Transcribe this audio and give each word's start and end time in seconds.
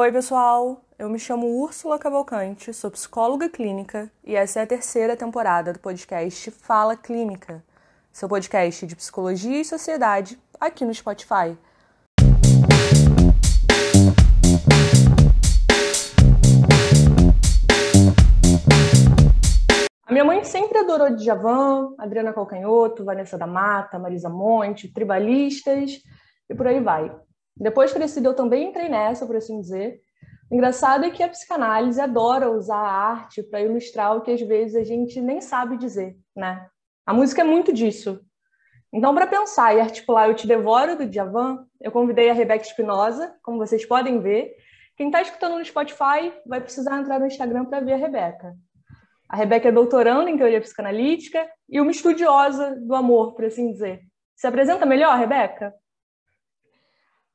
Oi, 0.00 0.12
pessoal! 0.12 0.80
Eu 0.96 1.10
me 1.10 1.18
chamo 1.18 1.60
Úrsula 1.60 1.98
Cavalcante, 1.98 2.72
sou 2.72 2.88
psicóloga 2.88 3.48
clínica 3.48 4.08
e 4.22 4.36
essa 4.36 4.60
é 4.60 4.62
a 4.62 4.66
terceira 4.66 5.16
temporada 5.16 5.72
do 5.72 5.80
podcast 5.80 6.52
Fala 6.52 6.96
Clínica, 6.96 7.64
seu 8.12 8.28
podcast 8.28 8.86
de 8.86 8.94
psicologia 8.94 9.60
e 9.60 9.64
sociedade 9.64 10.38
aqui 10.60 10.84
no 10.84 10.94
Spotify. 10.94 11.58
A 20.06 20.12
minha 20.12 20.24
mãe 20.24 20.44
sempre 20.44 20.78
adorou 20.78 21.16
Djavan, 21.16 21.96
Adriana 21.98 22.32
Calcanhoto, 22.32 23.04
Vanessa 23.04 23.36
da 23.36 23.48
Mata, 23.48 23.98
Marisa 23.98 24.28
Monte, 24.28 24.86
tribalistas 24.86 26.00
e 26.48 26.54
por 26.54 26.68
aí 26.68 26.78
vai. 26.78 27.10
Depois 27.60 27.92
crescida, 27.92 28.28
eu 28.28 28.34
também 28.34 28.68
entrei 28.68 28.88
nessa, 28.88 29.26
por 29.26 29.36
assim 29.36 29.60
dizer. 29.60 30.00
O 30.50 30.54
engraçado 30.54 31.04
é 31.04 31.10
que 31.10 31.22
a 31.22 31.28
psicanálise 31.28 32.00
adora 32.00 32.50
usar 32.50 32.76
a 32.76 33.10
arte 33.10 33.42
para 33.42 33.60
ilustrar 33.60 34.16
o 34.16 34.22
que 34.22 34.30
às 34.30 34.40
vezes 34.40 34.76
a 34.76 34.84
gente 34.84 35.20
nem 35.20 35.40
sabe 35.40 35.76
dizer, 35.76 36.16
né? 36.34 36.66
A 37.04 37.12
música 37.12 37.42
é 37.42 37.44
muito 37.44 37.72
disso. 37.72 38.20
Então, 38.92 39.14
para 39.14 39.26
pensar 39.26 39.74
e 39.74 39.80
articular 39.80 40.28
Eu 40.28 40.34
Te 40.34 40.46
Devoro, 40.46 40.96
do 40.96 41.06
Djavan, 41.06 41.66
eu 41.80 41.92
convidei 41.92 42.30
a 42.30 42.32
Rebeca 42.32 42.64
Espinosa, 42.64 43.34
como 43.42 43.58
vocês 43.58 43.84
podem 43.84 44.20
ver. 44.20 44.54
Quem 44.96 45.08
está 45.08 45.20
escutando 45.20 45.58
no 45.58 45.64
Spotify 45.64 46.32
vai 46.46 46.60
precisar 46.60 46.98
entrar 46.98 47.20
no 47.20 47.26
Instagram 47.26 47.66
para 47.66 47.80
ver 47.80 47.92
a 47.92 47.96
Rebeca. 47.96 48.56
A 49.28 49.36
Rebeca 49.36 49.68
é 49.68 49.72
doutoranda 49.72 50.30
em 50.30 50.38
teoria 50.38 50.60
psicanalítica 50.60 51.46
e 51.68 51.78
uma 51.80 51.90
estudiosa 51.90 52.74
do 52.76 52.94
amor, 52.94 53.34
por 53.34 53.44
assim 53.44 53.70
dizer. 53.70 54.00
Se 54.34 54.46
apresenta 54.46 54.86
melhor, 54.86 55.18
Rebeca? 55.18 55.74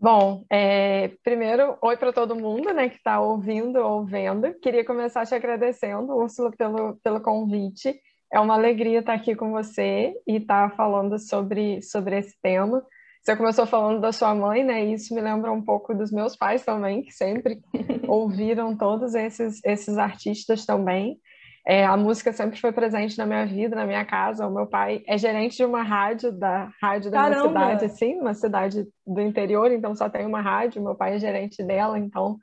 Bom, 0.03 0.43
é, 0.49 1.11
primeiro, 1.23 1.77
oi 1.81 1.95
para 1.95 2.11
todo 2.11 2.35
mundo 2.35 2.73
né, 2.73 2.89
que 2.89 2.97
está 2.97 3.21
ouvindo 3.21 3.77
ou 3.77 4.03
vendo. 4.05 4.53
Queria 4.55 4.83
começar 4.83 5.25
te 5.25 5.33
agradecendo, 5.33 6.13
Úrsula, 6.13 6.51
pelo, 6.51 6.97
pelo 7.01 7.21
convite. 7.21 7.97
É 8.29 8.37
uma 8.37 8.55
alegria 8.55 8.99
estar 8.99 9.13
aqui 9.13 9.33
com 9.33 9.51
você 9.51 10.13
e 10.27 10.39
estar 10.39 10.75
falando 10.75 11.17
sobre, 11.17 11.81
sobre 11.81 12.19
esse 12.19 12.35
tema. 12.41 12.85
Você 13.21 13.33
começou 13.37 13.65
falando 13.65 14.01
da 14.01 14.11
sua 14.11 14.35
mãe, 14.35 14.61
né? 14.61 14.85
E 14.85 14.95
isso 14.95 15.15
me 15.15 15.21
lembra 15.21 15.53
um 15.53 15.61
pouco 15.61 15.95
dos 15.95 16.11
meus 16.11 16.35
pais 16.35 16.65
também, 16.65 17.01
que 17.01 17.13
sempre 17.13 17.61
ouviram 18.05 18.75
todos 18.75 19.15
esses, 19.15 19.63
esses 19.63 19.97
artistas 19.97 20.65
também. 20.65 21.17
É, 21.65 21.85
a 21.85 21.95
música 21.95 22.33
sempre 22.33 22.59
foi 22.59 22.73
presente 22.73 23.17
na 23.17 23.25
minha 23.25 23.45
vida, 23.45 23.75
na 23.75 23.85
minha 23.85 24.03
casa. 24.03 24.45
O 24.45 24.53
meu 24.53 24.67
pai 24.67 25.01
é 25.07 25.17
gerente 25.17 25.55
de 25.55 25.65
uma 25.65 25.81
rádio, 25.81 26.31
da 26.31 26.69
rádio 26.81 27.09
da 27.09 27.17
Caramba. 27.17 27.49
minha 27.49 27.49
cidade, 27.49 27.85
assim, 27.85 28.15
uma 28.19 28.33
cidade 28.33 28.87
do 29.07 29.21
interior, 29.21 29.71
então 29.71 29.95
só 29.95 30.09
tem 30.09 30.25
uma 30.25 30.41
rádio. 30.41 30.83
Meu 30.83 30.93
pai 30.93 31.15
é 31.15 31.19
gerente 31.19 31.63
dela, 31.63 31.97
então 31.97 32.37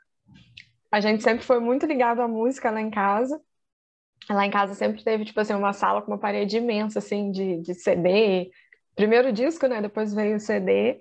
a 0.91 1.01
gente 1.01 1.23
sempre 1.23 1.45
foi 1.45 1.61
muito 1.61 1.85
ligado 1.85 2.21
à 2.21 2.29
música 2.29 2.71
lá 2.71 2.81
em 2.81 2.91
casa. 2.91 3.39
Lá 4.29 4.47
em 4.47 4.51
casa 4.51 4.75
sempre 4.75 5.05
teve, 5.05 5.25
tipo 5.25 5.41
assim, 5.41 5.55
uma 5.55 5.73
sala 5.73 6.01
com 6.01 6.13
uma 6.13 6.19
parede 6.19 6.57
imensa, 6.57 6.99
assim, 6.99 7.31
de, 7.31 7.59
de 7.61 7.75
CD. 7.75 8.51
Primeiro 8.97 9.33
disco, 9.33 9.67
né? 9.67 9.83
Depois 9.83 10.15
veio 10.15 10.37
o 10.37 10.41
CD. 10.41 10.99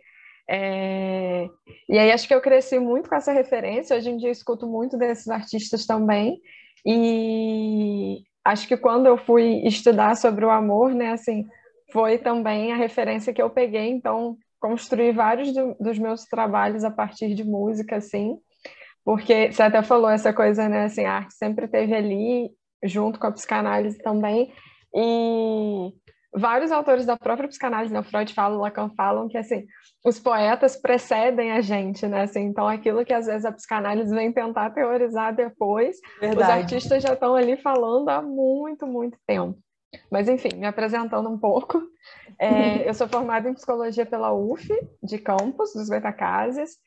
É... 0.49 1.47
E 1.87 1.97
aí 1.97 2.11
acho 2.11 2.27
que 2.27 2.33
eu 2.33 2.41
cresci 2.41 2.79
muito 2.79 3.07
com 3.07 3.15
essa 3.15 3.31
referência. 3.31 3.95
Hoje 3.95 4.09
em 4.09 4.17
dia 4.17 4.29
escuto 4.29 4.67
muito 4.67 4.97
desses 4.97 5.29
artistas 5.29 5.85
também. 5.85 6.41
E 6.85 8.23
acho 8.43 8.67
que 8.67 8.77
quando 8.77 9.05
eu 9.05 9.17
fui 9.17 9.61
estudar 9.65 10.15
sobre 10.15 10.45
o 10.45 10.49
amor, 10.49 10.93
né, 10.93 11.11
assim, 11.11 11.45
foi 11.91 12.17
também 12.17 12.71
a 12.71 12.75
referência 12.75 13.33
que 13.33 13.41
eu 13.41 13.49
peguei, 13.49 13.89
então 13.89 14.37
construí 14.59 15.11
vários 15.11 15.53
do, 15.53 15.75
dos 15.79 15.97
meus 15.97 16.25
trabalhos 16.25 16.83
a 16.83 16.91
partir 16.91 17.33
de 17.33 17.43
música, 17.43 17.97
assim, 17.97 18.37
porque 19.03 19.51
você 19.51 19.63
até 19.63 19.81
falou 19.81 20.09
essa 20.09 20.33
coisa, 20.33 20.67
né, 20.67 20.85
assim, 20.85 21.05
a 21.05 21.13
arte 21.13 21.33
sempre 21.33 21.67
teve 21.67 21.95
ali, 21.95 22.49
junto 22.83 23.19
com 23.19 23.27
a 23.27 23.31
psicanálise 23.31 23.97
também, 23.99 24.53
e 24.93 25.93
vários 26.33 26.71
autores 26.71 27.05
da 27.05 27.17
própria 27.17 27.47
psicanálise, 27.47 27.93
né, 27.93 28.03
Freud 28.03 28.33
fala, 28.33 28.57
Lacan 28.57 28.89
falam 28.95 29.27
que 29.27 29.37
assim, 29.37 29.65
os 30.05 30.19
poetas 30.19 30.75
precedem 30.75 31.51
a 31.51 31.61
gente, 31.61 32.07
né? 32.07 32.21
Assim, 32.21 32.41
então 32.41 32.67
aquilo 32.67 33.03
que 33.03 33.13
às 33.13 33.25
vezes 33.25 33.45
a 33.45 33.51
psicanálise 33.51 34.13
vem 34.13 34.31
tentar 34.31 34.69
teorizar 34.69 35.35
depois, 35.35 35.97
Verdade. 36.19 36.41
os 36.41 36.49
artistas 36.49 37.03
já 37.03 37.13
estão 37.13 37.35
ali 37.35 37.57
falando 37.57 38.09
há 38.09 38.21
muito, 38.21 38.85
muito 38.85 39.17
tempo. 39.25 39.57
Mas 40.11 40.29
enfim, 40.29 40.55
me 40.55 40.67
apresentando 40.67 41.27
um 41.29 41.37
pouco, 41.37 41.81
é, 42.37 42.87
eu 42.87 42.93
sou 42.93 43.07
formada 43.07 43.49
em 43.49 43.53
psicologia 43.53 44.05
pela 44.05 44.31
UF 44.31 44.67
de 45.03 45.17
Campos, 45.17 45.73
dos 45.73 45.89
Goitacazes. 45.89 46.77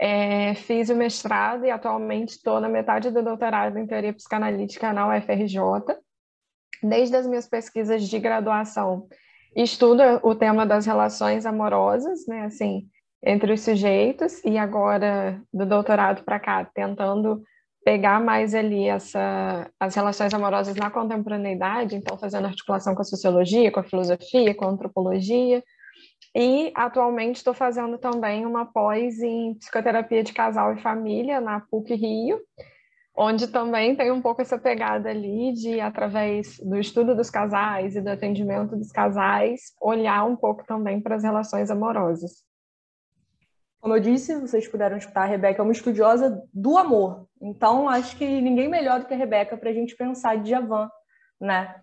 É, 0.00 0.54
fiz 0.54 0.90
o 0.90 0.94
mestrado 0.94 1.64
e 1.64 1.70
atualmente 1.70 2.30
estou 2.30 2.60
na 2.60 2.68
metade 2.68 3.10
do 3.10 3.20
doutorado 3.20 3.78
em 3.78 3.86
teoria 3.86 4.12
psicanalítica 4.12 4.92
na 4.92 5.08
UFRJ 5.08 5.58
desde 6.82 7.16
as 7.16 7.26
minhas 7.26 7.48
pesquisas 7.48 8.08
de 8.08 8.18
graduação, 8.18 9.06
estudo 9.54 10.02
o 10.22 10.34
tema 10.34 10.66
das 10.66 10.86
relações 10.86 11.46
amorosas, 11.46 12.26
né, 12.26 12.44
assim, 12.44 12.86
entre 13.24 13.52
os 13.52 13.60
sujeitos, 13.62 14.42
e 14.44 14.56
agora 14.56 15.40
do 15.52 15.66
doutorado 15.66 16.22
para 16.24 16.38
cá, 16.38 16.64
tentando 16.64 17.42
pegar 17.84 18.20
mais 18.20 18.54
ali 18.54 18.86
essa, 18.86 19.70
as 19.80 19.94
relações 19.94 20.32
amorosas 20.34 20.76
na 20.76 20.90
contemporaneidade, 20.90 21.96
então 21.96 22.18
fazendo 22.18 22.46
articulação 22.46 22.94
com 22.94 23.00
a 23.00 23.04
sociologia, 23.04 23.70
com 23.72 23.80
a 23.80 23.84
filosofia, 23.84 24.54
com 24.54 24.66
a 24.66 24.68
antropologia, 24.68 25.62
e 26.34 26.70
atualmente 26.74 27.36
estou 27.36 27.54
fazendo 27.54 27.98
também 27.98 28.44
uma 28.44 28.66
pós 28.66 29.18
em 29.20 29.54
psicoterapia 29.54 30.22
de 30.22 30.32
casal 30.32 30.74
e 30.74 30.82
família 30.82 31.40
na 31.40 31.60
PUC 31.60 31.94
Rio, 31.94 32.40
onde 33.20 33.48
também 33.48 33.96
tem 33.96 34.12
um 34.12 34.22
pouco 34.22 34.40
essa 34.40 34.56
pegada 34.56 35.10
ali 35.10 35.52
de, 35.52 35.80
através 35.80 36.56
do 36.60 36.76
estudo 36.76 37.16
dos 37.16 37.28
casais 37.28 37.96
e 37.96 38.00
do 38.00 38.10
atendimento 38.10 38.76
dos 38.76 38.92
casais, 38.92 39.74
olhar 39.80 40.24
um 40.24 40.36
pouco 40.36 40.64
também 40.64 41.00
para 41.00 41.16
as 41.16 41.24
relações 41.24 41.68
amorosas. 41.68 42.44
Como 43.80 43.94
eu 43.94 44.00
disse, 44.00 44.38
vocês 44.40 44.68
puderam 44.68 44.96
escutar, 44.96 45.22
a 45.22 45.26
Rebeca 45.26 45.60
é 45.60 45.64
uma 45.64 45.72
estudiosa 45.72 46.40
do 46.54 46.78
amor. 46.78 47.26
Então, 47.42 47.88
acho 47.88 48.16
que 48.16 48.40
ninguém 48.40 48.68
melhor 48.68 49.00
do 49.00 49.06
que 49.06 49.14
a 49.14 49.16
Rebeca 49.16 49.56
para 49.56 49.70
a 49.70 49.74
gente 49.74 49.96
pensar 49.96 50.36
de 50.36 50.50
Javan, 50.50 50.88
né? 51.40 51.74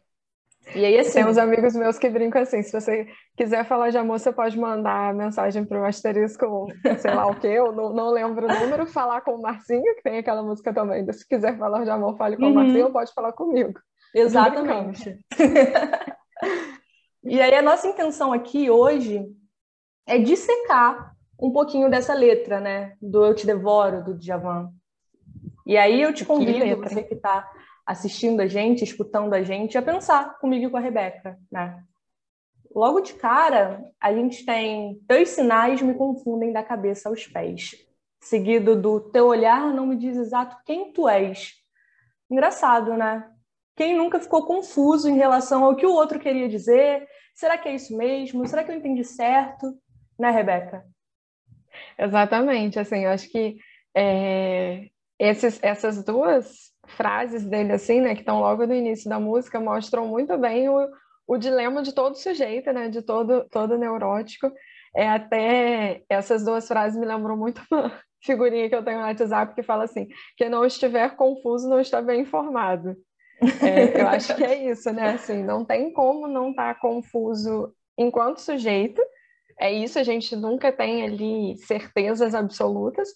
E 0.73 0.83
aí, 0.83 0.97
assim... 0.99 1.19
Tem 1.19 1.25
uns 1.25 1.37
amigos 1.37 1.75
meus 1.75 1.99
que 1.99 2.09
brincam 2.09 2.41
assim, 2.41 2.63
se 2.63 2.71
você 2.71 3.07
quiser 3.37 3.65
falar 3.65 3.91
de 3.91 3.97
amor, 3.97 4.19
você 4.19 4.31
pode 4.31 4.57
mandar 4.57 5.13
mensagem 5.13 5.63
para 5.63 5.81
o 5.81 5.85
asterisco, 5.85 6.67
sei 6.99 7.13
lá 7.13 7.27
o 7.27 7.39
quê, 7.39 7.47
eu 7.47 7.71
não, 7.71 7.93
não, 7.93 8.09
lembro 8.09 8.47
o 8.47 8.59
número, 8.59 8.87
falar 8.87 9.21
com 9.21 9.35
o 9.35 9.41
Marcinho, 9.41 9.95
que 9.95 10.01
tem 10.01 10.17
aquela 10.17 10.41
música 10.41 10.73
também, 10.73 11.05
se 11.11 11.27
quiser 11.27 11.57
falar 11.57 11.83
de 11.83 11.89
amor, 11.89 12.17
fale 12.17 12.37
com 12.37 12.45
uhum. 12.45 12.51
o 12.51 12.55
Marcinho, 12.55 12.91
pode 12.91 13.13
falar 13.13 13.33
comigo. 13.33 13.73
Exatamente. 14.13 15.19
e 17.23 17.41
aí, 17.41 17.53
a 17.53 17.61
nossa 17.61 17.87
intenção 17.87 18.33
aqui 18.33 18.69
hoje 18.69 19.23
é 20.07 20.17
dissecar 20.17 21.13
um 21.39 21.51
pouquinho 21.51 21.89
dessa 21.89 22.13
letra, 22.13 22.59
né, 22.59 22.93
do 23.01 23.25
Eu 23.25 23.35
Te 23.35 23.45
Devoro, 23.45 24.03
do 24.03 24.17
Djavan. 24.17 24.71
E 25.65 25.77
aí 25.77 26.01
eu 26.01 26.13
te 26.13 26.23
convido, 26.23 26.81
você 26.81 27.03
que 27.03 27.15
está 27.15 27.49
assistindo 27.85 28.41
a 28.41 28.47
gente, 28.47 28.83
escutando 28.83 29.33
a 29.33 29.43
gente, 29.43 29.77
a 29.77 29.81
pensar 29.81 30.37
comigo 30.39 30.65
e 30.65 30.69
com 30.69 30.77
a 30.77 30.81
Rebeca, 30.81 31.37
né? 31.51 31.83
Logo 32.73 32.99
de 32.99 33.13
cara, 33.13 33.81
a 34.01 34.13
gente 34.13 34.45
tem 34.45 34.99
dois 35.03 35.29
sinais 35.29 35.81
me 35.81 35.93
confundem 35.93 36.51
da 36.51 36.63
cabeça 36.63 37.07
aos 37.07 37.25
pés, 37.25 37.71
seguido 38.19 38.75
do 38.75 38.99
teu 38.99 39.27
olhar 39.27 39.73
não 39.73 39.85
me 39.85 39.95
diz 39.95 40.17
exato 40.17 40.57
quem 40.65 40.91
tu 40.91 41.07
és. 41.07 41.53
Engraçado, 42.29 42.95
né? 42.95 43.29
Quem 43.75 43.95
nunca 43.95 44.19
ficou 44.19 44.45
confuso 44.45 45.07
em 45.09 45.15
relação 45.15 45.63
ao 45.63 45.75
que 45.75 45.85
o 45.85 45.93
outro 45.93 46.19
queria 46.19 46.49
dizer? 46.49 47.07
Será 47.33 47.57
que 47.57 47.69
é 47.69 47.75
isso 47.75 47.95
mesmo? 47.95 48.47
Será 48.47 48.63
que 48.63 48.71
eu 48.71 48.75
entendi 48.75 49.03
certo? 49.03 49.77
Né, 50.17 50.31
Rebeca? 50.31 50.85
Exatamente. 51.97 52.79
Assim, 52.79 53.03
eu 53.03 53.11
acho 53.11 53.29
que 53.29 53.57
é, 53.95 54.87
esses, 55.19 55.59
essas 55.61 56.03
duas 56.03 56.73
frases 56.87 57.45
dele, 57.45 57.73
assim, 57.73 58.01
né, 58.01 58.13
que 58.13 58.21
estão 58.21 58.39
logo 58.39 58.65
no 58.65 58.73
início 58.73 59.09
da 59.09 59.19
música, 59.19 59.59
mostram 59.59 60.07
muito 60.07 60.37
bem 60.37 60.69
o, 60.69 60.89
o 61.27 61.37
dilema 61.37 61.81
de 61.81 61.93
todo 61.93 62.15
sujeito, 62.15 62.71
né, 62.71 62.89
de 62.89 63.01
todo, 63.01 63.45
todo 63.49 63.77
neurótico. 63.77 64.51
É 64.95 65.07
até 65.07 66.03
essas 66.09 66.43
duas 66.45 66.67
frases 66.67 66.97
me 66.97 67.05
lembram 67.05 67.35
muito 67.35 67.61
uma 67.71 67.91
figurinha 68.23 68.69
que 68.69 68.75
eu 68.75 68.83
tenho 68.83 68.99
no 68.99 69.05
WhatsApp 69.05 69.53
que 69.53 69.63
fala 69.63 69.83
assim: 69.83 70.07
quem 70.37 70.49
não 70.49 70.65
estiver 70.65 71.15
confuso 71.15 71.67
não 71.67 71.79
está 71.79 72.01
bem 72.01 72.21
informado. 72.21 72.95
É, 73.61 74.01
eu 74.01 74.07
acho 74.07 74.33
que 74.35 74.43
é 74.43 74.69
isso, 74.69 74.91
né? 74.93 75.11
Assim, 75.11 75.43
não 75.43 75.65
tem 75.65 75.91
como 75.91 76.27
não 76.27 76.51
estar 76.51 76.73
tá 76.73 76.79
confuso 76.79 77.73
enquanto 77.97 78.39
sujeito. 78.39 79.01
É 79.59 79.71
isso, 79.71 79.97
a 79.97 80.03
gente 80.03 80.35
nunca 80.35 80.71
tem 80.71 81.03
ali 81.03 81.57
certezas 81.57 82.35
absolutas, 82.35 83.07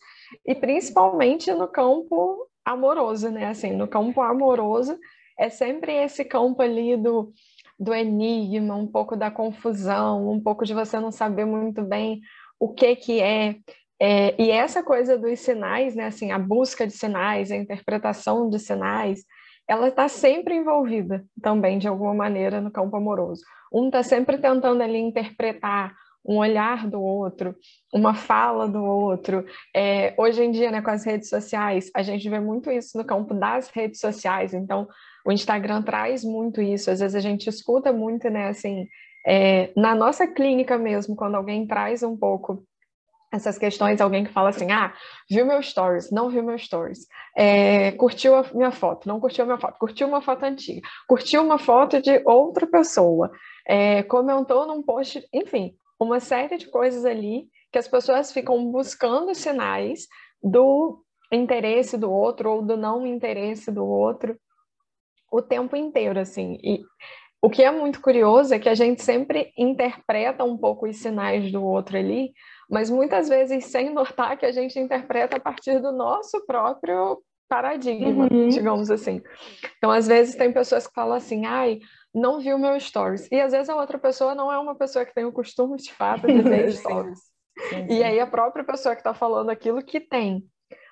e 0.46 0.56
principalmente 0.56 1.52
no 1.52 1.68
campo 1.68 2.48
amoroso, 2.74 3.30
né? 3.30 3.46
Assim, 3.48 3.72
no 3.72 3.88
campo 3.88 4.22
amoroso 4.22 4.98
é 5.38 5.50
sempre 5.50 5.94
esse 5.94 6.26
campo 6.26 6.62
ali 6.62 6.98
do, 6.98 7.32
do 7.80 7.94
enigma, 7.94 8.76
um 8.76 8.88
pouco 8.88 9.16
da 9.16 9.32
confusão, 9.32 10.30
um 10.30 10.42
pouco 10.42 10.66
de 10.66 10.74
você 10.74 11.00
não 11.00 11.12
saber 11.12 11.46
muito 11.46 11.82
bem 11.82 12.22
o 12.60 12.74
que 12.74 12.96
que 12.96 13.22
é. 13.22 13.56
É, 14.02 14.42
e 14.42 14.50
essa 14.52 14.82
coisa 14.84 15.18
dos 15.18 15.40
sinais, 15.40 15.96
né, 15.96 16.06
assim, 16.06 16.32
a 16.32 16.40
busca 16.40 16.88
de 16.88 16.94
sinais, 16.94 17.52
a 17.52 17.56
interpretação 17.56 18.50
de 18.50 18.60
sinais, 18.60 19.24
ela 19.68 19.90
está 19.90 20.08
sempre 20.08 20.56
envolvida 20.56 21.26
também, 21.42 21.78
de 21.78 21.88
alguma 21.88 22.14
maneira, 22.14 22.60
no 22.60 22.72
campo 22.72 22.96
amoroso. 22.96 23.42
Um 23.72 23.88
está 23.88 24.02
sempre 24.02 24.38
tentando 24.38 24.82
ali 24.82 24.98
interpretar 24.98 25.94
um 26.26 26.38
olhar 26.38 26.88
do 26.88 27.02
outro, 27.02 27.56
uma 27.94 28.14
fala 28.14 28.68
do 28.68 28.84
outro. 28.84 29.46
É, 29.76 30.14
hoje 30.18 30.44
em 30.44 30.52
dia, 30.52 30.72
né, 30.72 30.82
com 30.82 30.92
as 30.92 31.06
redes 31.06 31.30
sociais, 31.30 31.90
a 31.96 32.02
gente 32.02 32.30
vê 32.30 32.40
muito 32.40 32.72
isso 32.72 32.98
no 32.98 33.06
campo 33.06 33.34
das 33.34 33.70
redes 33.70 34.00
sociais. 34.00 34.54
Então, 34.54 34.88
o 35.26 35.32
Instagram 35.32 35.82
traz 35.82 36.24
muito 36.24 36.62
isso. 36.62 36.92
Às 36.92 37.00
vezes 37.00 37.16
a 37.16 37.20
gente 37.20 37.50
escuta 37.50 37.92
muito, 37.92 38.30
né, 38.30 38.48
assim, 38.48 38.88
é, 39.26 39.72
na 39.76 39.96
nossa 39.96 40.28
clínica 40.28 40.78
mesmo, 40.78 41.16
quando 41.16 41.36
alguém 41.36 41.66
traz 41.68 42.04
um 42.04 42.16
pouco 42.16 42.64
essas 43.32 43.58
questões, 43.60 44.02
alguém 44.02 44.24
que 44.24 44.34
fala 44.34 44.50
assim, 44.50 44.72
ah, 44.72 44.92
viu 45.30 45.46
meu 45.46 45.62
stories, 45.62 46.10
não 46.12 46.30
viu 46.30 46.44
meu 46.44 46.58
stories, 46.58 47.06
é, 47.38 47.92
curtiu 47.92 48.36
a 48.36 48.44
minha 48.54 48.72
foto, 48.72 49.08
não 49.08 49.20
curtiu 49.20 49.44
a 49.44 49.46
minha 49.46 49.60
foto, 49.60 49.78
curtiu 49.78 50.08
uma 50.08 50.22
foto 50.22 50.44
antiga, 50.44 50.82
curtiu 51.08 51.44
uma 51.44 51.60
foto 51.60 52.02
de 52.02 52.22
outra 52.26 52.66
pessoa, 52.66 53.30
é, 53.68 54.02
comentou 54.04 54.66
num 54.66 54.82
post, 54.82 55.24
enfim, 55.32 55.76
uma 56.00 56.20
série 56.20 56.58
de 56.58 56.68
coisas 56.68 57.06
ali 57.06 57.48
que 57.72 57.78
as 57.78 57.88
pessoas 57.88 58.32
ficam 58.32 58.72
buscando 58.72 59.36
sinais 59.36 60.08
do 60.42 61.04
interesse 61.32 61.98
do 61.98 62.12
outro 62.12 62.52
ou 62.52 62.62
do 62.62 62.76
não 62.76 63.06
interesse 63.06 63.72
do 63.72 63.86
outro 63.86 64.40
o 65.32 65.42
tempo 65.42 65.76
inteiro, 65.76 66.20
assim. 66.20 66.58
E 66.64 66.82
o 67.42 67.50
que 67.50 67.64
é 67.64 67.72
muito 67.72 68.02
curioso 68.02 68.54
é 68.54 68.60
que 68.60 68.68
a 68.68 68.76
gente 68.76 69.04
sempre 69.04 69.54
interpreta 69.58 70.44
um 70.44 70.58
pouco 70.58 70.88
os 70.88 70.98
sinais 70.98 71.52
do 71.52 71.64
outro 71.64 71.98
ali, 71.98 72.32
mas 72.70 72.90
muitas 72.90 73.30
vezes 73.30 73.66
sem 73.66 73.94
notar 73.94 74.38
que 74.38 74.46
a 74.46 74.52
gente 74.52 74.80
interpreta 74.80 75.38
a 75.38 75.40
partir 75.40 75.80
do 75.80 75.92
nosso 75.92 76.44
próprio 76.46 77.22
paradigma, 77.48 78.28
uhum. 78.32 78.50
digamos 78.50 78.92
assim. 78.92 79.22
Então, 79.78 79.90
às 79.90 80.08
vezes 80.08 80.36
tem 80.36 80.52
pessoas 80.52 80.86
que 80.86 80.94
falam 80.94 81.16
assim, 81.16 81.46
ai, 81.46 81.80
não 82.14 82.40
viu 82.40 82.58
meu 82.58 82.80
stories. 82.80 83.28
E 83.32 83.40
às 83.40 83.52
vezes 83.52 83.70
a 83.70 83.76
outra 83.76 83.98
pessoa 83.98 84.34
não 84.34 84.52
é 84.52 84.58
uma 84.58 84.76
pessoa 84.76 85.06
que 85.06 85.14
tem 85.14 85.26
o 85.26 85.32
costume 85.32 85.78
de 85.78 85.94
fato 85.94 86.28
de 86.28 86.42
ver 86.42 86.72
stories. 86.72 87.20
Sim, 87.20 87.70
sim. 87.70 87.88
E 87.90 88.04
aí 88.04 88.20
a 88.20 88.28
própria 88.28 88.64
pessoa 88.64 88.96
que 88.96 89.02
está 89.02 89.14
falando 89.14 89.50
aquilo 89.50 89.84
que 89.84 90.00
tem. 90.00 90.46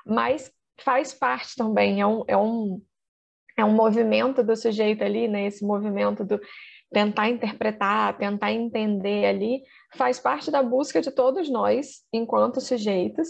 Mas 0.06 0.52
faz 0.80 1.14
parte 1.14 1.56
também, 1.56 2.02
é 2.02 2.08
um, 2.08 2.24
é 2.28 2.38
um 2.38 2.81
é 3.58 3.66
um 3.66 3.74
movimento 3.74 4.44
do 4.44 4.56
sujeito 4.56 5.04
ali, 5.04 5.28
né? 5.28 5.48
Esse 5.48 5.66
movimento 5.66 6.24
do 6.24 6.40
tentar 6.92 7.28
interpretar, 7.28 8.18
tentar 8.18 8.52
entender 8.52 9.25
ali, 9.25 9.63
faz 9.96 10.20
parte 10.20 10.52
da 10.52 10.62
busca 10.63 11.02
de 11.02 11.12
todos 11.12 11.50
nós, 11.50 12.04
enquanto 12.13 12.62
sujeitos, 12.62 13.30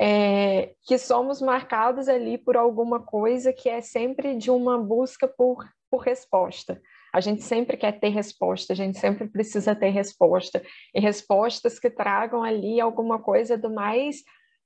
é, 0.00 0.74
que 0.86 0.96
somos 0.96 1.40
marcados 1.42 2.08
ali 2.08 2.38
por 2.38 2.56
alguma 2.56 3.00
coisa 3.00 3.52
que 3.52 3.68
é 3.68 3.80
sempre 3.80 4.36
de 4.36 4.50
uma 4.50 4.78
busca 4.78 5.28
por, 5.28 5.64
por 5.90 5.98
resposta. 5.98 6.80
A 7.14 7.20
gente 7.20 7.44
sempre 7.44 7.76
quer 7.76 7.92
ter 7.92 8.08
resposta, 8.08 8.72
a 8.72 8.76
gente 8.76 8.98
sempre 8.98 9.28
precisa 9.28 9.72
ter 9.72 9.90
resposta, 9.90 10.60
e 10.92 11.00
respostas 11.00 11.78
que 11.78 11.88
tragam 11.88 12.42
ali 12.42 12.80
alguma 12.80 13.20
coisa 13.20 13.56
do 13.56 13.72
mais 13.72 14.16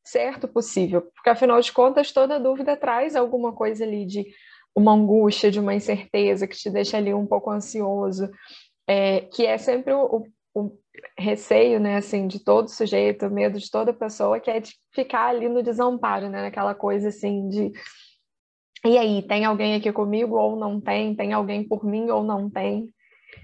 certo 0.03 0.49
possível, 0.49 1.03
porque 1.03 1.29
afinal 1.29 1.61
de 1.61 1.71
contas 1.71 2.11
toda 2.11 2.41
dúvida 2.41 2.75
traz 2.75 3.15
alguma 3.15 3.53
coisa 3.53 3.85
ali 3.85 4.07
de 4.07 4.25
uma 4.75 4.95
angústia, 4.95 5.51
de 5.51 5.61
uma 5.61 5.75
incerteza 5.75 6.47
que 6.47 6.57
te 6.57 6.71
deixa 6.71 6.97
ali 6.97 7.13
um 7.13 7.27
pouco 7.27 7.51
ansioso, 7.51 8.31
é, 8.87 9.21
que 9.21 9.45
é 9.45 9.59
sempre 9.59 9.93
o, 9.93 10.25
o, 10.55 10.73
receio, 11.19 11.79
né, 11.79 11.97
assim, 11.97 12.27
de 12.27 12.43
todo 12.43 12.71
sujeito, 12.71 13.27
o 13.27 13.31
medo 13.31 13.59
de 13.59 13.71
toda 13.71 13.93
pessoa, 13.93 14.41
que 14.41 14.51
é 14.51 14.59
de 14.59 14.73
ficar 14.95 15.27
ali 15.27 15.51
no 15.51 15.63
desamparo, 15.63 16.31
né, 16.31 16.41
naquela 16.41 16.75
coisa 16.75 17.09
assim 17.09 17.47
de 17.51 17.73
e 18.85 18.97
aí, 18.97 19.23
tem 19.23 19.45
alguém 19.45 19.75
aqui 19.75 19.93
comigo 19.93 20.37
ou 20.37 20.57
não 20.57 20.81
tem? 20.81 21.15
Tem 21.15 21.33
alguém 21.33 21.67
por 21.67 21.85
mim 21.85 22.09
ou 22.11 22.23
não 22.23 22.49
tem? 22.49 22.89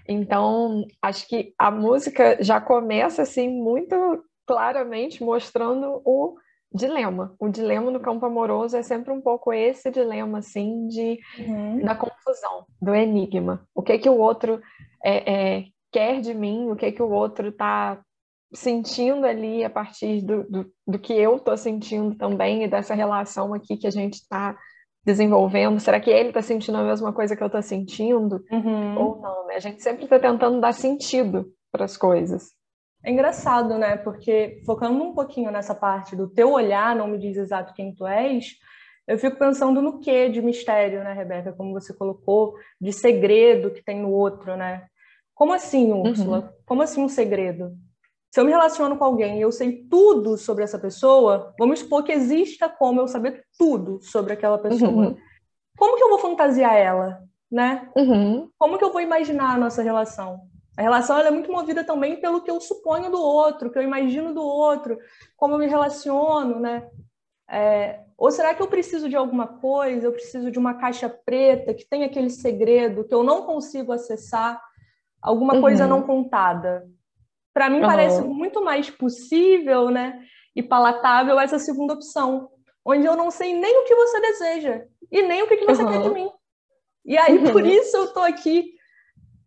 Então, 0.09 0.85
acho 1.03 1.27
que 1.29 1.55
a 1.59 1.71
música 1.71 2.39
já 2.41 2.61
começa 2.61 3.23
assim 3.23 3.49
muito 3.49 3.97
claramente 4.47 5.23
mostrando 5.23 6.03
o 6.05 6.37
dilema. 6.73 7.35
O 7.39 7.49
dilema 7.49 7.91
no 7.91 8.01
campo 8.01 8.27
amoroso 8.27 8.77
é 8.77 8.83
sempre 8.83 9.13
um 9.13 9.21
pouco 9.21 9.53
esse 9.53 9.91
dilema, 9.91 10.39
assim, 10.39 10.87
de, 10.89 11.19
uhum. 11.39 11.81
da 11.81 11.95
confusão, 11.95 12.67
do 12.81 12.95
enigma. 12.95 13.67
O 13.75 13.83
que 13.83 13.99
que 13.99 14.09
o 14.09 14.19
outro 14.19 14.61
é, 15.05 15.33
é, 15.33 15.65
quer 15.93 16.21
de 16.21 16.35
mim, 16.35 16.71
o 16.71 16.77
que 16.77 16.91
que 16.93 17.03
o 17.03 17.11
outro 17.11 17.49
está 17.49 18.01
sentindo 18.53 19.27
ali 19.27 19.65
a 19.65 19.71
partir 19.71 20.21
do, 20.23 20.45
do, 20.45 20.73
do 20.87 20.99
que 20.99 21.13
eu 21.13 21.37
estou 21.37 21.57
sentindo 21.57 22.15
também 22.17 22.63
e 22.63 22.69
dessa 22.69 22.95
relação 22.95 23.53
aqui 23.53 23.77
que 23.77 23.87
a 23.87 23.91
gente 23.91 24.15
está 24.15 24.57
desenvolvendo. 25.05 25.79
Será 25.81 26.01
que 26.01 26.11
ele 26.11 26.29
está 26.29 26.43
sentindo 26.43 26.79
a 26.79 26.85
mesma 26.85 27.13
coisa 27.13 27.37
que 27.37 27.43
eu 27.43 27.47
estou 27.47 27.63
sentindo? 27.63 28.43
Uhum. 28.51 28.99
Ou 28.99 29.21
não, 29.21 29.47
né? 29.47 29.57
A 29.57 29.61
gente 29.61 29.83
sempre 29.83 30.05
está 30.05 30.19
tentando 30.19 30.61
dar 30.61 30.73
sentido 30.73 31.53
para 31.71 31.85
as 31.85 31.97
coisas. 31.97 32.53
É 33.05 33.11
engraçado, 33.11 33.77
né? 33.77 33.97
Porque 33.97 34.63
focando 34.65 35.03
um 35.03 35.13
pouquinho 35.13 35.51
nessa 35.51 35.75
parte 35.75 36.17
do 36.17 36.29
teu 36.29 36.53
olhar 36.53 36.97
não 36.97 37.07
me 37.07 37.19
diz 37.19 37.37
exato 37.37 37.75
quem 37.75 37.95
tu 37.95 38.07
és, 38.07 38.55
eu 39.07 39.19
fico 39.19 39.39
pensando 39.39 39.83
no 39.83 40.01
que 40.01 40.31
de 40.31 40.41
mistério, 40.41 41.05
né, 41.05 41.13
Rebeca? 41.13 41.53
Como 41.53 41.73
você 41.73 41.93
colocou, 41.93 42.55
de 42.81 42.93
segredo 42.93 43.71
que 43.71 43.85
tem 43.85 44.01
no 44.01 44.11
outro, 44.11 44.57
né? 44.57 44.87
Como 45.35 45.53
assim, 45.53 45.93
Úrsula? 45.93 46.39
Uhum. 46.39 46.49
Como 46.65 46.83
assim 46.83 47.03
um 47.03 47.09
segredo? 47.09 47.73
Se 48.35 48.41
eu 48.41 48.45
me 48.45 48.51
relaciono 48.51 48.97
com 48.97 49.05
alguém 49.05 49.39
e 49.39 49.43
eu 49.43 49.53
sei 49.53 49.85
tudo 49.89 50.37
sobre 50.37 50.65
essa 50.65 50.77
pessoa, 50.77 51.55
vamos 51.57 51.79
supor 51.79 52.03
que 52.03 52.11
exista 52.11 52.69
como 52.69 53.01
eu 53.01 53.07
saber 53.07 53.45
tudo 53.57 54.01
sobre 54.03 54.33
aquela 54.33 54.59
pessoa. 54.59 54.91
Uhum. 54.91 55.17
Como 55.79 55.97
que 55.97 56.03
eu 56.03 56.09
vou 56.09 56.19
fantasiar 56.19 56.75
ela, 56.75 57.23
né? 57.49 57.89
Uhum. 57.97 58.51
Como 58.59 58.77
que 58.77 58.85
eu 58.85 58.91
vou 58.91 59.01
imaginar 59.01 59.55
a 59.55 59.57
nossa 59.57 59.85
relação? 59.85 60.49
A 60.77 60.83
relação 60.83 61.17
é 61.17 61.31
muito 61.31 61.53
movida 61.53 61.85
também 61.85 62.21
pelo 62.21 62.41
que 62.41 62.51
eu 62.51 62.61
suponho 62.61 63.09
do 63.09 63.23
outro, 63.23 63.71
que 63.71 63.79
eu 63.79 63.83
imagino 63.85 64.35
do 64.35 64.43
outro, 64.43 64.99
como 65.37 65.55
eu 65.55 65.59
me 65.59 65.69
relaciono, 65.69 66.59
né? 66.59 66.89
É, 67.49 68.01
ou 68.19 68.33
será 68.33 68.53
que 68.53 68.61
eu 68.61 68.67
preciso 68.67 69.09
de 69.09 69.15
alguma 69.15 69.47
coisa? 69.47 70.09
Eu 70.09 70.13
preciso 70.13 70.51
de 70.51 70.59
uma 70.59 70.75
caixa 70.75 71.09
preta 71.09 71.73
que 71.73 71.89
tem 71.89 72.03
aquele 72.03 72.31
segredo 72.31 73.05
que 73.05 73.15
eu 73.15 73.23
não 73.23 73.43
consigo 73.43 73.93
acessar, 73.93 74.61
alguma 75.23 75.55
uhum. 75.55 75.61
coisa 75.61 75.87
não 75.87 76.03
contada? 76.03 76.85
Para 77.55 77.71
mim 77.71 77.81
uhum. 77.81 77.87
parece 77.87 78.21
muito 78.23 78.63
mais 78.63 78.91
possível, 78.91 79.89
né? 79.89 80.21
E 80.55 80.63
palatável 80.63 81.39
essa 81.39 81.59
segunda 81.59 81.95
opção, 81.95 82.51
onde 82.85 83.07
eu 83.07 83.17
não 83.17 83.31
sei 83.31 83.55
nem 83.55 83.79
o 83.79 83.85
que 83.85 83.95
você 83.95 84.21
deseja 84.21 84.85
e 85.11 85.23
nem 85.23 85.43
o 85.43 85.47
que, 85.47 85.57
que 85.57 85.65
você 85.65 85.83
uhum. 85.83 85.93
quer 85.93 86.03
de 86.03 86.11
mim. 86.11 86.31
E 87.05 87.17
aí 87.17 87.39
por 87.51 87.63
uhum. 87.63 87.69
isso 87.69 87.97
eu 87.97 88.13
tô 88.13 88.21
aqui 88.21 88.75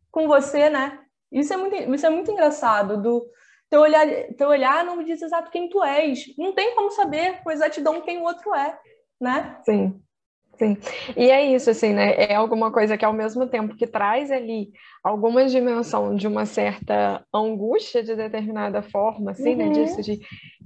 com 0.09 0.27
você, 0.27 0.69
né? 0.69 0.99
Isso 1.31 1.53
é 1.53 1.57
muito, 1.57 1.75
isso 1.75 2.05
é 2.05 2.09
muito 2.09 2.31
engraçado, 2.31 3.01
do 3.01 3.29
teu 3.69 3.81
olhar, 3.81 4.07
teu 4.37 4.47
olhar 4.47 4.85
não 4.85 4.95
me 4.95 5.03
diz 5.03 5.21
exato 5.21 5.51
quem 5.51 5.69
tu 5.69 5.83
és. 5.83 6.33
Não 6.37 6.53
tem 6.53 6.73
como 6.73 6.89
saber 6.91 7.43
com 7.43 7.51
exatidão 7.51 8.01
quem 8.01 8.19
o 8.19 8.23
outro 8.23 8.55
é, 8.55 8.79
né? 9.19 9.59
Sim. 9.65 10.01
Sim, 10.57 10.75
e 11.15 11.29
é 11.29 11.45
isso, 11.45 11.69
assim, 11.69 11.93
né? 11.93 12.15
É 12.15 12.35
alguma 12.35 12.71
coisa 12.71 12.97
que 12.97 13.05
ao 13.05 13.13
mesmo 13.13 13.47
tempo 13.47 13.75
que 13.75 13.85
traz 13.85 14.31
ali 14.31 14.71
alguma 15.03 15.45
dimensão 15.45 16.15
de 16.15 16.27
uma 16.27 16.45
certa 16.45 17.23
angústia 17.33 18.01
de 18.01 18.15
determinada 18.15 18.81
forma, 18.81 19.31
assim, 19.31 19.55
né? 19.55 19.65
uhum. 19.65 19.71
né? 19.71 19.83
Disso 19.83 20.01
de 20.01 20.19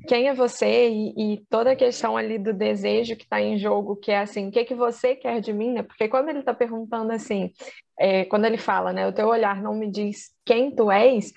quem 0.08 0.30
é 0.30 0.34
você 0.34 0.90
e, 0.90 1.34
e, 1.34 1.46
toda 1.50 1.72
a 1.72 1.76
questão 1.76 2.16
ali 2.16 2.40
do 2.40 2.54
desejo 2.54 3.16
que 3.16 3.24
está 3.24 3.42
em 3.42 3.58
jogo, 3.58 3.96
que 3.96 4.12
é 4.12 4.20
assim, 4.20 4.48
o 4.48 4.52
que, 4.52 4.64
que 4.64 4.74
você 4.74 5.16
quer 5.16 5.42
de 5.42 5.54
mim, 5.54 5.74
né? 5.74 5.84
Porque 5.84 6.08
quando 6.08 6.30
ele 6.30 6.40
está 6.40 6.54
perguntando 6.54 7.12
assim, 7.12 7.52
é, 8.00 8.26
quando 8.26 8.46
ele 8.46 8.58
fala, 8.58 8.94
né? 8.94 9.08
O 9.08 9.14
teu 9.14 9.28
olhar 9.28 9.62
não 9.62 9.76
me 9.76 9.92
diz 9.92 10.32
quem 10.46 10.74
tu 10.74 10.90
és, 10.90 11.34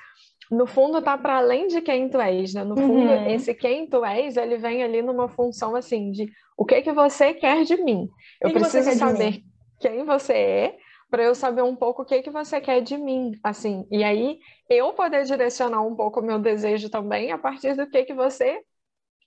no 0.51 0.67
fundo 0.67 1.01
tá 1.03 1.17
para 1.17 1.39
além 1.39 1.69
de 1.69 1.81
quem 1.81 2.09
tu 2.09 2.21
és, 2.21 2.55
né? 2.55 2.65
No 2.65 2.77
fundo, 2.77 3.11
uhum. 3.11 3.31
esse 3.31 3.55
quem 3.55 3.87
tu 3.87 4.05
és, 4.05 4.37
ele 4.37 4.57
vem 4.57 4.83
ali 4.83 5.03
numa 5.03 5.29
função 5.29 5.75
assim 5.75 6.11
de 6.11 6.31
o 6.57 6.65
que 6.65 6.83
que 6.83 6.93
você 6.93 7.35
quer 7.35 7.65
de 7.65 7.77
mim? 7.77 8.09
Eu 8.41 8.51
que 8.51 8.59
preciso 8.59 8.93
saber 8.93 9.43
quem 9.81 10.05
você 10.05 10.33
é 10.33 10.77
para 11.11 11.23
eu 11.23 11.35
saber 11.35 11.63
um 11.63 11.77
pouco 11.77 12.03
o 12.03 12.05
que 12.05 12.23
que 12.23 12.31
você 12.31 12.61
quer 12.61 12.81
de 12.81 12.97
mim, 12.97 13.39
assim. 13.43 13.87
E 13.91 14.03
aí 14.03 14.39
eu 14.69 14.93
poder 14.93 15.25
direcionar 15.25 15.81
um 15.83 15.95
pouco 15.95 16.21
o 16.21 16.25
meu 16.25 16.39
desejo 16.39 16.91
também 16.91 17.31
a 17.31 17.39
partir 17.39 17.77
do 17.77 17.87
que 17.87 18.05
que 18.05 18.15
você 18.15 18.61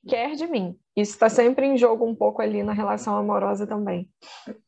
quer 0.07 0.35
de 0.35 0.47
mim. 0.47 0.75
Isso 0.95 1.11
está 1.11 1.29
sempre 1.29 1.65
em 1.65 1.77
jogo 1.77 2.05
um 2.05 2.15
pouco 2.15 2.41
ali 2.41 2.63
na 2.63 2.73
relação 2.73 3.15
amorosa 3.15 3.67
também. 3.67 4.09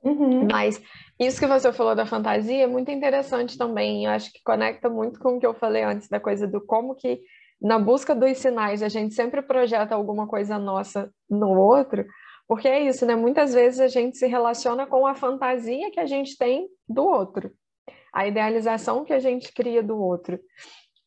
Uhum. 0.04 0.48
Mas 0.52 0.82
isso 1.20 1.40
que 1.40 1.48
você 1.48 1.72
falou 1.74 1.96
da 1.96 2.06
fantasia 2.06 2.64
é 2.64 2.68
muito 2.68 2.92
interessante 2.92 3.58
também. 3.58 4.06
Eu 4.06 4.12
acho 4.12 4.32
que 4.32 4.44
conecta 4.44 4.90
muito 4.90 5.20
com 5.20 5.38
o 5.38 5.40
que 5.40 5.46
eu 5.46 5.54
falei 5.54 5.84
antes 5.84 6.08
da 6.08 6.20
coisa 6.20 6.46
do 6.46 6.62
como 6.62 6.94
que 6.94 7.22
na 7.62 7.80
busca 7.80 8.14
dos 8.16 8.38
sinais 8.38 8.84
a 8.84 8.90
gente 8.90 9.14
sempre 9.14 9.42
projeta 9.42 9.96
alguma 9.96 10.28
coisa 10.28 10.58
nossa 10.58 11.12
no 11.30 11.60
outro, 11.60 12.06
porque 12.48 12.68
é 12.68 12.82
isso, 12.82 13.06
né? 13.06 13.16
Muitas 13.16 13.54
vezes 13.54 13.80
a 13.80 13.88
gente 13.88 14.18
se 14.18 14.28
relaciona 14.28 14.88
com 14.88 15.06
a 15.06 15.14
fantasia 15.14 15.92
que 15.92 16.00
a 16.00 16.06
gente 16.06 16.38
tem 16.38 16.68
do 16.88 17.06
outro, 17.06 17.52
a 18.14 18.28
idealização 18.28 19.04
que 19.04 19.14
a 19.14 19.20
gente 19.20 19.54
cria 19.54 19.84
do 19.84 20.00
outro. 20.00 20.40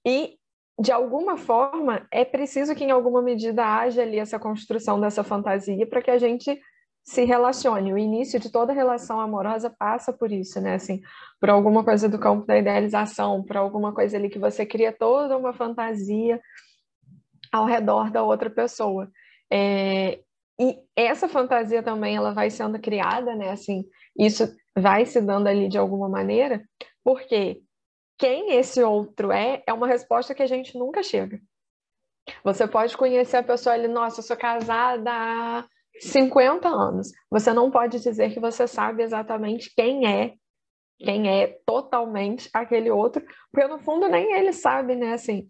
E 0.05 0.37
de 0.79 0.91
alguma 0.91 1.37
forma, 1.37 2.07
é 2.11 2.25
preciso 2.25 2.75
que 2.75 2.85
em 2.85 2.91
alguma 2.91 3.23
medida 3.23 3.65
haja 3.65 4.03
ali 4.03 4.19
essa 4.19 4.39
construção 4.39 5.01
dessa 5.01 5.23
fantasia 5.23 5.87
para 5.87 6.03
que 6.03 6.11
a 6.11 6.19
gente 6.19 6.59
se 7.05 7.25
relacione. 7.25 7.93
O 7.93 7.99
início 7.99 8.39
de 8.39 8.51
toda 8.51 8.73
relação 8.73 9.21
amorosa 9.21 9.69
passa 9.69 10.13
por 10.13 10.31
isso, 10.31 10.61
né? 10.61 10.75
Assim, 10.75 11.01
por 11.41 11.51
alguma 11.51 11.85
coisa 11.85 12.09
do 12.09 12.19
campo 12.19 12.47
da 12.47 12.57
idealização, 12.57 13.43
por 13.43 13.57
alguma 13.57 13.93
coisa 13.93 14.17
ali 14.17 14.29
que 14.29 14.39
você 14.39 14.65
cria 14.65 14.93
toda 14.93 15.37
uma 15.37 15.53
fantasia 15.53 16.41
ao 17.53 17.67
redor 17.67 18.11
da 18.11 18.23
outra 18.23 18.49
pessoa. 18.49 19.11
É, 19.53 20.21
e 20.59 20.79
essa 20.97 21.29
fantasia 21.29 21.83
também 21.83 22.17
ela 22.17 22.33
vai 22.33 22.49
sendo 22.51 22.79
criada, 22.79 23.35
né? 23.35 23.51
Assim, 23.51 23.85
isso 24.19 24.49
vai 24.77 25.05
se 25.05 25.21
dando 25.21 25.49
ali 25.49 25.69
de 25.69 25.77
alguma 25.77 26.09
maneira, 26.09 26.63
porque 27.05 27.61
quem 28.23 28.53
esse 28.53 28.81
outro 28.81 29.33
é 29.33 29.65
é 29.67 29.73
uma 29.73 29.89
resposta 29.89 30.33
que 30.33 30.45
a 30.45 30.47
gente 30.47 30.79
nunca 30.79 31.03
chega. 31.03 31.41
Você 32.45 32.69
pode 32.69 32.97
conhecer 32.97 33.39
a 33.39 33.43
pessoa 33.43 33.75
ali, 33.75 33.89
nossa, 33.89 34.21
eu 34.21 34.23
sou 34.23 34.37
casada 34.37 35.11
há 35.11 35.67
50 35.99 36.69
anos. 36.69 37.11
Você 37.29 37.53
não 37.53 37.69
pode 37.69 37.99
dizer 37.99 38.33
que 38.33 38.39
você 38.39 38.69
sabe 38.69 39.03
exatamente 39.03 39.75
quem 39.75 40.07
é, 40.07 40.35
quem 41.01 41.29
é 41.29 41.49
totalmente 41.67 42.49
aquele 42.55 42.93
outro, 42.93 43.25
porque 43.51 43.67
no 43.67 43.81
fundo 43.81 44.09
nem 44.09 44.35
ele 44.35 44.53
sabe, 44.53 44.95
né? 44.95 45.15
Assim, 45.15 45.49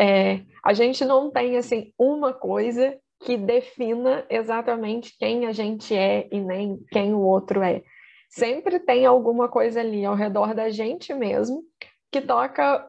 é, 0.00 0.44
a 0.64 0.72
gente 0.72 1.04
não 1.04 1.32
tem 1.32 1.56
assim 1.56 1.92
uma 1.98 2.32
coisa 2.32 2.96
que 3.24 3.36
defina 3.36 4.24
exatamente 4.30 5.16
quem 5.18 5.46
a 5.46 5.52
gente 5.52 5.96
é 5.96 6.28
e 6.30 6.40
nem 6.40 6.78
quem 6.92 7.12
o 7.12 7.18
outro 7.18 7.60
é. 7.60 7.82
Sempre 8.28 8.78
tem 8.78 9.04
alguma 9.04 9.48
coisa 9.48 9.80
ali 9.80 10.04
ao 10.04 10.14
redor 10.14 10.54
da 10.54 10.70
gente 10.70 11.12
mesmo 11.12 11.64
que 12.14 12.20
toca, 12.20 12.88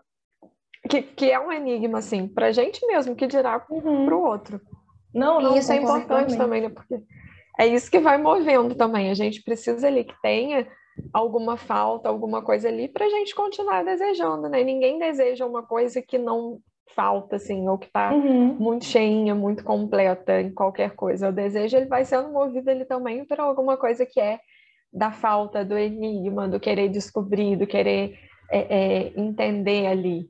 que, 0.88 1.02
que 1.02 1.32
é 1.32 1.40
um 1.40 1.52
enigma, 1.52 1.98
assim, 1.98 2.28
para 2.28 2.48
a 2.48 2.52
gente 2.52 2.86
mesmo, 2.86 3.16
que 3.16 3.26
dirá 3.26 3.66
uhum. 3.72 4.06
para 4.06 4.16
o 4.16 4.24
outro. 4.24 4.62
Não, 5.12 5.42
não. 5.42 5.56
E 5.56 5.60
isso 5.60 5.72
é 5.72 5.78
importante 5.78 6.38
também, 6.38 6.62
né? 6.62 6.70
Porque 6.70 7.02
é 7.60 7.66
isso 7.66 7.90
que 7.90 7.98
vai 7.98 8.20
movendo 8.20 8.76
também. 8.76 9.10
A 9.10 9.16
gente 9.16 9.42
precisa 9.42 9.88
ali 9.88 10.04
que 10.04 10.14
tenha 10.22 10.68
alguma 11.12 11.58
falta, 11.58 12.08
alguma 12.08 12.44
coisa 12.44 12.68
ali 12.68 12.88
para 12.88 13.08
a 13.08 13.10
gente 13.10 13.34
continuar 13.34 13.84
desejando, 13.84 14.48
né? 14.48 14.64
Ninguém 14.64 15.00
deseja 15.00 15.44
uma 15.44 15.64
coisa 15.64 16.04
que 16.04 16.20
não 16.20 16.60
falta, 16.96 17.38
assim, 17.38 17.68
ou 17.68 17.80
que 17.80 17.88
está 17.88 18.14
uhum. 18.14 18.54
muito 18.60 18.86
cheinha, 18.86 19.34
muito 19.34 19.64
completa 19.64 20.40
em 20.40 20.54
qualquer 20.54 20.92
coisa. 20.92 21.30
O 21.30 21.34
desejo 21.34 21.78
ele 21.78 21.88
vai 21.88 22.06
sendo 22.06 22.30
movido 22.30 22.70
ali 22.70 22.86
também 22.86 23.26
por 23.26 23.40
alguma 23.40 23.76
coisa 23.76 24.06
que 24.06 24.20
é 24.20 24.40
da 24.94 25.12
falta, 25.12 25.66
do 25.66 25.76
enigma, 25.76 26.48
do 26.48 26.60
querer 26.60 26.90
descobrir, 26.90 27.56
do 27.56 27.66
querer 27.66 28.20
é, 28.50 28.60
é, 28.60 29.20
entender 29.20 29.88
ali. 29.88 30.30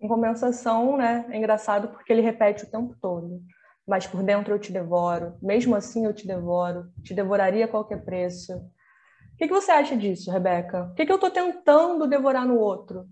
Em 0.00 0.08
compensação, 0.08 0.96
né? 0.96 1.26
É 1.30 1.36
engraçado 1.36 1.88
porque 1.88 2.12
ele 2.12 2.22
repete 2.22 2.64
o 2.64 2.70
tempo 2.70 2.96
todo 3.00 3.40
mas 3.86 4.06
por 4.06 4.22
dentro 4.22 4.54
eu 4.54 4.58
te 4.58 4.72
devoro, 4.72 5.36
mesmo 5.42 5.74
assim 5.74 6.06
eu 6.06 6.14
te 6.14 6.26
devoro, 6.26 6.90
te 7.02 7.14
devoraria 7.14 7.64
a 7.64 7.68
qualquer 7.68 8.04
preço. 8.04 8.52
O 8.54 9.36
que, 9.36 9.48
que 9.48 9.52
você 9.52 9.72
acha 9.72 9.96
disso, 9.96 10.30
Rebeca? 10.30 10.84
O 10.84 10.94
que, 10.94 11.04
que 11.04 11.10
eu 11.10 11.16
estou 11.16 11.30
tentando 11.30 12.06
devorar 12.06 12.46
no 12.46 12.58
outro? 12.58 13.04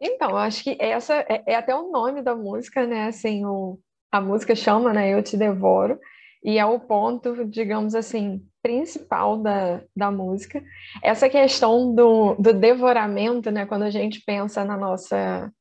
Então, 0.00 0.30
eu 0.30 0.36
acho 0.36 0.62
que 0.62 0.76
essa 0.78 1.14
é, 1.14 1.42
é, 1.46 1.54
até 1.56 1.74
o 1.74 1.90
nome 1.90 2.22
da 2.22 2.36
música, 2.36 2.86
né? 2.86 3.06
Assim, 3.06 3.44
o, 3.44 3.78
a 4.12 4.20
música 4.20 4.54
chama, 4.54 4.92
né? 4.92 5.12
Eu 5.12 5.22
te 5.22 5.36
devoro, 5.36 5.98
e 6.46 6.60
é 6.60 6.64
o 6.64 6.78
ponto, 6.78 7.44
digamos 7.44 7.96
assim, 7.96 8.40
principal 8.62 9.36
da, 9.36 9.82
da 9.96 10.12
música. 10.12 10.62
Essa 11.02 11.28
questão 11.28 11.92
do, 11.92 12.36
do 12.36 12.52
devoramento, 12.54 13.50
né? 13.50 13.66
Quando 13.66 13.82
a 13.82 13.90
gente 13.90 14.22
pensa 14.24 14.64
na 14.64 14.76
nossa 14.76 15.52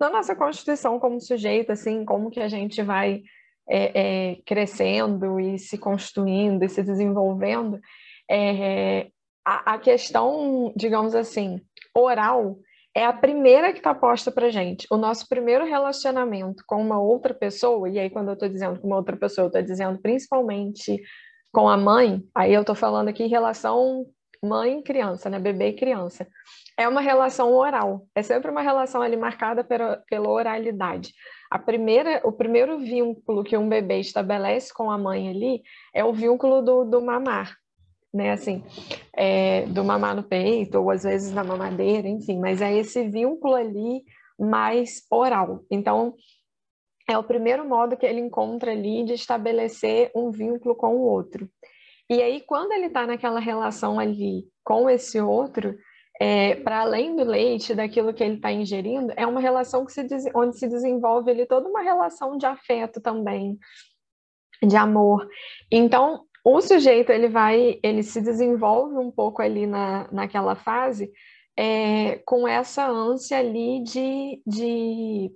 na 0.00 0.10
nossa 0.10 0.34
constituição 0.34 0.98
como 0.98 1.20
sujeito, 1.20 1.72
assim, 1.72 2.04
como 2.04 2.30
que 2.30 2.40
a 2.40 2.48
gente 2.48 2.82
vai 2.82 3.22
é, 3.68 4.30
é, 4.30 4.36
crescendo 4.46 5.40
e 5.40 5.58
se 5.58 5.76
construindo 5.76 6.64
e 6.64 6.68
se 6.68 6.82
desenvolvendo, 6.82 7.80
é, 8.30 9.08
a, 9.44 9.74
a, 9.74 9.78
questão, 9.78 10.72
digamos 10.76 11.14
assim, 11.16 11.60
oral 11.94 12.58
é 12.98 13.04
a 13.04 13.12
primeira 13.12 13.72
que 13.72 13.78
está 13.78 13.94
posta 13.94 14.32
para 14.32 14.50
gente. 14.50 14.86
O 14.90 14.96
nosso 14.96 15.28
primeiro 15.28 15.64
relacionamento 15.64 16.64
com 16.66 16.82
uma 16.82 17.00
outra 17.00 17.32
pessoa, 17.32 17.88
e 17.88 17.98
aí 17.98 18.10
quando 18.10 18.28
eu 18.28 18.34
estou 18.34 18.48
dizendo 18.48 18.80
com 18.80 18.88
uma 18.88 18.96
outra 18.96 19.16
pessoa, 19.16 19.44
eu 19.44 19.48
estou 19.48 19.62
dizendo 19.62 19.98
principalmente 20.00 21.00
com 21.52 21.68
a 21.68 21.76
mãe, 21.76 22.22
aí 22.34 22.52
eu 22.52 22.62
estou 22.62 22.74
falando 22.74 23.08
aqui 23.08 23.22
em 23.22 23.28
relação 23.28 24.04
mãe 24.42 24.82
criança, 24.82 25.30
né, 25.30 25.38
bebê 25.38 25.68
e 25.68 25.72
criança 25.76 26.26
é 26.78 26.86
uma 26.86 27.00
relação 27.00 27.52
oral. 27.52 28.06
É 28.14 28.22
sempre 28.22 28.52
uma 28.52 28.62
relação 28.62 29.02
ali 29.02 29.16
marcada 29.16 29.64
pela, 29.64 29.96
pela 30.08 30.28
oralidade. 30.28 31.12
A 31.50 31.58
primeira, 31.58 32.20
o 32.24 32.30
primeiro 32.30 32.78
vínculo 32.78 33.42
que 33.42 33.56
um 33.56 33.68
bebê 33.68 33.98
estabelece 33.98 34.72
com 34.72 34.88
a 34.88 34.96
mãe 34.96 35.28
ali 35.28 35.60
é 35.92 36.04
o 36.04 36.12
vínculo 36.12 36.62
do, 36.62 36.84
do 36.84 37.02
mamar, 37.02 37.56
né? 38.18 38.32
Assim, 38.32 38.62
é, 39.16 39.62
do 39.66 39.84
mamar 39.84 40.14
no 40.16 40.22
peito, 40.22 40.78
ou 40.78 40.90
às 40.90 41.04
vezes 41.04 41.32
na 41.32 41.44
mamadeira, 41.44 42.08
enfim, 42.08 42.38
mas 42.38 42.60
é 42.60 42.76
esse 42.76 43.08
vínculo 43.08 43.54
ali 43.54 44.02
mais 44.38 45.02
oral. 45.10 45.64
Então, 45.70 46.14
é 47.08 47.16
o 47.16 47.24
primeiro 47.24 47.66
modo 47.66 47.96
que 47.96 48.04
ele 48.04 48.20
encontra 48.20 48.72
ali 48.72 49.04
de 49.04 49.14
estabelecer 49.14 50.10
um 50.14 50.30
vínculo 50.30 50.74
com 50.74 50.96
o 50.96 51.00
outro. 51.00 51.48
E 52.10 52.20
aí, 52.22 52.40
quando 52.40 52.72
ele 52.72 52.86
está 52.86 53.06
naquela 53.06 53.40
relação 53.40 53.98
ali 53.98 54.44
com 54.64 54.90
esse 54.90 55.20
outro, 55.20 55.76
é, 56.20 56.56
para 56.56 56.80
além 56.80 57.14
do 57.14 57.24
leite, 57.24 57.74
daquilo 57.74 58.12
que 58.12 58.24
ele 58.24 58.34
está 58.34 58.50
ingerindo, 58.50 59.12
é 59.16 59.26
uma 59.26 59.40
relação 59.40 59.84
que 59.86 59.92
se 59.92 60.06
onde 60.34 60.58
se 60.58 60.66
desenvolve 60.66 61.30
ali 61.30 61.46
toda 61.46 61.68
uma 61.68 61.82
relação 61.82 62.36
de 62.36 62.44
afeto 62.44 63.00
também, 63.00 63.58
de 64.62 64.76
amor. 64.76 65.28
Então, 65.70 66.24
o 66.44 66.60
sujeito 66.60 67.10
ele 67.10 67.28
vai, 67.28 67.78
ele 67.82 68.02
se 68.02 68.20
desenvolve 68.20 68.96
um 68.96 69.10
pouco 69.10 69.42
ali 69.42 69.66
na, 69.66 70.08
naquela 70.12 70.54
fase 70.54 71.10
é, 71.56 72.20
com 72.24 72.46
essa 72.46 72.86
ânsia 72.88 73.38
ali 73.38 73.82
de, 73.82 74.40
de 74.46 75.30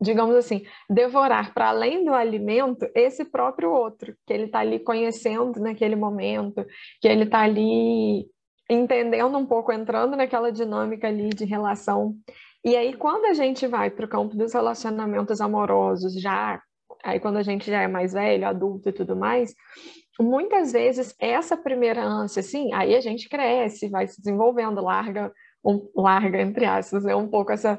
digamos 0.00 0.36
assim, 0.36 0.64
devorar 0.88 1.54
para 1.54 1.70
além 1.70 2.04
do 2.04 2.12
alimento 2.12 2.86
esse 2.94 3.24
próprio 3.24 3.70
outro 3.70 4.14
que 4.26 4.32
ele 4.32 4.44
está 4.44 4.60
ali 4.60 4.78
conhecendo 4.78 5.58
naquele 5.60 5.96
momento, 5.96 6.64
que 7.00 7.08
ele 7.08 7.24
está 7.24 7.40
ali 7.40 8.26
entendendo 8.68 9.36
um 9.36 9.46
pouco, 9.46 9.72
entrando 9.72 10.16
naquela 10.16 10.52
dinâmica 10.52 11.08
ali 11.08 11.30
de 11.30 11.44
relação. 11.44 12.14
E 12.64 12.76
aí, 12.76 12.94
quando 12.94 13.26
a 13.26 13.34
gente 13.34 13.66
vai 13.66 13.90
para 13.90 14.06
o 14.06 14.08
campo 14.08 14.36
dos 14.36 14.52
relacionamentos 14.52 15.40
amorosos, 15.40 16.14
já, 16.20 16.60
aí 17.02 17.20
quando 17.20 17.36
a 17.36 17.42
gente 17.42 17.70
já 17.70 17.82
é 17.82 17.88
mais 17.88 18.12
velho, 18.12 18.46
adulto 18.46 18.88
e 18.88 18.92
tudo 18.92 19.14
mais, 19.16 19.54
muitas 20.20 20.72
vezes 20.72 21.14
essa 21.18 21.56
primeira 21.56 22.02
ânsia, 22.04 22.40
assim, 22.40 22.72
aí 22.72 22.94
a 22.94 23.00
gente 23.00 23.28
cresce, 23.28 23.88
vai 23.88 24.06
se 24.06 24.20
desenvolvendo, 24.20 24.80
larga, 24.80 25.32
um, 25.64 25.88
larga 25.96 26.40
entre 26.40 26.64
aspas, 26.64 27.04
né, 27.04 27.14
um 27.14 27.28
pouco 27.28 27.52
essa 27.52 27.78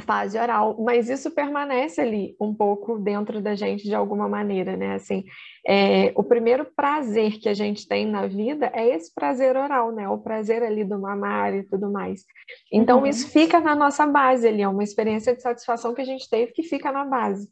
fase 0.00 0.38
oral, 0.38 0.76
mas 0.80 1.08
isso 1.08 1.30
permanece 1.30 2.00
ali 2.00 2.36
um 2.40 2.52
pouco 2.52 2.98
dentro 2.98 3.40
da 3.40 3.54
gente 3.54 3.84
de 3.84 3.94
alguma 3.94 4.28
maneira, 4.28 4.76
né? 4.76 4.94
Assim, 4.94 5.24
é, 5.66 6.12
o 6.16 6.22
primeiro 6.24 6.66
prazer 6.76 7.38
que 7.38 7.48
a 7.48 7.54
gente 7.54 7.86
tem 7.86 8.04
na 8.04 8.26
vida 8.26 8.70
é 8.74 8.88
esse 8.88 9.14
prazer 9.14 9.56
oral, 9.56 9.92
né? 9.92 10.08
O 10.08 10.18
prazer 10.18 10.62
ali 10.62 10.84
do 10.84 11.00
mamar 11.00 11.54
e 11.54 11.62
tudo 11.62 11.90
mais. 11.92 12.24
Então 12.72 13.00
uhum. 13.00 13.06
isso 13.06 13.28
fica 13.28 13.60
na 13.60 13.74
nossa 13.74 14.04
base 14.04 14.48
ali, 14.48 14.62
é 14.62 14.68
uma 14.68 14.82
experiência 14.82 15.34
de 15.34 15.40
satisfação 15.40 15.94
que 15.94 16.02
a 16.02 16.06
gente 16.06 16.28
teve 16.28 16.52
que 16.52 16.64
fica 16.64 16.90
na 16.90 17.04
base. 17.04 17.48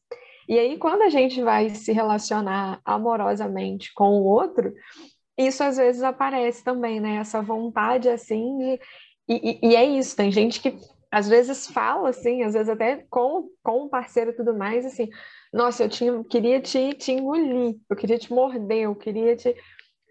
E 0.48 0.58
aí 0.58 0.78
quando 0.78 1.02
a 1.02 1.08
gente 1.08 1.42
vai 1.42 1.70
se 1.70 1.92
relacionar 1.92 2.80
amorosamente 2.84 3.92
com 3.94 4.20
o 4.20 4.24
outro, 4.24 4.72
isso 5.36 5.62
às 5.62 5.76
vezes 5.76 6.02
aparece 6.02 6.62
também, 6.62 7.00
né? 7.00 7.16
Essa 7.16 7.40
vontade 7.42 8.08
assim 8.08 8.78
e, 9.28 9.60
e, 9.62 9.70
e 9.70 9.76
é 9.76 9.84
isso, 9.84 10.16
tem 10.16 10.30
gente 10.30 10.60
que 10.60 10.76
às 11.10 11.28
vezes 11.28 11.66
fala 11.66 12.08
assim, 12.08 12.42
às 12.42 12.54
vezes 12.54 12.70
até 12.70 13.04
com, 13.10 13.48
com 13.62 13.84
um 13.84 13.88
parceiro 13.88 14.30
e 14.30 14.34
tudo 14.34 14.56
mais, 14.56 14.86
assim, 14.86 15.10
nossa, 15.52 15.84
eu 15.84 15.88
tinha, 15.88 16.24
queria 16.24 16.58
te, 16.58 16.94
te 16.94 17.12
engolir, 17.12 17.76
eu 17.88 17.94
queria 17.94 18.18
te 18.18 18.32
morder, 18.32 18.84
eu 18.84 18.94
queria 18.94 19.36
te. 19.36 19.54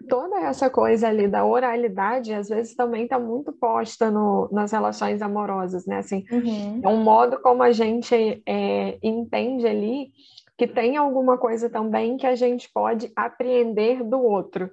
Toda 0.07 0.39
essa 0.41 0.69
coisa 0.69 1.07
ali 1.07 1.27
da 1.27 1.45
oralidade, 1.45 2.33
às 2.33 2.49
vezes 2.49 2.75
também 2.75 3.03
está 3.03 3.19
muito 3.19 3.51
posta 3.51 4.09
no, 4.11 4.49
nas 4.51 4.71
relações 4.71 5.21
amorosas, 5.21 5.85
né? 5.85 5.97
Assim, 5.97 6.25
uhum. 6.31 6.81
É 6.83 6.87
um 6.87 7.03
modo 7.03 7.39
como 7.41 7.63
a 7.63 7.71
gente 7.71 8.41
é, 8.45 8.97
entende 9.01 9.67
ali 9.67 10.11
que 10.57 10.67
tem 10.67 10.97
alguma 10.97 11.37
coisa 11.37 11.69
também 11.69 12.17
que 12.17 12.27
a 12.27 12.35
gente 12.35 12.69
pode 12.71 13.11
apreender 13.15 14.03
do 14.03 14.21
outro. 14.21 14.69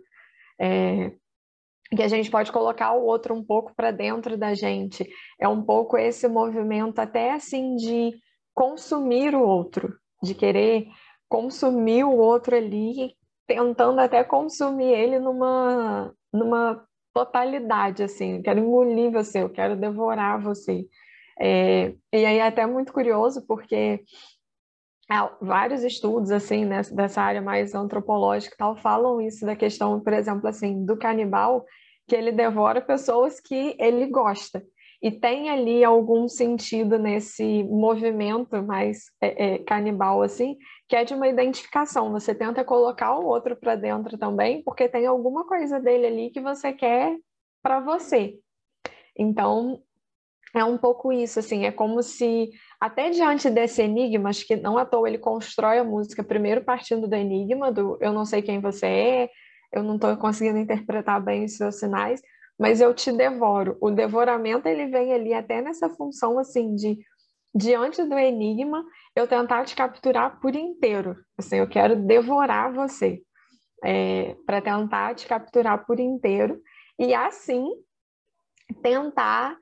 É, 0.61 1.13
que 1.97 2.03
a 2.03 2.09
gente 2.09 2.31
pode 2.31 2.53
colocar 2.53 2.93
o 2.93 3.05
outro 3.05 3.35
um 3.35 3.43
pouco 3.43 3.75
para 3.75 3.91
dentro 3.91 4.37
da 4.37 4.55
gente. 4.55 5.09
É 5.41 5.49
um 5.49 5.63
pouco 5.63 5.97
esse 5.97 6.29
movimento 6.29 6.99
até 6.99 7.33
assim 7.33 7.77
de 7.77 8.13
consumir 8.55 9.35
o 9.35 9.43
outro, 9.43 9.97
de 10.23 10.35
querer 10.35 10.89
consumir 11.29 12.05
o 12.05 12.17
outro 12.17 12.57
ali, 12.57 13.15
tentando 13.49 13.99
até 13.99 14.23
consumir 14.23 14.93
ele 14.93 15.19
numa 15.19 16.15
numa 16.33 16.87
totalidade 17.15 18.03
assim, 18.03 18.37
eu 18.37 18.43
quero 18.43 18.61
engolir 18.61 19.11
você, 19.11 19.43
eu 19.43 19.49
quero 19.49 19.75
devorar 19.75 20.41
você. 20.41 20.87
É, 21.41 21.95
e 22.13 22.25
aí 22.25 22.39
é 22.39 22.47
até 22.47 22.67
muito 22.67 22.93
curioso, 22.93 23.45
porque 23.47 24.05
vários 25.41 25.83
estudos 25.83 26.31
assim 26.31 26.67
nessa, 26.67 26.95
dessa 26.95 27.23
área 27.23 27.41
mais 27.41 27.75
antropológica 27.75 28.55
tal 28.59 28.77
falam 28.77 29.21
isso 29.23 29.47
da 29.47 29.57
questão, 29.57 29.99
por 29.99 30.13
exemplo, 30.13 30.47
assim, 30.47 30.85
do 30.85 30.99
canibal, 30.99 31.65
que 32.07 32.15
ele 32.15 32.31
devora 32.31 32.81
pessoas 32.81 33.41
que 33.41 33.75
ele 33.79 34.07
gosta. 34.07 34.63
E 35.01 35.11
tem 35.11 35.49
ali 35.49 35.85
algum 35.85 36.29
sentido 36.29 36.99
nesse 36.99 37.63
movimento 37.65 38.63
mais 38.63 39.05
é, 39.21 39.55
é, 39.55 39.59
canibal, 39.59 40.23
assim, 40.23 40.57
que 40.89 40.97
é 40.97 41.05
de 41.05 41.15
uma 41.15 41.29
identificação. 41.29 42.11
Você 42.13 42.35
tenta 42.35 42.65
colocar 42.65 43.19
o 43.19 43.27
outro 43.27 43.55
para 43.55 43.77
dentro 43.77 44.17
também, 44.17 44.63
porque 44.63 44.89
tem 44.89 45.07
alguma 45.07 45.47
coisa 45.47 45.79
dele 45.79 46.07
ali 46.07 46.31
que 46.31 46.41
você 46.41 46.73
quer 46.73 47.17
para 47.63 47.81
você. 47.81 48.39
Então, 49.17 49.83
é 50.55 50.65
um 50.65 50.79
pouco 50.79 51.13
isso, 51.13 51.39
assim, 51.39 51.67
é 51.67 51.71
como 51.71 52.03
se, 52.03 52.51
até 52.81 53.11
diante 53.11 53.51
desse 53.51 53.83
enigma, 53.83 54.31
acho 54.31 54.47
que 54.47 54.57
não 54.57 54.79
à 54.79 54.85
toa 54.87 55.09
ele 55.09 55.19
constrói 55.19 55.79
a 55.79 55.85
música 55.85 56.25
primeiro 56.25 56.65
partindo 56.65 57.07
do 57.07 57.15
enigma, 57.15 57.71
do 57.71 57.99
eu 58.01 58.13
não 58.13 58.25
sei 58.25 58.41
quem 58.41 58.61
você 58.61 58.87
é, 58.87 59.31
eu 59.73 59.83
não 59.83 59.97
estou 59.97 60.17
conseguindo 60.17 60.59
interpretar 60.59 61.23
bem 61.23 61.45
os 61.45 61.57
seus 61.57 61.79
sinais, 61.79 62.23
mas 62.59 62.81
eu 62.81 62.95
te 62.95 63.13
devoro. 63.13 63.77
O 63.81 63.91
devoramento, 63.91 64.67
ele 64.67 64.87
vem 64.87 65.13
ali 65.13 65.35
até 65.35 65.61
nessa 65.61 65.91
função, 65.91 66.39
assim, 66.39 66.75
de, 66.75 66.99
diante 67.55 68.03
do 68.05 68.19
enigma, 68.19 68.85
eu 69.15 69.27
tentar 69.27 69.65
te 69.65 69.75
capturar 69.75 70.41
por 70.41 70.55
inteiro, 70.55 71.17
assim, 71.37 71.57
eu 71.57 71.69
quero 71.69 71.97
devorar 71.97 72.73
você, 72.73 73.21
é, 73.85 74.37
para 74.47 74.61
tentar 74.61 75.15
te 75.15 75.27
capturar 75.27 75.85
por 75.87 75.99
inteiro, 75.99 76.61
e 76.99 77.15
assim, 77.15 77.69
tentar 78.83 79.57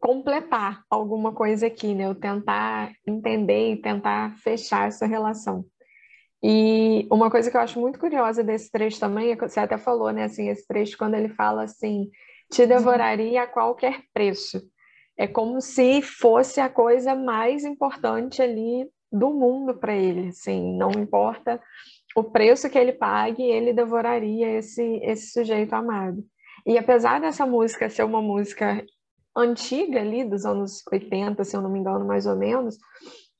completar 0.00 0.82
alguma 0.90 1.32
coisa 1.32 1.68
aqui, 1.68 1.94
né? 1.94 2.06
Eu 2.06 2.14
tentar 2.14 2.92
entender 3.06 3.72
e 3.72 3.80
tentar 3.80 4.36
fechar 4.38 4.88
essa 4.88 5.06
relação. 5.06 5.64
E 6.42 7.06
uma 7.08 7.30
coisa 7.30 7.48
que 7.48 7.56
eu 7.56 7.60
acho 7.60 7.80
muito 7.80 8.00
curiosa 8.00 8.42
desse 8.42 8.68
trecho 8.68 8.98
também, 8.98 9.30
é 9.30 9.36
você 9.36 9.60
até 9.60 9.78
falou, 9.78 10.10
né, 10.10 10.24
assim, 10.24 10.48
esse 10.48 10.66
trecho 10.66 10.98
quando 10.98 11.14
ele 11.14 11.28
fala 11.28 11.62
assim, 11.62 12.10
te 12.50 12.66
devoraria 12.66 13.44
a 13.44 13.46
qualquer 13.46 14.02
preço. 14.12 14.60
É 15.22 15.28
como 15.28 15.60
se 15.60 16.02
fosse 16.02 16.60
a 16.60 16.68
coisa 16.68 17.14
mais 17.14 17.64
importante 17.64 18.42
ali 18.42 18.90
do 19.12 19.30
mundo 19.30 19.78
para 19.78 19.94
ele, 19.94 20.30
assim, 20.30 20.76
não 20.76 20.90
importa 20.90 21.62
o 22.16 22.24
preço 22.24 22.68
que 22.68 22.76
ele 22.76 22.92
pague, 22.92 23.40
ele 23.40 23.72
devoraria 23.72 24.58
esse 24.58 24.82
esse 25.04 25.30
sujeito 25.30 25.74
amado. 25.74 26.24
E 26.66 26.76
apesar 26.76 27.20
dessa 27.20 27.46
música 27.46 27.88
ser 27.88 28.02
uma 28.02 28.20
música 28.20 28.84
antiga 29.36 30.00
ali, 30.00 30.24
dos 30.24 30.44
anos 30.44 30.82
80, 30.92 31.44
se 31.44 31.56
eu 31.56 31.62
não 31.62 31.70
me 31.70 31.78
engano, 31.78 32.04
mais 32.04 32.26
ou 32.26 32.34
menos, 32.34 32.76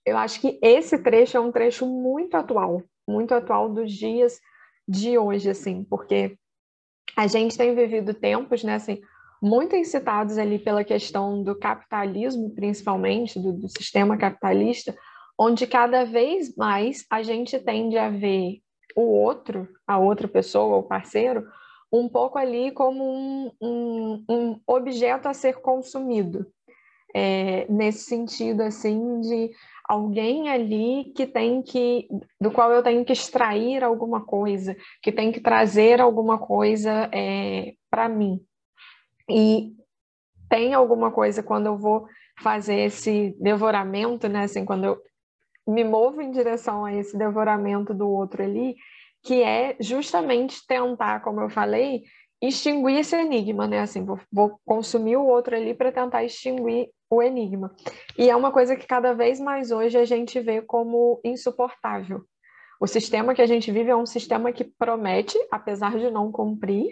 eu 0.06 0.16
acho 0.16 0.40
que 0.40 0.60
esse 0.62 0.96
trecho 0.98 1.36
é 1.36 1.40
um 1.40 1.50
trecho 1.50 1.84
muito 1.84 2.36
atual, 2.36 2.80
muito 3.08 3.34
atual 3.34 3.68
dos 3.68 3.92
dias 3.92 4.38
de 4.86 5.18
hoje, 5.18 5.50
assim, 5.50 5.82
porque 5.82 6.38
a 7.16 7.26
gente 7.26 7.58
tem 7.58 7.74
vivido 7.74 8.14
tempos, 8.14 8.62
né, 8.62 8.76
assim, 8.76 9.02
muito 9.42 9.74
incitados 9.74 10.38
ali 10.38 10.56
pela 10.56 10.84
questão 10.84 11.42
do 11.42 11.58
capitalismo, 11.58 12.54
principalmente, 12.54 13.40
do, 13.40 13.52
do 13.52 13.68
sistema 13.68 14.16
capitalista, 14.16 14.96
onde 15.36 15.66
cada 15.66 16.04
vez 16.04 16.54
mais 16.54 17.04
a 17.10 17.24
gente 17.24 17.58
tende 17.58 17.98
a 17.98 18.08
ver 18.08 18.60
o 18.94 19.02
outro, 19.02 19.68
a 19.84 19.98
outra 19.98 20.28
pessoa, 20.28 20.76
o 20.76 20.82
parceiro, 20.84 21.44
um 21.92 22.08
pouco 22.08 22.38
ali 22.38 22.70
como 22.70 23.02
um, 23.04 23.50
um, 23.60 24.24
um 24.28 24.60
objeto 24.66 25.28
a 25.28 25.34
ser 25.34 25.60
consumido. 25.60 26.46
É, 27.14 27.66
nesse 27.68 28.04
sentido, 28.04 28.62
assim, 28.62 29.20
de 29.20 29.50
alguém 29.86 30.48
ali 30.48 31.12
que 31.14 31.26
tem 31.26 31.60
que, 31.60 32.08
do 32.40 32.50
qual 32.50 32.72
eu 32.72 32.82
tenho 32.82 33.04
que 33.04 33.12
extrair 33.12 33.84
alguma 33.84 34.24
coisa, 34.24 34.74
que 35.02 35.12
tem 35.12 35.30
que 35.30 35.40
trazer 35.40 36.00
alguma 36.00 36.38
coisa 36.38 37.10
é, 37.12 37.74
para 37.90 38.08
mim. 38.08 38.40
E 39.32 39.72
tem 40.48 40.74
alguma 40.74 41.10
coisa 41.10 41.42
quando 41.42 41.66
eu 41.66 41.78
vou 41.78 42.06
fazer 42.40 42.80
esse 42.80 43.34
devoramento, 43.40 44.28
né? 44.28 44.44
Assim, 44.44 44.64
quando 44.64 44.84
eu 44.84 45.02
me 45.66 45.84
movo 45.84 46.20
em 46.20 46.30
direção 46.30 46.84
a 46.84 46.92
esse 46.92 47.16
devoramento 47.16 47.94
do 47.94 48.08
outro 48.08 48.42
ali, 48.42 48.76
que 49.22 49.42
é 49.42 49.76
justamente 49.80 50.66
tentar, 50.66 51.20
como 51.20 51.40
eu 51.40 51.48
falei, 51.48 52.02
extinguir 52.42 52.98
esse 52.98 53.16
enigma, 53.16 53.68
né? 53.68 53.80
Assim, 53.80 54.04
vou, 54.04 54.18
vou 54.30 54.60
consumir 54.66 55.16
o 55.16 55.26
outro 55.26 55.54
ali 55.54 55.72
para 55.72 55.92
tentar 55.92 56.24
extinguir 56.24 56.90
o 57.08 57.22
enigma. 57.22 57.74
E 58.18 58.28
é 58.28 58.34
uma 58.34 58.50
coisa 58.50 58.74
que 58.74 58.86
cada 58.86 59.12
vez 59.14 59.38
mais 59.38 59.70
hoje 59.70 59.96
a 59.96 60.04
gente 60.04 60.40
vê 60.40 60.60
como 60.60 61.20
insuportável. 61.24 62.24
O 62.80 62.86
sistema 62.86 63.32
que 63.32 63.42
a 63.42 63.46
gente 63.46 63.70
vive 63.70 63.90
é 63.90 63.96
um 63.96 64.06
sistema 64.06 64.50
que 64.52 64.64
promete, 64.64 65.38
apesar 65.52 65.96
de 65.96 66.10
não 66.10 66.32
cumprir, 66.32 66.88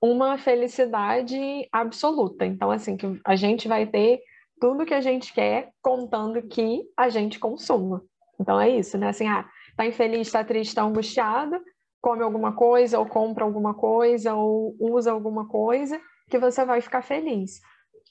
uma 0.00 0.38
felicidade 0.38 1.68
absoluta. 1.70 2.46
Então, 2.46 2.70
assim, 2.70 2.96
que 2.96 3.06
a 3.24 3.36
gente 3.36 3.68
vai 3.68 3.86
ter 3.86 4.20
tudo 4.60 4.84
que 4.84 4.94
a 4.94 5.00
gente 5.00 5.32
quer, 5.32 5.70
contando 5.82 6.42
que 6.42 6.82
a 6.96 7.08
gente 7.08 7.38
consuma. 7.38 8.02
Então 8.38 8.60
é 8.60 8.68
isso, 8.68 8.96
né? 8.98 9.08
Assim, 9.08 9.26
ah, 9.26 9.48
tá 9.76 9.86
infeliz, 9.86 10.26
está 10.26 10.44
triste, 10.44 10.70
está 10.70 10.82
angustiado, 10.82 11.60
come 12.00 12.22
alguma 12.22 12.52
coisa, 12.52 12.98
ou 12.98 13.06
compra 13.06 13.44
alguma 13.44 13.74
coisa, 13.74 14.34
ou 14.34 14.76
usa 14.78 15.12
alguma 15.12 15.48
coisa, 15.48 16.00
que 16.28 16.38
você 16.38 16.64
vai 16.64 16.80
ficar 16.80 17.02
feliz. 17.02 17.60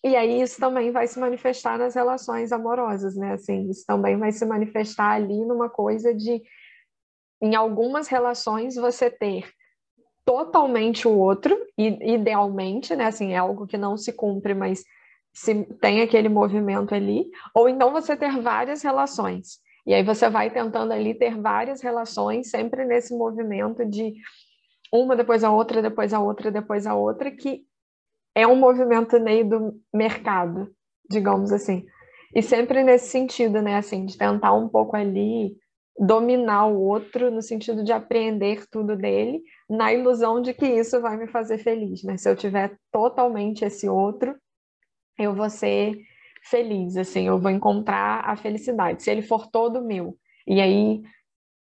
E 0.03 0.15
aí 0.15 0.41
isso 0.41 0.59
também 0.59 0.91
vai 0.91 1.07
se 1.07 1.19
manifestar 1.19 1.77
nas 1.77 1.93
relações 1.95 2.51
amorosas, 2.51 3.15
né? 3.15 3.33
Assim, 3.33 3.69
isso 3.69 3.83
também 3.85 4.17
vai 4.17 4.31
se 4.31 4.45
manifestar 4.45 5.11
ali 5.11 5.45
numa 5.45 5.69
coisa 5.69 6.13
de, 6.13 6.41
em 7.41 7.55
algumas 7.55 8.07
relações, 8.07 8.75
você 8.75 9.09
ter 9.09 9.51
totalmente 10.29 11.07
o 11.07 11.17
outro, 11.17 11.57
idealmente, 11.75 12.95
né? 12.95 13.05
Assim, 13.05 13.33
é 13.33 13.37
algo 13.37 13.65
que 13.65 13.79
não 13.79 13.97
se 13.97 14.13
cumpre, 14.13 14.53
mas 14.53 14.83
se 15.33 15.65
tem 15.81 16.03
aquele 16.03 16.29
movimento 16.29 16.93
ali, 16.93 17.25
ou 17.51 17.67
então 17.67 17.91
você 17.91 18.15
ter 18.15 18.39
várias 18.39 18.83
relações. 18.83 19.57
E 19.87 19.93
aí 19.93 20.03
você 20.03 20.29
vai 20.29 20.51
tentando 20.51 20.93
ali 20.93 21.15
ter 21.15 21.35
várias 21.35 21.81
relações, 21.81 22.51
sempre 22.51 22.85
nesse 22.85 23.11
movimento 23.17 23.83
de 23.83 24.13
uma 24.93 25.15
depois 25.15 25.43
a 25.43 25.49
outra, 25.49 25.81
depois 25.81 26.13
a 26.13 26.19
outra, 26.19 26.51
depois 26.51 26.85
a 26.85 26.93
outra, 26.93 27.31
que 27.31 27.63
é 28.35 28.45
um 28.45 28.55
movimento 28.55 29.19
meio 29.19 29.49
do 29.49 29.81
mercado, 29.91 30.69
digamos 31.09 31.51
assim. 31.51 31.87
E 32.35 32.43
sempre 32.43 32.83
nesse 32.83 33.07
sentido, 33.07 33.63
né, 33.63 33.77
assim, 33.77 34.05
de 34.05 34.15
tentar 34.15 34.53
um 34.53 34.69
pouco 34.69 34.95
ali 34.95 35.57
dominar 35.99 36.67
o 36.67 36.79
outro 36.79 37.29
no 37.29 37.41
sentido 37.41 37.83
de 37.83 37.91
apreender 37.91 38.65
tudo 38.69 38.95
dele, 38.95 39.43
na 39.69 39.93
ilusão 39.93 40.41
de 40.41 40.53
que 40.53 40.65
isso 40.65 41.01
vai 41.01 41.17
me 41.17 41.27
fazer 41.27 41.57
feliz, 41.57 42.03
né? 42.03 42.17
Se 42.17 42.29
eu 42.29 42.35
tiver 42.37 42.77
totalmente 42.89 43.65
esse 43.65 43.89
outro, 43.89 44.33
eu 45.17 45.35
vou 45.35 45.49
ser 45.49 45.97
feliz, 46.43 46.95
assim, 46.95 47.27
eu 47.27 47.37
vou 47.37 47.51
encontrar 47.51 48.21
a 48.23 48.37
felicidade, 48.37 49.03
se 49.03 49.11
ele 49.11 49.21
for 49.21 49.47
todo 49.51 49.83
meu. 49.83 50.17
E 50.47 50.61
aí, 50.61 51.01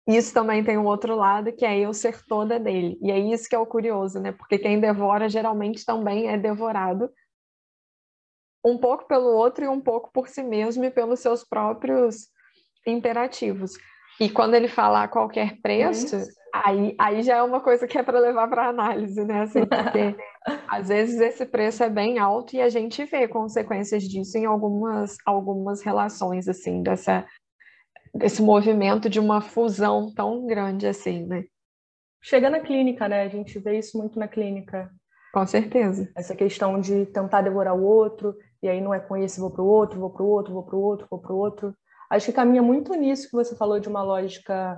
isso 0.07 0.31
também 0.33 0.63
tem 0.63 0.77
um 0.77 0.85
outro 0.85 1.15
lado, 1.15 1.51
que 1.51 1.65
é 1.65 1.79
eu 1.79 1.91
ser 1.91 2.23
toda 2.25 2.59
dele. 2.59 2.99
E 3.01 3.11
é 3.11 3.17
isso 3.17 3.49
que 3.49 3.55
é 3.55 3.59
o 3.59 3.65
curioso, 3.65 4.19
né? 4.19 4.31
Porque 4.31 4.59
quem 4.59 4.79
devora 4.79 5.27
geralmente 5.27 5.83
também 5.83 6.27
é 6.27 6.37
devorado 6.37 7.09
um 8.63 8.77
pouco 8.77 9.07
pelo 9.07 9.35
outro 9.35 9.65
e 9.65 9.67
um 9.67 9.81
pouco 9.81 10.11
por 10.11 10.27
si 10.27 10.43
mesmo 10.43 10.85
e 10.85 10.91
pelos 10.91 11.19
seus 11.19 11.43
próprios 11.43 12.29
imperativos. 12.85 13.73
E 14.21 14.29
quando 14.29 14.53
ele 14.53 14.67
fala 14.67 15.01
a 15.01 15.07
qualquer 15.07 15.59
preço, 15.61 16.15
aí, 16.53 16.95
aí 16.99 17.23
já 17.23 17.37
é 17.37 17.41
uma 17.41 17.59
coisa 17.59 17.87
que 17.87 17.97
é 17.97 18.03
para 18.03 18.19
levar 18.19 18.47
para 18.47 18.69
análise, 18.69 19.25
né? 19.25 19.41
Assim, 19.41 19.65
porque 19.65 20.15
às 20.69 20.89
vezes 20.89 21.19
esse 21.19 21.43
preço 21.43 21.83
é 21.83 21.89
bem 21.89 22.19
alto 22.19 22.55
e 22.55 22.61
a 22.61 22.69
gente 22.69 23.03
vê 23.05 23.27
consequências 23.27 24.03
disso 24.03 24.37
em 24.37 24.45
algumas, 24.45 25.17
algumas 25.25 25.81
relações, 25.81 26.47
assim, 26.47 26.83
dessa, 26.83 27.25
desse 28.13 28.43
movimento 28.43 29.09
de 29.09 29.19
uma 29.19 29.41
fusão 29.41 30.13
tão 30.13 30.45
grande 30.45 30.85
assim, 30.85 31.25
né? 31.25 31.43
Chega 32.21 32.47
na 32.47 32.59
clínica, 32.59 33.09
né? 33.09 33.23
A 33.23 33.27
gente 33.27 33.57
vê 33.57 33.79
isso 33.79 33.97
muito 33.97 34.19
na 34.19 34.27
clínica. 34.27 34.91
Com 35.33 35.47
certeza. 35.47 36.11
Essa 36.15 36.35
questão 36.35 36.79
de 36.79 37.07
tentar 37.07 37.41
devorar 37.41 37.75
o 37.75 37.83
outro, 37.83 38.35
e 38.61 38.69
aí 38.69 38.79
não 38.79 38.93
é 38.93 38.99
com 38.99 39.17
esse, 39.17 39.39
vou 39.39 39.49
para 39.49 39.63
o 39.63 39.67
outro, 39.67 39.99
vou 39.99 40.11
para 40.11 40.21
o 40.21 40.27
outro, 40.27 40.53
vou 40.53 40.63
para 40.63 40.75
o 40.75 40.81
outro, 40.81 41.07
vou 41.09 41.19
para 41.19 41.33
o 41.33 41.37
outro. 41.37 41.73
Acho 42.11 42.25
que 42.25 42.33
caminha 42.33 42.61
muito 42.61 42.93
nisso 42.93 43.29
que 43.29 43.35
você 43.35 43.55
falou 43.55 43.79
de 43.79 43.87
uma 43.87 44.03
lógica 44.03 44.77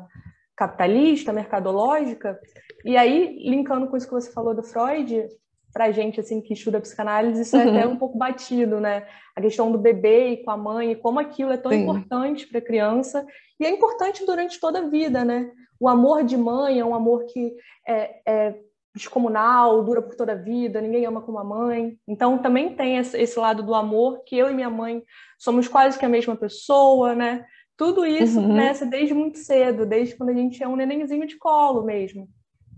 capitalista, 0.56 1.34
mercadológica. 1.34 2.40
E 2.86 2.96
aí, 2.96 3.40
linkando 3.50 3.88
com 3.88 3.98
isso 3.98 4.08
que 4.08 4.14
você 4.14 4.32
falou 4.32 4.54
do 4.54 4.62
Freud, 4.62 5.28
para 5.74 5.86
a 5.86 5.92
gente 5.92 6.20
assim 6.20 6.40
que 6.40 6.54
estuda 6.54 6.80
psicanálise, 6.80 7.42
isso 7.42 7.58
é 7.58 7.64
até 7.64 7.88
uhum. 7.88 7.94
um 7.94 7.98
pouco 7.98 8.16
batido, 8.20 8.80
né? 8.80 9.08
A 9.36 9.42
questão 9.42 9.72
do 9.72 9.80
bebê 9.80 10.28
e 10.30 10.44
com 10.44 10.52
a 10.52 10.58
mãe, 10.58 10.92
e 10.92 10.96
como 10.96 11.20
aquilo 11.20 11.52
é 11.52 11.58
tão 11.58 11.72
Sim. 11.72 11.82
importante 11.82 12.48
para 12.48 12.60
a 12.60 12.64
criança 12.64 13.26
e 13.60 13.66
é 13.66 13.70
importante 13.70 14.24
durante 14.26 14.60
toda 14.60 14.80
a 14.80 14.88
vida, 14.88 15.26
né? 15.26 15.52
O 15.80 15.90
amor 15.90 16.24
de 16.24 16.38
mãe 16.38 16.80
é 16.80 16.86
um 16.86 16.94
amor 16.94 17.26
que 17.26 17.56
é, 17.88 18.22
é 18.28 18.56
descomunal, 18.94 19.84
dura 19.84 20.02
por 20.02 20.16
toda 20.16 20.34
a 20.34 20.36
vida, 20.36 20.80
ninguém 20.80 21.06
ama 21.06 21.22
como 21.22 21.40
a 21.40 21.44
mãe. 21.44 21.98
Então 22.08 22.38
também 22.38 22.76
tem 22.76 22.98
esse 22.98 23.40
lado 23.40 23.64
do 23.64 23.74
amor 23.74 24.24
que 24.24 24.38
eu 24.38 24.50
e 24.50 24.54
minha 24.54 24.70
mãe 24.70 25.04
somos 25.38 25.68
quase 25.68 25.98
que 25.98 26.06
a 26.06 26.10
mesma 26.10 26.36
pessoa, 26.36 27.16
né? 27.16 27.46
Tudo 27.76 28.06
isso 28.06 28.40
uhum. 28.40 28.48
começa 28.48 28.86
desde 28.86 29.14
muito 29.14 29.40
cedo, 29.40 29.86
desde 29.86 30.16
quando 30.16 30.30
a 30.30 30.34
gente 30.34 30.62
é 30.62 30.68
um 30.68 30.76
nenenzinho 30.76 31.26
de 31.26 31.38
colo 31.38 31.84
mesmo. 31.84 32.30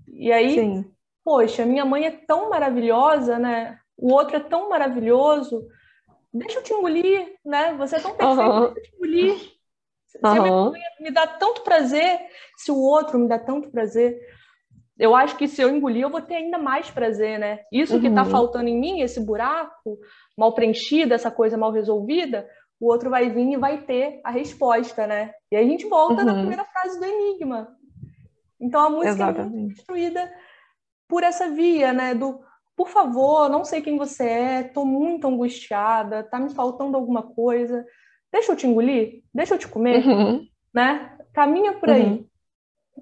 E 0.08 0.32
aí, 0.32 0.56
Sim. 0.56 0.86
poxa, 1.24 1.66
minha 1.66 1.84
mãe 1.84 2.06
é 2.06 2.12
tão 2.12 2.50
maravilhosa, 2.50 3.38
né? 3.38 3.78
O 3.98 4.14
outro 4.14 4.38
é 4.38 4.40
tão 4.40 4.70
maravilhoso. 4.70 5.68
Deixa 6.34 6.60
eu 6.60 6.64
te 6.64 6.74
engolir, 6.74 7.36
né? 7.44 7.74
Você 7.78 7.98
é 7.98 8.00
tão 8.00 8.16
perfeito, 8.16 8.52
uhum. 8.52 8.74
deixa 8.74 8.80
eu 8.80 8.84
te 8.84 8.96
engolir. 8.96 9.38
Se 10.06 10.18
uhum. 10.24 10.30
a 10.30 10.42
minha 10.42 10.66
mãe 10.72 10.82
me 11.02 11.12
dá 11.12 11.28
tanto 11.28 11.62
prazer, 11.62 12.22
se 12.56 12.72
o 12.72 12.80
outro 12.80 13.20
me 13.20 13.28
dá 13.28 13.38
tanto 13.38 13.70
prazer, 13.70 14.18
eu 14.98 15.16
acho 15.16 15.38
que 15.38 15.48
se 15.48 15.62
eu 15.62 15.70
engolir, 15.70 16.04
eu 16.04 16.10
vou 16.10 16.22
ter 16.22 16.36
ainda 16.36 16.58
mais 16.58 16.90
prazer, 16.90 17.38
né? 17.38 17.60
Isso 17.72 17.92
tá 17.92 17.96
uhum. 17.96 18.02
que 18.02 18.08
está 18.08 18.26
faltando 18.26 18.70
em 18.70 18.80
mim, 18.80 19.02
esse 19.02 19.20
buraco 19.20 19.98
mal 20.38 20.54
preenchido, 20.54 21.14
essa 21.14 21.30
coisa 21.30 21.58
mal 21.58 21.72
resolvida, 21.72 22.48
o 22.80 22.88
outro 22.90 23.10
vai 23.10 23.30
vir 23.30 23.54
e 23.54 23.58
vai 23.58 23.82
ter 23.84 24.22
a 24.24 24.32
resposta, 24.32 25.06
né? 25.06 25.34
E 25.52 25.56
aí 25.56 25.66
a 25.66 25.70
gente 25.70 25.86
volta 25.88 26.22
uhum. 26.22 26.26
na 26.26 26.34
primeira 26.34 26.64
frase 26.66 27.00
do 27.00 27.06
Enigma. 27.06 27.76
Então 28.60 28.82
a 28.82 28.90
música 28.90 29.10
Exatamente. 29.10 29.74
é 29.74 29.76
construída 29.76 30.34
por 31.08 31.24
essa 31.24 31.50
via, 31.50 31.92
né? 31.92 32.14
Do 32.14 32.40
por 32.76 32.90
favor, 32.90 33.50
não 33.50 33.64
sei 33.64 33.82
quem 33.82 33.98
você 33.98 34.26
é, 34.26 34.64
tô 34.64 34.84
muito 34.84 35.26
angustiada, 35.26 36.24
tá 36.24 36.38
me 36.38 36.54
faltando 36.54 36.98
alguma 36.98 37.24
coisa, 37.24 37.86
deixa 38.30 38.52
eu 38.52 38.56
te 38.56 38.68
engolir, 38.68 39.24
deixa 39.34 39.56
eu 39.56 39.58
te 39.58 39.68
comer, 39.68 40.06
uhum. 40.06 40.46
né? 40.74 41.18
Caminha 41.34 41.74
por 41.74 41.90
aí. 41.90 42.26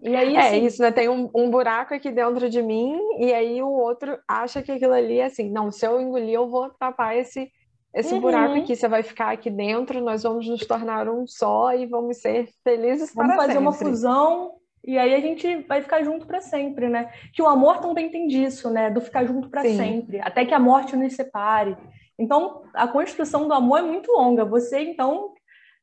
E 0.04 0.16
aí, 0.16 0.36
é 0.36 0.40
assim... 0.40 0.66
isso, 0.66 0.82
né? 0.82 0.92
Tem 0.92 1.08
um, 1.08 1.30
um, 1.34 1.50
buraco 1.50 1.94
aqui 1.94 2.12
dentro 2.12 2.50
de 2.50 2.62
mim, 2.62 3.00
e 3.20 3.34
aí 3.34 3.64
o 3.64 3.70
outro 3.70 4.20
acha 4.28 4.62
que 4.62 4.72
aquilo 4.72 4.94
ali 4.94 5.20
é 5.20 5.26
assim, 5.26 5.50
não, 5.50 5.72
se 5.72 5.88
eu 5.88 6.02
engolir, 6.02 6.34
eu 6.34 6.50
vou 6.50 6.70
tapar 6.72 7.16
esse, 7.16 7.50
esse 7.96 8.14
uhum. 8.14 8.20
buraco 8.20 8.56
aqui, 8.56 8.76
você 8.76 8.88
vai 8.88 9.02
ficar 9.02 9.32
aqui 9.32 9.50
dentro, 9.50 10.02
nós 10.02 10.24
vamos 10.24 10.48
nos 10.48 10.66
tornar 10.66 11.08
um 11.08 11.26
só 11.26 11.74
e 11.74 11.86
vamos 11.86 12.18
ser 12.18 12.50
felizes 12.64 13.14
vamos 13.16 13.34
para 13.34 13.46
fazer 13.46 13.58
uma 13.58 13.72
fusão 13.72 14.52
e 14.86 14.98
aí 14.98 15.14
a 15.16 15.20
gente 15.22 15.62
vai 15.64 15.82
ficar 15.82 16.04
junto 16.04 16.28
para 16.28 16.42
sempre, 16.42 16.90
né? 16.90 17.10
Que 17.34 17.42
o 17.42 17.48
amor 17.48 17.80
também 17.80 18.10
tem 18.10 18.28
disso, 18.28 18.70
né? 18.70 18.90
Do 18.90 19.00
ficar 19.00 19.24
junto 19.24 19.50
para 19.50 19.62
sempre, 19.62 20.20
até 20.20 20.44
que 20.46 20.54
a 20.54 20.60
morte 20.60 20.96
nos 20.98 21.14
separe. 21.14 21.78
Então, 22.20 22.64
a 22.74 22.88
construção 22.88 23.48
do 23.48 23.54
amor 23.54 23.80
é 23.80 23.84
muito 23.84 24.12
longa. 24.12 24.44
Você, 24.44 24.82
então, 24.82 25.34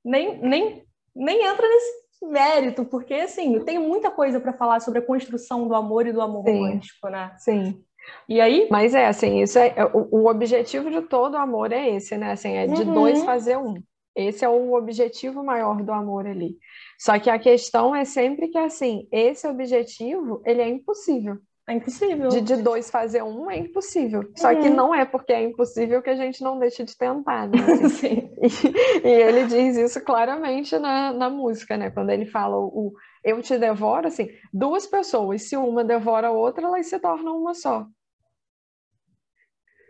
nem, 0.05 0.39
nem, 0.43 0.85
nem 1.17 1.47
entra 1.47 1.67
nesse 1.67 2.10
mérito, 2.23 2.85
porque, 2.85 3.15
assim, 3.15 3.55
eu 3.55 3.65
tenho 3.65 3.83
muita 3.83 4.11
coisa 4.11 4.41
para 4.41 4.53
falar 4.53 4.81
sobre 4.81 4.99
a 4.99 5.07
construção 5.07 5.67
do 5.67 5.75
amor 5.75 6.07
e 6.07 6.13
do 6.13 6.21
amor 6.21 6.45
Sim. 6.45 6.53
romântico, 6.53 7.09
né? 7.09 7.35
Sim. 7.39 7.85
E 8.29 8.41
aí? 8.41 8.69
Mas 8.71 8.95
é 8.95 9.07
assim, 9.07 9.41
isso 9.43 9.59
é, 9.59 9.75
é 9.77 9.85
o, 9.85 10.09
o 10.11 10.29
objetivo 10.29 10.91
de 10.91 11.03
todo 11.03 11.37
amor 11.37 11.73
é 11.73 11.91
esse, 11.91 12.17
né? 12.17 12.33
Assim, 12.33 12.53
é 12.53 12.67
de 12.67 12.83
uhum. 12.83 12.95
dois 12.95 13.25
fazer 13.25 13.57
um. 13.59 13.83
Esse 14.15 14.45
é 14.45 14.49
o 14.49 14.75
objetivo 14.75 15.45
maior 15.45 15.83
do 15.83 15.93
amor 15.93 16.27
ali. 16.27 16.57
Só 16.99 17.19
que 17.19 17.31
a 17.31 17.39
questão 17.39 17.95
é 17.95 18.05
sempre 18.05 18.49
que 18.49 18.59
assim, 18.59 19.09
esse 19.11 19.47
objetivo, 19.47 20.43
ele 20.45 20.61
é 20.61 20.69
impossível. 20.69 21.39
É 21.71 21.75
impossível. 21.75 22.29
De, 22.29 22.41
de 22.41 22.57
dois 22.57 22.91
fazer 22.91 23.23
um 23.23 23.49
é 23.49 23.57
impossível. 23.57 24.23
Uhum. 24.23 24.33
Só 24.37 24.53
que 24.53 24.69
uhum. 24.69 24.75
não 24.75 24.93
é 24.93 25.05
porque 25.05 25.33
é 25.33 25.41
impossível 25.41 26.03
que 26.03 26.11
a 26.11 26.17
gente 26.17 26.43
não 26.43 26.59
deixa 26.59 26.85
de 26.85 26.97
tentar, 26.97 27.47
né? 27.47 27.59
Assim, 27.87 28.29
e, 28.43 29.07
e, 29.07 29.09
ele 29.09 29.47
diz 29.47 29.77
isso 29.77 30.05
claramente 30.05 30.77
na, 30.79 31.13
na 31.13 31.31
música, 31.31 31.77
né? 31.77 31.89
Quando 31.89 32.11
ele 32.11 32.27
fala 32.27 32.57
o, 32.57 32.93
eu 33.23 33.41
te 33.41 33.57
devoro, 33.57 34.09
assim, 34.09 34.29
duas 34.53 34.85
pessoas, 34.85 35.43
se 35.43 35.57
uma 35.57 35.85
devora 35.85 36.29
a 36.29 36.33
outra, 36.33 36.67
elas 36.67 36.87
se 36.87 36.99
tornam 36.99 37.39
uma 37.39 37.55
só. 37.55 37.87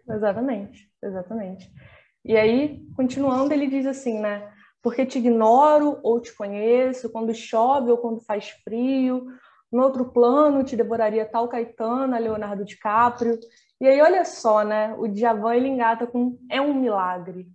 Exatamente, 0.07 0.87
exatamente. 1.03 1.73
E 2.23 2.37
aí, 2.37 2.83
continuando, 2.95 3.55
ele 3.55 3.69
diz 3.69 3.87
assim, 3.87 4.21
né? 4.21 4.53
Porque 4.83 5.07
te 5.07 5.19
ignoro 5.19 5.99
ou 6.03 6.21
te 6.21 6.35
conheço, 6.35 7.11
quando 7.11 7.35
chove 7.35 7.91
ou 7.91 7.97
quando 7.97 8.21
faz 8.21 8.51
frio, 8.65 9.27
no 9.71 9.83
outro 9.83 10.07
plano 10.07 10.65
te 10.65 10.77
devoraria 10.77 11.25
tal 11.25 11.49
Caetano, 11.49 12.19
Leonardo 12.19 12.65
DiCaprio. 12.65 13.39
E 13.81 13.87
aí, 13.87 14.01
olha 14.01 14.25
só, 14.25 14.63
né? 14.63 14.95
O 14.99 15.07
Djavan, 15.07 15.55
ele 15.55 15.69
engata 15.69 16.07
com 16.07 16.39
é 16.51 16.61
um 16.61 16.75
milagre. 16.75 17.49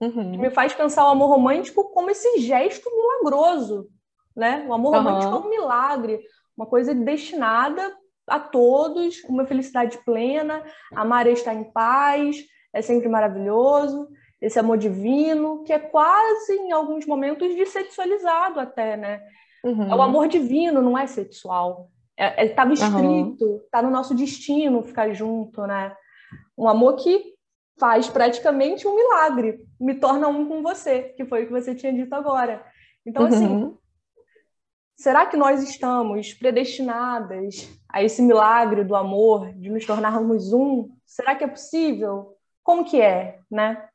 Uhum. 0.00 0.38
Me 0.38 0.50
faz 0.50 0.72
pensar 0.72 1.04
o 1.04 1.10
amor 1.10 1.28
romântico 1.28 1.90
como 1.92 2.10
esse 2.10 2.40
gesto 2.40 2.88
milagroso, 2.94 3.88
né? 4.36 4.64
O 4.68 4.72
amor 4.72 4.94
romântico 4.94 5.32
uhum. 5.32 5.42
é 5.42 5.46
um 5.46 5.50
milagre, 5.50 6.20
uma 6.56 6.66
coisa 6.66 6.94
destinada 6.94 7.96
a 8.26 8.38
todos, 8.38 9.22
uma 9.24 9.46
felicidade 9.46 9.98
plena, 10.04 10.62
amar 10.94 11.26
e 11.26 11.32
estar 11.32 11.54
em 11.54 11.64
paz, 11.64 12.44
é 12.72 12.82
sempre 12.82 13.08
maravilhoso, 13.08 14.08
esse 14.40 14.58
amor 14.58 14.78
divino, 14.78 15.64
que 15.64 15.72
é 15.72 15.78
quase, 15.78 16.52
em 16.52 16.70
alguns 16.70 17.06
momentos, 17.06 17.54
dessexualizado 17.56 18.60
até, 18.60 18.96
né? 18.96 19.20
Uhum. 19.64 19.90
É 19.90 19.94
o 19.94 20.02
amor 20.02 20.28
divino, 20.28 20.80
não 20.80 20.96
é 20.96 21.06
sexual. 21.06 21.90
É, 22.16 22.46
é, 22.46 22.48
tá 22.48 22.64
no 22.64 22.72
escrito, 22.72 23.44
uhum. 23.44 23.60
tá 23.70 23.80
no 23.80 23.90
nosso 23.90 24.14
destino 24.14 24.82
ficar 24.82 25.12
junto, 25.12 25.66
né? 25.66 25.94
Um 26.56 26.68
amor 26.68 26.96
que 26.96 27.34
faz 27.78 28.08
praticamente 28.08 28.86
um 28.86 28.96
milagre, 28.96 29.64
me 29.80 29.94
torna 29.94 30.26
um 30.26 30.46
com 30.46 30.62
você, 30.62 31.14
que 31.16 31.24
foi 31.24 31.44
o 31.44 31.46
que 31.46 31.52
você 31.52 31.74
tinha 31.74 31.92
dito 31.92 32.12
agora. 32.12 32.64
Então, 33.06 33.26
assim, 33.26 33.46
uhum. 33.46 33.66
assim, 33.66 33.78
será 34.96 35.26
que 35.26 35.36
nós 35.36 35.62
estamos 35.62 36.34
predestinadas 36.34 37.68
a 37.88 38.02
esse 38.02 38.20
milagre 38.20 38.82
do 38.82 38.96
amor, 38.96 39.52
de 39.54 39.70
nos 39.70 39.86
tornarmos 39.86 40.52
um? 40.52 40.90
Será 41.06 41.36
que 41.36 41.44
é 41.44 41.48
possível? 41.48 42.34
Como 42.64 42.84
que 42.84 43.00
é, 43.00 43.38
né? 43.50 43.87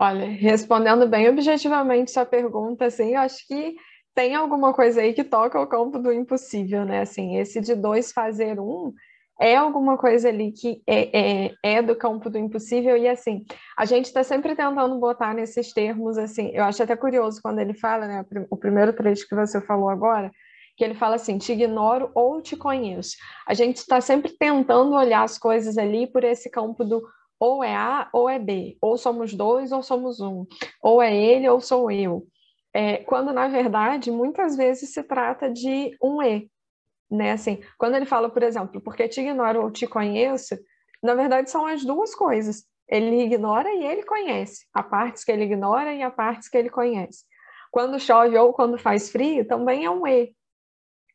Olha, 0.00 0.26
respondendo 0.26 1.08
bem 1.08 1.28
objetivamente 1.28 2.12
sua 2.12 2.24
pergunta, 2.24 2.86
assim, 2.86 3.14
eu 3.14 3.20
acho 3.20 3.44
que 3.48 3.74
tem 4.14 4.34
alguma 4.34 4.72
coisa 4.72 5.00
aí 5.00 5.12
que 5.12 5.24
toca 5.24 5.60
o 5.60 5.66
campo 5.66 5.98
do 5.98 6.12
impossível, 6.12 6.84
né? 6.84 7.00
Assim, 7.00 7.36
esse 7.36 7.60
de 7.60 7.74
dois 7.74 8.12
fazer 8.12 8.60
um 8.60 8.92
é 9.40 9.56
alguma 9.56 9.96
coisa 9.96 10.28
ali 10.28 10.52
que 10.52 10.82
é, 10.86 11.46
é, 11.46 11.54
é 11.62 11.82
do 11.82 11.96
campo 11.96 12.28
do 12.28 12.38
impossível, 12.38 12.96
e 12.96 13.08
assim, 13.08 13.44
a 13.76 13.84
gente 13.84 14.06
está 14.06 14.24
sempre 14.24 14.54
tentando 14.56 14.98
botar 14.98 15.34
nesses 15.34 15.72
termos, 15.72 16.18
assim, 16.18 16.50
eu 16.52 16.64
acho 16.64 16.82
até 16.82 16.96
curioso 16.96 17.40
quando 17.42 17.60
ele 17.60 17.74
fala, 17.74 18.06
né, 18.06 18.24
o 18.50 18.56
primeiro 18.56 18.92
trecho 18.92 19.28
que 19.28 19.34
você 19.36 19.60
falou 19.60 19.88
agora, 19.88 20.30
que 20.76 20.84
ele 20.84 20.94
fala 20.94 21.16
assim, 21.16 21.38
te 21.38 21.52
ignoro 21.52 22.10
ou 22.14 22.40
te 22.40 22.56
conheço. 22.56 23.16
A 23.46 23.54
gente 23.54 23.76
está 23.76 24.00
sempre 24.00 24.32
tentando 24.36 24.94
olhar 24.94 25.22
as 25.22 25.38
coisas 25.38 25.76
ali 25.78 26.06
por 26.06 26.24
esse 26.24 26.50
campo 26.50 26.84
do 26.84 27.02
ou 27.40 27.62
é 27.62 27.74
A 27.74 28.08
ou 28.12 28.28
é 28.28 28.38
B, 28.38 28.76
ou 28.80 28.96
somos 28.96 29.34
dois 29.34 29.72
ou 29.72 29.82
somos 29.82 30.20
um, 30.20 30.46
ou 30.82 31.02
é 31.02 31.14
ele 31.14 31.48
ou 31.48 31.60
sou 31.60 31.90
eu. 31.90 32.26
É, 32.74 32.98
quando, 32.98 33.32
na 33.32 33.48
verdade, 33.48 34.10
muitas 34.10 34.56
vezes 34.56 34.92
se 34.92 35.02
trata 35.02 35.50
de 35.50 35.96
um 36.02 36.22
E, 36.22 36.50
né? 37.10 37.32
Assim, 37.32 37.62
quando 37.78 37.94
ele 37.96 38.04
fala, 38.04 38.28
por 38.28 38.42
exemplo, 38.42 38.80
porque 38.80 39.08
te 39.08 39.20
ignoro 39.20 39.62
ou 39.62 39.70
te 39.70 39.86
conheço, 39.86 40.56
na 41.02 41.14
verdade 41.14 41.50
são 41.50 41.66
as 41.66 41.84
duas 41.84 42.14
coisas. 42.14 42.64
Ele 42.88 43.22
ignora 43.22 43.70
e 43.72 43.84
ele 43.84 44.02
conhece. 44.02 44.66
Há 44.72 44.82
partes 44.82 45.24
que 45.24 45.30
ele 45.30 45.44
ignora 45.44 45.94
e 45.94 46.02
há 46.02 46.10
partes 46.10 46.48
que 46.48 46.56
ele 46.56 46.70
conhece. 46.70 47.24
Quando 47.70 48.00
chove 48.00 48.36
ou 48.36 48.52
quando 48.52 48.78
faz 48.78 49.10
frio, 49.10 49.46
também 49.46 49.84
é 49.84 49.90
um 49.90 50.06
E. 50.06 50.34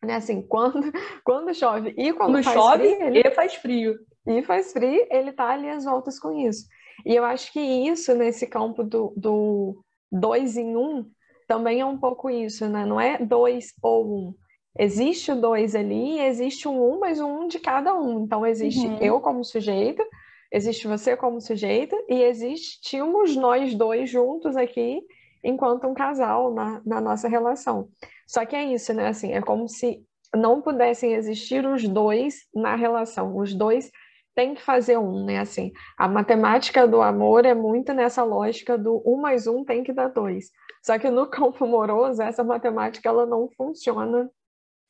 Né? 0.03 0.15
Assim, 0.15 0.41
quando, 0.47 0.91
quando 1.23 1.53
chove 1.53 1.93
e 1.97 2.13
quando, 2.13 2.33
quando 2.33 2.43
faz 2.43 2.59
chove, 2.59 2.95
frio, 2.95 3.07
ele 3.07 3.31
faz 3.31 3.55
frio. 3.55 3.95
E 4.25 4.41
faz 4.43 4.71
frio, 4.71 5.05
ele 5.09 5.31
tá 5.31 5.49
ali 5.49 5.69
às 5.69 5.85
voltas 5.85 6.19
com 6.19 6.31
isso. 6.31 6.65
E 7.05 7.15
eu 7.15 7.25
acho 7.25 7.51
que 7.51 7.59
isso, 7.59 8.13
nesse 8.15 8.47
campo 8.47 8.83
do, 8.83 9.13
do 9.17 9.83
dois 10.11 10.55
em 10.57 10.77
um, 10.77 11.05
também 11.47 11.81
é 11.81 11.85
um 11.85 11.97
pouco 11.97 12.29
isso, 12.29 12.67
né? 12.69 12.85
Não 12.85 12.99
é 12.99 13.17
dois 13.17 13.73
ou 13.81 14.05
um. 14.05 14.35
Existe 14.77 15.31
o 15.31 15.39
dois 15.39 15.75
ali, 15.75 16.19
existe 16.19 16.67
um 16.67 16.93
um, 16.93 16.99
mas 16.99 17.19
um 17.19 17.47
de 17.47 17.59
cada 17.59 17.93
um. 17.93 18.23
Então, 18.23 18.45
existe 18.45 18.87
uhum. 18.87 18.97
eu 18.99 19.19
como 19.19 19.43
sujeito, 19.43 20.03
existe 20.51 20.87
você 20.87 21.15
como 21.15 21.41
sujeito, 21.41 21.95
e 22.07 22.23
existimos 22.23 23.35
nós 23.35 23.75
dois 23.75 24.09
juntos 24.09 24.55
aqui, 24.55 25.01
enquanto 25.43 25.85
um 25.85 25.93
casal 25.93 26.53
na, 26.53 26.81
na 26.85 27.01
nossa 27.01 27.27
relação. 27.27 27.89
Só 28.25 28.45
que 28.45 28.55
é 28.55 28.63
isso, 28.63 28.93
né? 28.93 29.07
Assim, 29.07 29.33
é 29.33 29.41
como 29.41 29.67
se 29.67 30.03
não 30.35 30.61
pudessem 30.61 31.13
existir 31.13 31.65
os 31.65 31.87
dois 31.87 32.47
na 32.53 32.75
relação. 32.75 33.37
Os 33.37 33.53
dois 33.53 33.91
tem 34.35 34.55
que 34.55 34.61
fazer 34.61 34.97
um, 34.97 35.25
né? 35.25 35.39
Assim, 35.39 35.71
a 35.97 36.07
matemática 36.07 36.87
do 36.87 37.01
amor 37.01 37.45
é 37.45 37.53
muito 37.53 37.93
nessa 37.93 38.23
lógica 38.23 38.77
do 38.77 39.01
um 39.05 39.17
mais 39.17 39.47
um 39.47 39.63
tem 39.63 39.83
que 39.83 39.93
dar 39.93 40.07
dois. 40.07 40.51
Só 40.81 40.97
que 40.97 41.09
no 41.09 41.27
campo 41.29 41.63
amoroso, 41.63 42.21
essa 42.21 42.43
matemática 42.43 43.09
ela 43.09 43.25
não 43.25 43.49
funciona 43.55 44.29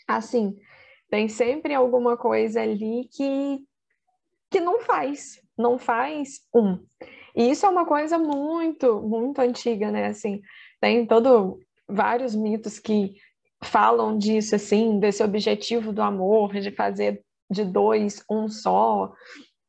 assim. 0.07 0.57
Tem 1.09 1.27
sempre 1.27 1.73
alguma 1.73 2.17
coisa 2.17 2.61
ali 2.61 3.07
que, 3.11 3.59
que 4.49 4.59
não 4.59 4.79
faz, 4.81 5.39
não 5.57 5.77
faz 5.77 6.41
um. 6.53 6.79
E 7.35 7.49
isso 7.49 7.65
é 7.65 7.69
uma 7.69 7.85
coisa 7.85 8.17
muito, 8.17 9.01
muito 9.01 9.39
antiga, 9.39 9.91
né? 9.91 10.07
Assim, 10.07 10.41
tem 10.79 11.05
todo 11.05 11.59
vários 11.87 12.33
mitos 12.33 12.79
que 12.79 13.15
falam 13.63 14.17
disso, 14.17 14.55
assim, 14.55 14.99
desse 14.99 15.23
objetivo 15.23 15.91
do 15.91 16.01
amor, 16.01 16.53
de 16.53 16.71
fazer 16.71 17.23
de 17.49 17.63
dois, 17.65 18.23
um 18.29 18.47
só 18.47 19.13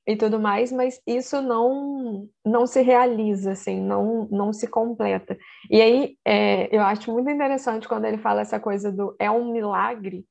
e 0.06 0.16
tudo 0.16 0.38
mais, 0.38 0.70
mas 0.70 1.00
isso 1.06 1.40
não 1.40 2.28
não 2.44 2.66
se 2.66 2.82
realiza, 2.82 3.52
assim, 3.52 3.80
não, 3.80 4.28
não 4.30 4.52
se 4.52 4.66
completa. 4.66 5.36
E 5.70 5.80
aí 5.80 6.16
é, 6.24 6.74
eu 6.74 6.82
acho 6.82 7.10
muito 7.12 7.30
interessante 7.30 7.88
quando 7.88 8.04
ele 8.04 8.18
fala 8.18 8.42
essa 8.42 8.60
coisa 8.60 8.92
do 8.92 9.16
é 9.18 9.30
um 9.30 9.50
milagre, 9.50 10.26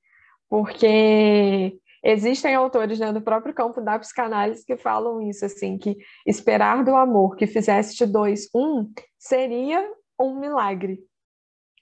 porque 0.49 1.79
existem 2.03 2.53
autores 2.53 2.99
né, 2.99 3.11
do 3.11 3.21
próprio 3.21 3.53
campo 3.53 3.81
da 3.81 3.97
psicanálise 3.97 4.65
que 4.65 4.77
falam 4.77 5.21
isso, 5.21 5.45
assim, 5.45 5.77
que 5.77 5.97
esperar 6.27 6.83
do 6.83 6.95
amor 6.95 7.35
que 7.35 7.47
fizesse 7.47 7.95
de 7.95 8.05
dois 8.05 8.49
um 8.53 8.91
seria 9.17 9.89
um 10.19 10.39
milagre. 10.39 10.99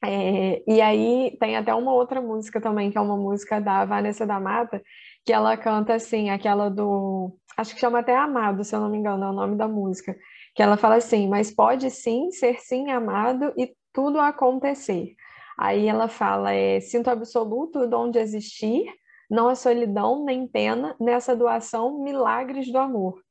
É, 0.04 0.63
e 0.67 0.82
aí 0.82 1.38
tem 1.39 1.56
até 1.56 1.74
uma 1.76 1.93
outra 1.93 2.21
música 2.21 2.60
também, 2.60 2.89
que 2.89 2.97
é 2.97 3.02
uma 3.02 3.17
música 3.17 3.60
da 3.60 3.86
Vanessa 3.86 4.26
da 4.26 4.39
Mata, 4.39 4.82
que 5.25 5.34
ela 5.34 5.55
canta 5.57 5.93
assim, 5.93 6.29
aquela 6.29 6.69
do. 6.69 7.36
Acho 7.57 7.73
que 7.73 7.79
chama 7.79 7.99
até 7.99 8.15
Amado, 8.15 8.63
se 8.63 8.75
eu 8.75 8.79
não 8.79 8.89
me 8.89 8.97
engano, 8.97 9.25
é 9.25 9.29
o 9.29 9.34
nome 9.34 9.55
da 9.55 9.67
música. 9.67 10.15
Que 10.55 10.63
ela 10.63 10.77
fala 10.77 10.95
assim, 10.95 11.27
mas 11.27 11.51
pode 11.51 11.89
sim 11.89 12.31
ser 12.31 12.60
sim 12.60 12.89
amado 12.91 13.53
e 13.57 13.73
tudo 13.93 14.19
acontecer. 14.19 15.13
Aí 15.57 15.88
ela 15.88 16.07
fala, 16.07 16.53
é, 16.53 16.79
sinto 16.79 17.10
absoluto 17.10 17.79
o 17.79 17.88
dom 17.88 18.10
de 18.10 18.19
existir, 18.19 18.86
não 19.29 19.47
há 19.47 19.55
solidão 19.55 20.25
nem 20.25 20.47
pena 20.47 20.95
nessa 20.99 21.36
doação, 21.36 22.03
milagres 22.03 22.71
do 22.71 22.77
amor. 22.77 23.21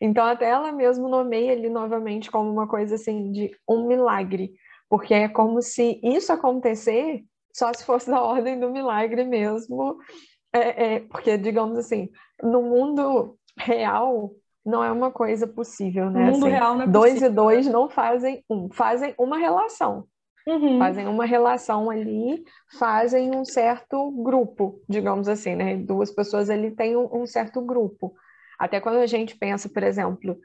Então 0.00 0.24
até 0.24 0.48
ela 0.48 0.72
mesmo 0.72 1.08
nomeia 1.08 1.52
ali 1.52 1.68
novamente 1.68 2.30
como 2.30 2.50
uma 2.50 2.66
coisa 2.66 2.94
assim 2.94 3.30
de 3.30 3.50
um 3.68 3.86
milagre, 3.86 4.52
porque 4.88 5.14
é 5.14 5.28
como 5.28 5.62
se 5.62 6.00
isso 6.02 6.32
acontecer 6.32 7.22
só 7.54 7.72
se 7.72 7.84
fosse 7.84 8.10
da 8.10 8.20
ordem 8.20 8.58
do 8.58 8.70
milagre 8.70 9.24
mesmo, 9.24 9.96
é, 10.54 10.94
é, 10.94 11.00
porque, 11.00 11.36
digamos 11.36 11.76
assim, 11.76 12.08
no 12.40 12.62
mundo 12.62 13.36
real 13.58 14.30
não 14.64 14.82
é 14.82 14.90
uma 14.90 15.10
coisa 15.10 15.46
possível, 15.46 16.08
né? 16.10 16.26
No 16.26 16.32
mundo 16.32 16.46
assim, 16.46 16.54
real 16.54 16.74
não 16.74 16.82
é 16.82 16.86
dois 16.86 17.14
possível. 17.14 17.32
e 17.32 17.34
dois 17.34 17.66
não 17.66 17.90
fazem 17.90 18.44
um, 18.48 18.68
fazem 18.72 19.14
uma 19.18 19.36
relação. 19.36 20.06
Uhum. 20.46 20.78
Fazem 20.78 21.08
uma 21.08 21.24
relação 21.24 21.90
ali, 21.90 22.44
fazem 22.78 23.34
um 23.34 23.44
certo 23.44 24.10
grupo, 24.22 24.80
digamos 24.88 25.26
assim, 25.26 25.56
né? 25.56 25.76
Duas 25.76 26.10
pessoas 26.10 26.48
ali 26.50 26.70
têm 26.70 26.96
um, 26.96 27.22
um 27.22 27.26
certo 27.26 27.60
grupo. 27.60 28.14
Até 28.58 28.80
quando 28.80 28.96
a 28.96 29.06
gente 29.06 29.36
pensa, 29.36 29.68
por 29.68 29.82
exemplo, 29.82 30.38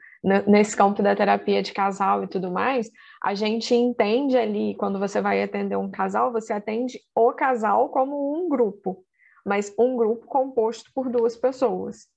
nesse 0.46 0.76
campo 0.76 1.02
da 1.02 1.14
terapia 1.14 1.62
de 1.62 1.72
casal 1.72 2.24
e 2.24 2.26
tudo 2.26 2.50
mais, 2.50 2.90
a 3.22 3.34
gente 3.34 3.74
entende 3.74 4.36
ali, 4.36 4.74
quando 4.74 4.98
você 4.98 5.20
vai 5.20 5.42
atender 5.42 5.76
um 5.76 5.90
casal, 5.90 6.32
você 6.32 6.52
atende 6.52 6.98
o 7.14 7.32
casal 7.32 7.88
como 7.90 8.34
um 8.34 8.48
grupo 8.48 9.04
mas 9.44 9.72
um 9.78 9.96
grupo 9.96 10.26
composto 10.26 10.90
por 10.94 11.08
duas 11.10 11.36
pessoas. 11.36 12.08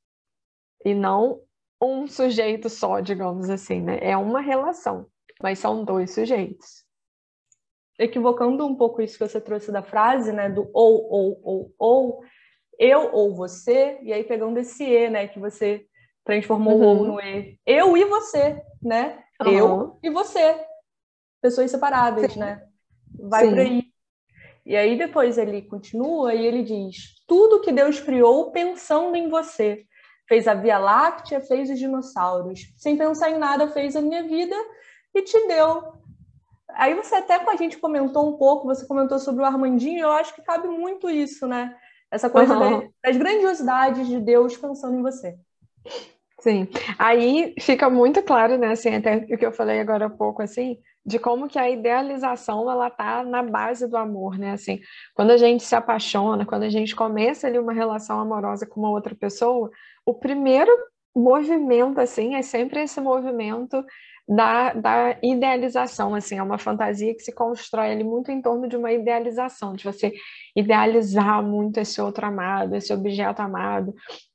E 0.85 0.93
não 0.93 1.41
um 1.81 2.07
sujeito 2.07 2.69
só, 2.69 2.99
digamos 2.99 3.49
assim, 3.49 3.81
né? 3.81 3.99
É 4.01 4.15
uma 4.15 4.41
relação, 4.41 5.07
mas 5.41 5.59
são 5.59 5.83
dois 5.83 6.13
sujeitos. 6.13 6.83
Equivocando 7.99 8.65
um 8.65 8.75
pouco 8.75 9.01
isso 9.01 9.17
que 9.17 9.27
você 9.27 9.39
trouxe 9.39 9.71
da 9.71 9.83
frase, 9.83 10.31
né? 10.31 10.49
Do 10.49 10.69
ou, 10.73 11.11
ou, 11.11 11.41
ou, 11.43 11.75
ou, 11.77 12.23
eu 12.79 13.11
ou 13.13 13.35
você, 13.35 13.99
e 14.01 14.11
aí 14.11 14.23
pegando 14.23 14.57
esse 14.59 14.83
E, 14.83 15.09
né? 15.09 15.27
Que 15.27 15.39
você 15.39 15.85
transformou 16.23 16.75
uhum. 16.75 16.83
o 16.83 16.85
ou 16.85 17.05
no 17.05 17.21
E. 17.21 17.59
Eu 17.65 17.97
e 17.97 18.05
você, 18.05 18.61
né? 18.81 19.23
Uhum. 19.41 19.51
Eu 19.51 19.99
e 20.01 20.09
você. 20.09 20.65
Pessoas 21.41 21.69
separadas, 21.69 22.31
Sim. 22.31 22.39
né? 22.39 22.65
Vai 23.19 23.47
por 23.49 23.59
aí. 23.59 23.92
E 24.65 24.75
aí 24.75 24.97
depois 24.97 25.37
ele 25.37 25.61
continua 25.63 26.33
e 26.33 26.45
ele 26.45 26.63
diz: 26.63 27.23
tudo 27.27 27.61
que 27.61 27.71
Deus 27.71 27.99
criou 27.99 28.51
pensando 28.51 29.15
em 29.15 29.29
você. 29.29 29.85
Fez 30.27 30.47
a 30.47 30.53
Via 30.53 30.77
Láctea, 30.77 31.41
fez 31.41 31.69
os 31.69 31.77
dinossauros. 31.77 32.73
Sem 32.77 32.97
pensar 32.97 33.29
em 33.29 33.37
nada, 33.37 33.67
fez 33.67 33.95
a 33.95 34.01
minha 34.01 34.23
vida 34.23 34.55
e 35.13 35.21
te 35.21 35.47
deu. 35.47 35.83
Aí 36.69 36.95
você 36.95 37.15
até 37.15 37.37
com 37.39 37.51
a 37.51 37.55
gente 37.55 37.77
comentou 37.77 38.27
um 38.27 38.37
pouco, 38.37 38.65
você 38.65 38.87
comentou 38.87 39.19
sobre 39.19 39.43
o 39.43 39.45
Armandinho, 39.45 39.99
eu 39.99 40.11
acho 40.11 40.33
que 40.33 40.41
cabe 40.41 40.67
muito 40.67 41.09
isso, 41.09 41.45
né? 41.45 41.75
Essa 42.09 42.29
coisa 42.29 42.57
uhum. 42.57 42.79
das, 42.79 42.89
das 43.03 43.17
grandiosidades 43.17 44.07
de 44.07 44.19
Deus 44.19 44.55
pensando 44.57 44.97
em 44.97 45.01
você. 45.01 45.37
Sim, 46.39 46.67
aí 46.99 47.55
fica 47.59 47.89
muito 47.89 48.21
claro, 48.21 48.57
né, 48.57 48.71
assim, 48.71 48.95
até 48.95 49.15
o 49.15 49.37
que 49.37 49.45
eu 49.45 49.53
falei 49.53 49.79
agora 49.79 50.07
há 50.07 50.09
pouco, 50.09 50.41
assim, 50.41 50.77
de 51.05 51.19
como 51.19 51.47
que 51.47 51.59
a 51.59 51.69
idealização, 51.69 52.69
ela 52.71 52.89
tá 52.89 53.23
na 53.23 53.43
base 53.43 53.87
do 53.87 53.97
amor, 53.97 54.37
né, 54.37 54.51
assim, 54.51 54.79
quando 55.13 55.31
a 55.31 55.37
gente 55.37 55.63
se 55.63 55.75
apaixona, 55.75 56.45
quando 56.45 56.63
a 56.63 56.69
gente 56.69 56.95
começa 56.95 57.47
ali 57.47 57.59
uma 57.59 57.73
relação 57.73 58.19
amorosa 58.19 58.65
com 58.65 58.79
uma 58.79 58.89
outra 58.89 59.13
pessoa, 59.13 59.69
o 60.05 60.13
primeiro 60.13 60.71
movimento, 61.15 61.99
assim, 61.99 62.35
é 62.35 62.41
sempre 62.41 62.81
esse 62.81 62.99
movimento 62.99 63.83
da, 64.27 64.73
da 64.73 65.17
idealização, 65.21 66.15
assim, 66.15 66.37
é 66.37 66.43
uma 66.43 66.57
fantasia 66.57 67.13
que 67.13 67.21
se 67.21 67.33
constrói 67.33 67.91
ali 67.91 68.03
muito 68.03 68.31
em 68.31 68.41
torno 68.41 68.67
de 68.67 68.77
uma 68.77 68.91
idealização, 68.91 69.73
de 69.73 69.83
você 69.83 70.13
idealizar 70.55 71.43
muito 71.43 71.79
esse 71.79 72.01
outro 72.01 72.25
amado, 72.25 72.75
esse 72.75 72.93
objeto 72.93 73.41
amado, 73.41 73.93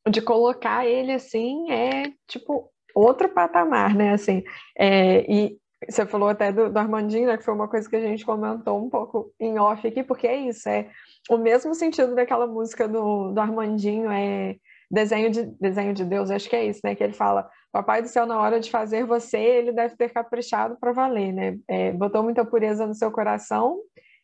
de 0.08 0.20
colocar 0.20 0.86
ele 0.86 1.12
assim, 1.12 1.70
é 1.70 2.12
tipo 2.26 2.70
outro 2.94 3.28
patamar, 3.28 3.94
né, 3.94 4.12
assim, 4.12 4.42
é, 4.76 5.24
e 5.30 5.56
você 5.88 6.04
falou 6.06 6.28
até 6.28 6.50
do, 6.52 6.70
do 6.70 6.78
Armandinho, 6.78 7.26
né, 7.28 7.36
que 7.36 7.44
foi 7.44 7.54
uma 7.54 7.68
coisa 7.68 7.88
que 7.88 7.96
a 7.96 8.00
gente 8.00 8.24
comentou 8.24 8.84
um 8.84 8.90
pouco 8.90 9.32
em 9.38 9.58
off 9.58 9.86
aqui, 9.86 10.02
porque 10.02 10.26
é 10.26 10.36
isso, 10.36 10.68
é 10.68 10.90
o 11.30 11.36
mesmo 11.36 11.74
sentido 11.74 12.14
daquela 12.14 12.46
música 12.46 12.88
do, 12.88 13.32
do 13.32 13.40
Armandinho, 13.40 14.10
é 14.10 14.56
desenho 14.90 15.30
de, 15.30 15.44
desenho 15.60 15.92
de 15.92 16.04
Deus, 16.04 16.30
acho 16.30 16.48
que 16.48 16.56
é 16.56 16.64
isso, 16.64 16.80
né? 16.82 16.94
Que 16.94 17.04
ele 17.04 17.12
fala: 17.12 17.48
Papai 17.70 18.02
do 18.02 18.08
céu, 18.08 18.26
na 18.26 18.40
hora 18.40 18.58
de 18.58 18.70
fazer 18.70 19.04
você, 19.04 19.38
ele 19.38 19.72
deve 19.72 19.96
ter 19.96 20.10
caprichado 20.10 20.76
para 20.80 20.92
valer, 20.92 21.32
né? 21.32 21.58
É, 21.68 21.92
botou 21.92 22.22
muita 22.22 22.44
pureza 22.44 22.86
no 22.86 22.94
seu 22.94 23.10
coração 23.10 23.78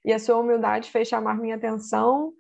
e 0.05 0.13
a 0.13 0.19
sua 0.19 0.39
humildade 0.39 0.91
fez 0.91 1.09
chamar 1.09 1.39
minha 1.39 1.57
atenção, 1.57 2.33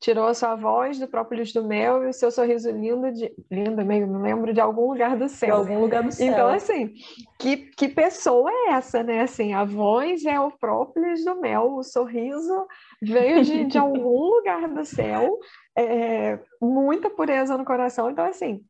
tirou 0.00 0.26
a 0.26 0.34
sua 0.34 0.54
voz 0.54 0.98
do 0.98 1.06
próprio 1.06 1.38
luz 1.38 1.52
do 1.52 1.62
mel 1.62 2.02
e 2.02 2.08
o 2.08 2.12
seu 2.12 2.30
sorriso 2.30 2.70
lindo, 2.70 3.12
de, 3.12 3.30
lindo 3.50 3.84
meio, 3.84 4.08
me 4.08 4.18
lembro 4.18 4.52
de 4.52 4.60
algum 4.60 4.90
lugar 4.90 5.14
do 5.14 5.28
céu. 5.28 5.62
De 5.62 5.70
algum 5.72 5.82
lugar 5.82 6.02
do 6.02 6.10
céu. 6.10 6.26
Então, 6.26 6.48
assim, 6.48 6.94
que, 7.38 7.56
que 7.58 7.86
pessoa 7.86 8.50
é 8.50 8.70
essa, 8.70 9.02
né? 9.02 9.20
Assim, 9.20 9.52
a 9.52 9.62
voz 9.62 10.24
é 10.24 10.40
o 10.40 10.50
próprio 10.50 11.06
luz 11.06 11.22
do 11.22 11.38
mel, 11.38 11.74
o 11.74 11.82
sorriso 11.82 12.66
veio 13.02 13.44
de, 13.44 13.64
de 13.64 13.76
algum 13.76 14.36
lugar 14.36 14.68
do 14.68 14.84
céu, 14.86 15.38
é, 15.76 16.38
muita 16.60 17.10
pureza 17.10 17.58
no 17.58 17.64
coração. 17.64 18.10
Então, 18.10 18.24
assim, 18.24 18.64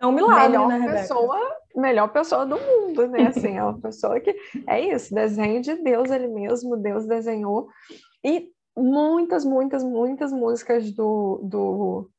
é 0.00 0.06
um 0.06 0.10
milagre, 0.10 0.48
melhor 0.48 0.68
né, 0.68 0.92
pessoa, 0.92 1.56
melhor 1.76 2.08
pessoa 2.08 2.44
do 2.44 2.58
mundo, 2.58 3.06
né? 3.06 3.28
Assim, 3.28 3.56
é 3.56 3.62
uma 3.62 3.80
pessoa 3.80 4.18
que 4.18 4.34
é 4.66 4.80
isso, 4.80 5.14
desenho 5.14 5.62
de 5.62 5.76
Deus 5.76 6.10
ele 6.10 6.26
mesmo, 6.26 6.76
Deus 6.76 7.06
desenhou 7.06 7.68
e 8.24 8.50
muitas, 8.76 9.44
muitas, 9.44 9.82
muitas 9.82 10.32
músicas 10.32 10.90
do, 10.92 11.40
do 11.42 12.10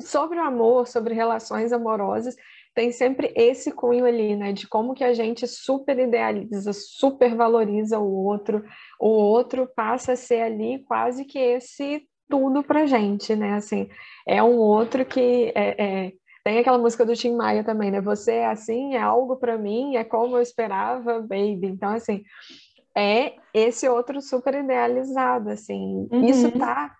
sobre 0.00 0.38
o 0.38 0.42
amor, 0.42 0.86
sobre 0.86 1.14
relações 1.14 1.72
amorosas, 1.72 2.34
tem 2.74 2.90
sempre 2.90 3.32
esse 3.36 3.70
cunho 3.70 4.04
ali, 4.04 4.34
né? 4.34 4.52
De 4.52 4.66
como 4.66 4.94
que 4.94 5.04
a 5.04 5.14
gente 5.14 5.46
super 5.46 5.98
idealiza, 5.98 6.72
super 6.72 7.34
valoriza 7.34 7.98
o 7.98 8.24
outro, 8.24 8.64
o 9.00 9.08
outro 9.08 9.68
passa 9.76 10.12
a 10.12 10.16
ser 10.16 10.42
ali 10.42 10.82
quase 10.84 11.24
que 11.24 11.38
esse 11.38 12.06
tudo 12.28 12.64
pra 12.64 12.86
gente, 12.86 13.36
né? 13.36 13.54
Assim, 13.54 13.88
é 14.26 14.42
um 14.42 14.56
outro 14.56 15.04
que 15.04 15.52
é, 15.54 16.06
é 16.06 16.12
tem 16.44 16.58
aquela 16.58 16.76
música 16.76 17.06
do 17.06 17.16
Tim 17.16 17.34
Maia 17.34 17.64
também, 17.64 17.90
né? 17.90 18.02
Você 18.02 18.32
é 18.32 18.46
assim, 18.46 18.94
é 18.94 19.00
algo 19.00 19.36
para 19.36 19.56
mim, 19.56 19.96
é 19.96 20.04
como 20.04 20.36
eu 20.36 20.42
esperava, 20.42 21.20
baby. 21.20 21.68
Então, 21.68 21.90
assim, 21.90 22.22
é 22.96 23.34
esse 23.52 23.88
outro 23.88 24.20
super 24.20 24.54
idealizado, 24.54 25.50
assim. 25.50 26.08
Uhum. 26.10 26.24
Isso 26.24 26.50
tá 26.52 26.94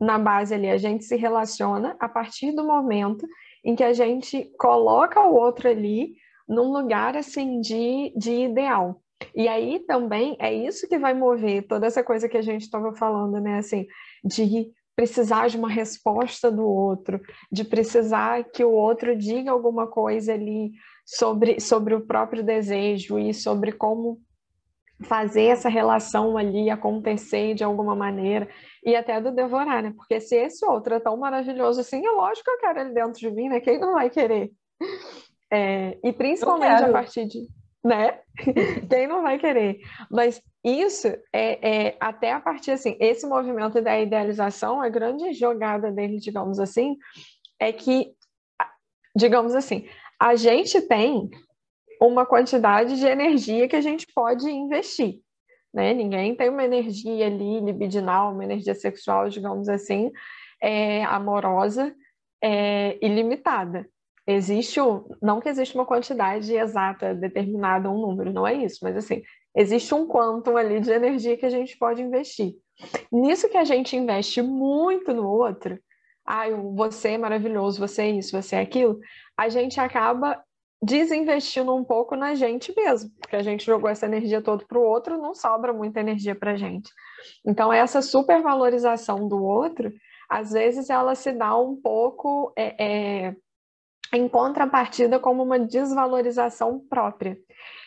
na 0.00 0.18
base 0.18 0.54
ali, 0.54 0.70
a 0.70 0.76
gente 0.76 1.04
se 1.04 1.16
relaciona 1.16 1.96
a 1.98 2.08
partir 2.08 2.52
do 2.52 2.64
momento 2.64 3.26
em 3.64 3.74
que 3.74 3.82
a 3.82 3.92
gente 3.92 4.52
coloca 4.58 5.20
o 5.20 5.34
outro 5.34 5.68
ali 5.68 6.14
num 6.48 6.70
lugar, 6.70 7.16
assim, 7.16 7.60
de, 7.60 8.12
de 8.16 8.44
ideal. 8.44 9.00
E 9.34 9.48
aí 9.48 9.80
também 9.80 10.36
é 10.38 10.52
isso 10.52 10.88
que 10.88 10.98
vai 10.98 11.14
mover 11.14 11.66
toda 11.66 11.86
essa 11.86 12.02
coisa 12.04 12.28
que 12.28 12.36
a 12.36 12.42
gente 12.42 12.62
estava 12.62 12.92
falando, 12.92 13.40
né? 13.40 13.58
Assim, 13.58 13.86
de 14.22 14.70
precisar 14.94 15.48
de 15.48 15.56
uma 15.56 15.68
resposta 15.68 16.50
do 16.52 16.64
outro, 16.64 17.20
de 17.50 17.64
precisar 17.64 18.44
que 18.44 18.64
o 18.64 18.70
outro 18.70 19.16
diga 19.16 19.50
alguma 19.50 19.86
coisa 19.86 20.34
ali 20.34 20.72
sobre, 21.04 21.58
sobre 21.60 21.94
o 21.94 22.06
próprio 22.06 22.44
desejo 22.44 23.18
e 23.18 23.34
sobre 23.34 23.72
como 23.72 24.20
fazer 25.02 25.46
essa 25.46 25.68
relação 25.68 26.36
ali 26.36 26.70
acontecer 26.70 27.54
de 27.54 27.64
alguma 27.64 27.94
maneira 27.96 28.48
e 28.84 28.94
até 28.94 29.20
do 29.20 29.32
devorar, 29.32 29.82
né? 29.82 29.92
Porque 29.96 30.20
se 30.20 30.36
esse 30.36 30.64
outro 30.64 30.94
é 30.94 31.00
tão 31.00 31.16
maravilhoso 31.16 31.80
assim, 31.80 32.06
é 32.06 32.10
lógico 32.10 32.44
que 32.44 32.50
eu 32.50 32.58
quero 32.58 32.80
ele 32.80 32.94
dentro 32.94 33.18
de 33.18 33.30
mim, 33.30 33.48
né? 33.48 33.60
Quem 33.60 33.78
não 33.78 33.94
vai 33.94 34.08
querer? 34.08 34.50
É, 35.52 35.98
e 36.02 36.12
principalmente 36.12 36.82
a 36.84 36.92
partir 36.92 37.26
de 37.26 37.46
né? 37.84 38.18
Quem 38.88 39.06
não 39.06 39.22
vai 39.22 39.38
querer? 39.38 39.78
Mas 40.10 40.40
isso 40.64 41.08
é, 41.32 41.88
é, 41.88 41.96
até 42.00 42.32
a 42.32 42.40
partir 42.40 42.70
assim, 42.70 42.96
esse 42.98 43.26
movimento 43.26 43.82
da 43.82 44.00
idealização, 44.00 44.80
a 44.80 44.88
grande 44.88 45.34
jogada 45.34 45.92
dele, 45.92 46.16
digamos 46.18 46.58
assim, 46.58 46.96
é 47.60 47.70
que, 47.72 48.12
digamos 49.14 49.54
assim, 49.54 49.86
a 50.18 50.34
gente 50.34 50.80
tem 50.80 51.28
uma 52.00 52.26
quantidade 52.26 52.98
de 52.98 53.06
energia 53.06 53.68
que 53.68 53.76
a 53.76 53.80
gente 53.80 54.06
pode 54.14 54.48
investir. 54.50 55.20
Né? 55.72 55.92
Ninguém 55.92 56.36
tem 56.36 56.48
uma 56.48 56.64
energia 56.64 57.26
ali 57.26 57.60
libidinal, 57.60 58.32
uma 58.32 58.44
energia 58.44 58.74
sexual, 58.74 59.28
digamos 59.28 59.68
assim, 59.68 60.12
é, 60.62 61.02
amorosa, 61.04 61.94
é, 62.42 62.96
ilimitada. 63.04 63.88
Existe, 64.26 64.80
um, 64.80 65.04
não 65.20 65.40
que 65.40 65.48
existe 65.48 65.74
uma 65.74 65.84
quantidade 65.84 66.54
exata, 66.54 67.14
determinada, 67.14 67.90
um 67.90 68.00
número, 68.00 68.32
não 68.32 68.46
é 68.46 68.54
isso, 68.54 68.78
mas 68.82 68.96
assim, 68.96 69.22
existe 69.54 69.92
um 69.94 70.06
quantum 70.06 70.56
ali 70.56 70.80
de 70.80 70.90
energia 70.90 71.36
que 71.36 71.44
a 71.44 71.50
gente 71.50 71.76
pode 71.76 72.00
investir. 72.00 72.54
Nisso 73.12 73.48
que 73.48 73.56
a 73.56 73.64
gente 73.64 73.96
investe 73.96 74.42
muito 74.42 75.12
no 75.12 75.28
outro, 75.28 75.78
ah, 76.26 76.48
você 76.74 77.10
é 77.10 77.18
maravilhoso, 77.18 77.78
você 77.78 78.02
é 78.02 78.10
isso, 78.10 78.40
você 78.40 78.56
é 78.56 78.60
aquilo, 78.60 78.98
a 79.36 79.48
gente 79.48 79.78
acaba 79.78 80.42
desinvestindo 80.84 81.74
um 81.74 81.82
pouco 81.82 82.14
na 82.14 82.34
gente 82.34 82.74
mesmo, 82.76 83.10
porque 83.18 83.36
a 83.36 83.42
gente 83.42 83.64
jogou 83.64 83.88
essa 83.88 84.04
energia 84.04 84.42
toda 84.42 84.64
para 84.66 84.78
o 84.78 84.82
outro, 84.82 85.16
não 85.16 85.34
sobra 85.34 85.72
muita 85.72 86.00
energia 86.00 86.34
para 86.34 86.52
a 86.52 86.56
gente. 86.56 86.90
Então, 87.44 87.72
essa 87.72 88.02
supervalorização 88.02 89.26
do 89.26 89.42
outro, 89.42 89.90
às 90.28 90.52
vezes, 90.52 90.90
ela 90.90 91.14
se 91.14 91.32
dá 91.32 91.56
um 91.56 91.74
pouco 91.74 92.52
é, 92.54 92.84
é, 92.84 93.36
em 94.12 94.28
contrapartida 94.28 95.18
como 95.18 95.42
uma 95.42 95.58
desvalorização 95.58 96.78
própria. 96.78 97.38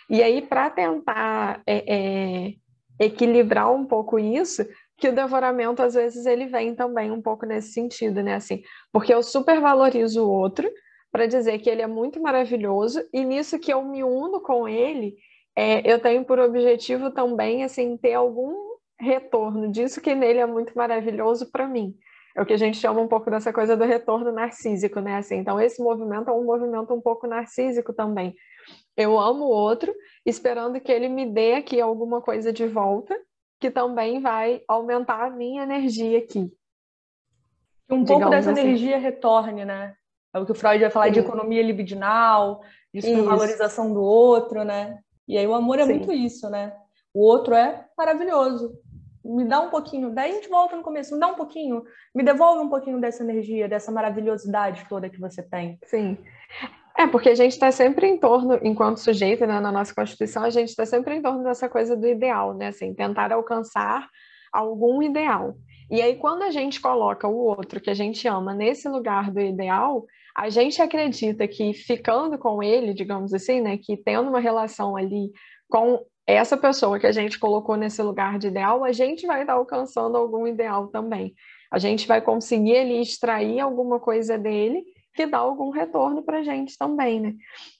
E 0.09 0.23
aí, 0.23 0.41
para 0.41 0.69
tentar 0.71 1.61
é, 1.67 1.83
é, 1.87 2.53
equilibrar 2.99 3.71
um 3.71 3.85
pouco 3.85 4.17
isso, 4.17 4.65
que 4.97 5.09
o 5.09 5.13
devoramento, 5.13 5.83
às 5.83 5.93
vezes, 5.93 6.25
ele 6.25 6.47
vem 6.47 6.73
também 6.73 7.11
um 7.11 7.21
pouco 7.21 7.45
nesse 7.45 7.73
sentido, 7.73 8.23
né? 8.23 8.35
Assim, 8.35 8.63
porque 8.91 9.13
eu 9.13 9.21
supervalorizo 9.21 10.25
o 10.25 10.31
outro, 10.31 10.67
para 11.17 11.25
dizer 11.25 11.57
que 11.57 11.67
ele 11.67 11.81
é 11.81 11.87
muito 11.87 12.21
maravilhoso 12.21 13.03
e 13.11 13.25
nisso 13.25 13.57
que 13.57 13.73
eu 13.73 13.83
me 13.83 14.03
uno 14.03 14.39
com 14.39 14.69
ele, 14.69 15.15
é, 15.55 15.81
eu 15.91 15.99
tenho 15.99 16.23
por 16.23 16.37
objetivo 16.37 17.09
também 17.09 17.63
assim 17.63 17.97
ter 17.97 18.13
algum 18.13 18.53
retorno 18.99 19.71
disso 19.71 19.99
que 19.99 20.13
nele 20.13 20.37
é 20.37 20.45
muito 20.45 20.77
maravilhoso 20.77 21.51
para 21.51 21.67
mim. 21.67 21.97
É 22.35 22.41
o 22.43 22.45
que 22.45 22.53
a 22.53 22.57
gente 22.57 22.77
chama 22.77 23.01
um 23.01 23.07
pouco 23.07 23.31
dessa 23.31 23.51
coisa 23.51 23.75
do 23.75 23.83
retorno 23.83 24.31
narcísico, 24.31 24.99
né? 24.99 25.15
Assim, 25.15 25.37
então 25.37 25.59
esse 25.59 25.81
movimento 25.81 26.29
é 26.29 26.33
um 26.33 26.45
movimento 26.45 26.93
um 26.93 27.01
pouco 27.01 27.25
narcísico 27.25 27.91
também. 27.93 28.35
Eu 28.95 29.19
amo 29.19 29.45
o 29.45 29.49
outro, 29.49 29.91
esperando 30.23 30.79
que 30.79 30.91
ele 30.91 31.09
me 31.09 31.25
dê 31.25 31.55
aqui 31.55 31.81
alguma 31.81 32.21
coisa 32.21 32.53
de 32.53 32.67
volta, 32.67 33.19
que 33.59 33.71
também 33.71 34.21
vai 34.21 34.61
aumentar 34.67 35.25
a 35.25 35.31
minha 35.31 35.63
energia 35.63 36.19
aqui. 36.19 36.47
Um 37.89 38.05
pouco 38.05 38.29
dessa 38.29 38.51
assim. 38.51 38.61
energia 38.61 38.99
retorne, 38.99 39.65
né? 39.65 39.95
É 40.33 40.39
o 40.39 40.45
que 40.45 40.51
o 40.51 40.55
Freud 40.55 40.79
vai 40.79 40.89
falar 40.89 41.07
Sim. 41.07 41.13
de 41.13 41.19
economia 41.19 41.63
libidinal, 41.63 42.61
de 42.93 43.01
supervalorização 43.01 43.93
do 43.93 44.01
outro, 44.01 44.63
né? 44.63 44.99
E 45.27 45.37
aí 45.37 45.47
o 45.47 45.53
amor 45.53 45.79
é 45.79 45.85
Sim. 45.85 45.93
muito 45.93 46.11
isso, 46.11 46.49
né? 46.49 46.73
O 47.13 47.25
outro 47.25 47.53
é 47.53 47.85
maravilhoso. 47.97 48.73
Me 49.23 49.43
dá 49.43 49.59
um 49.59 49.69
pouquinho, 49.69 50.09
daí 50.09 50.31
a 50.31 50.33
gente 50.35 50.47
volta 50.47 50.75
no 50.75 50.83
começo, 50.83 51.13
me 51.13 51.19
dá 51.19 51.27
um 51.27 51.35
pouquinho, 51.35 51.83
me 52.15 52.23
devolve 52.23 52.61
um 52.61 52.69
pouquinho 52.69 53.01
dessa 53.01 53.23
energia, 53.23 53.67
dessa 53.67 53.91
maravilhosidade 53.91 54.85
toda 54.87 55.09
que 55.09 55.19
você 55.19 55.43
tem. 55.43 55.77
Sim. 55.83 56.17
É, 56.97 57.05
porque 57.05 57.29
a 57.29 57.35
gente 57.35 57.51
está 57.51 57.71
sempre 57.71 58.07
em 58.07 58.17
torno, 58.17 58.57
enquanto 58.63 58.97
sujeito, 58.97 59.45
né, 59.45 59.59
na 59.59 59.71
nossa 59.71 59.93
Constituição, 59.93 60.43
a 60.43 60.49
gente 60.49 60.69
está 60.69 60.85
sempre 60.85 61.15
em 61.15 61.21
torno 61.21 61.43
dessa 61.43 61.69
coisa 61.69 61.95
do 61.95 62.07
ideal, 62.07 62.55
né? 62.55 62.67
Assim, 62.67 62.93
tentar 62.93 63.31
alcançar 63.31 64.07
algum 64.51 65.03
ideal. 65.03 65.55
E 65.91 66.01
aí, 66.01 66.15
quando 66.15 66.41
a 66.41 66.49
gente 66.49 66.81
coloca 66.81 67.27
o 67.27 67.35
outro 67.35 67.79
que 67.79 67.89
a 67.89 67.93
gente 67.93 68.27
ama 68.27 68.53
nesse 68.53 68.89
lugar 68.89 69.29
do 69.31 69.39
ideal, 69.39 70.05
a 70.37 70.49
gente 70.49 70.79
acredita 70.79 71.47
que 71.47 71.73
ficando 71.73 72.37
com 72.37 72.61
ele, 72.61 72.93
digamos 72.93 73.33
assim, 73.33 73.59
né, 73.59 73.75
que 73.75 73.97
tendo 73.97 74.29
uma 74.29 74.39
relação 74.39 74.95
ali 74.95 75.31
com 75.67 76.05
essa 76.27 76.55
pessoa 76.55 76.99
que 76.99 77.07
a 77.07 77.11
gente 77.11 77.39
colocou 77.39 77.75
nesse 77.75 78.03
lugar 78.03 78.37
de 78.37 78.47
ideal, 78.47 78.83
a 78.83 78.91
gente 78.91 79.25
vai 79.25 79.41
estar 79.41 79.53
alcançando 79.53 80.15
algum 80.15 80.45
ideal 80.45 80.89
também. 80.89 81.33
A 81.71 81.79
gente 81.79 82.07
vai 82.07 82.21
conseguir 82.21 82.77
ali 82.77 83.01
extrair 83.01 83.59
alguma 83.59 83.99
coisa 83.99 84.37
dele 84.37 84.83
que 85.15 85.25
dá 85.25 85.39
algum 85.39 85.71
retorno 85.71 86.21
para 86.21 86.37
a 86.37 86.43
gente 86.43 86.77
também, 86.77 87.19
né? 87.19 87.33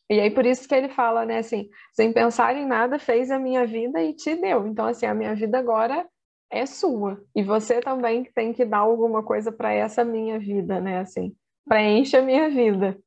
E 0.10 0.20
aí 0.20 0.32
por 0.32 0.44
isso 0.44 0.68
que 0.68 0.74
ele 0.74 0.90
fala, 0.90 1.26
né, 1.26 1.38
assim, 1.38 1.70
sem 1.94 2.12
pensar 2.12 2.56
em 2.56 2.66
nada, 2.66 2.98
fez 2.98 3.30
a 3.30 3.38
minha 3.38 3.68
vida 3.68 4.02
e 4.02 4.16
te 4.16 4.36
deu. 4.36 4.66
Então, 4.66 4.88
assim, 4.88 5.06
a 5.06 5.14
minha 5.14 5.36
vida 5.36 5.60
agora 5.60 6.08
é 6.50 6.66
sua. 6.66 7.22
E 7.36 7.44
você 7.44 7.82
também 7.82 8.24
tem 8.24 8.52
que 8.52 8.66
dar 8.66 8.80
alguma 8.80 9.22
coisa 9.22 9.52
para 9.52 9.72
essa 9.72 10.04
minha 10.04 10.40
vida, 10.40 10.82
né, 10.82 11.02
assim 11.02 11.36
preenche 11.68 12.18
a 12.18 12.22
minha 12.22 12.50
vida. 12.50 12.98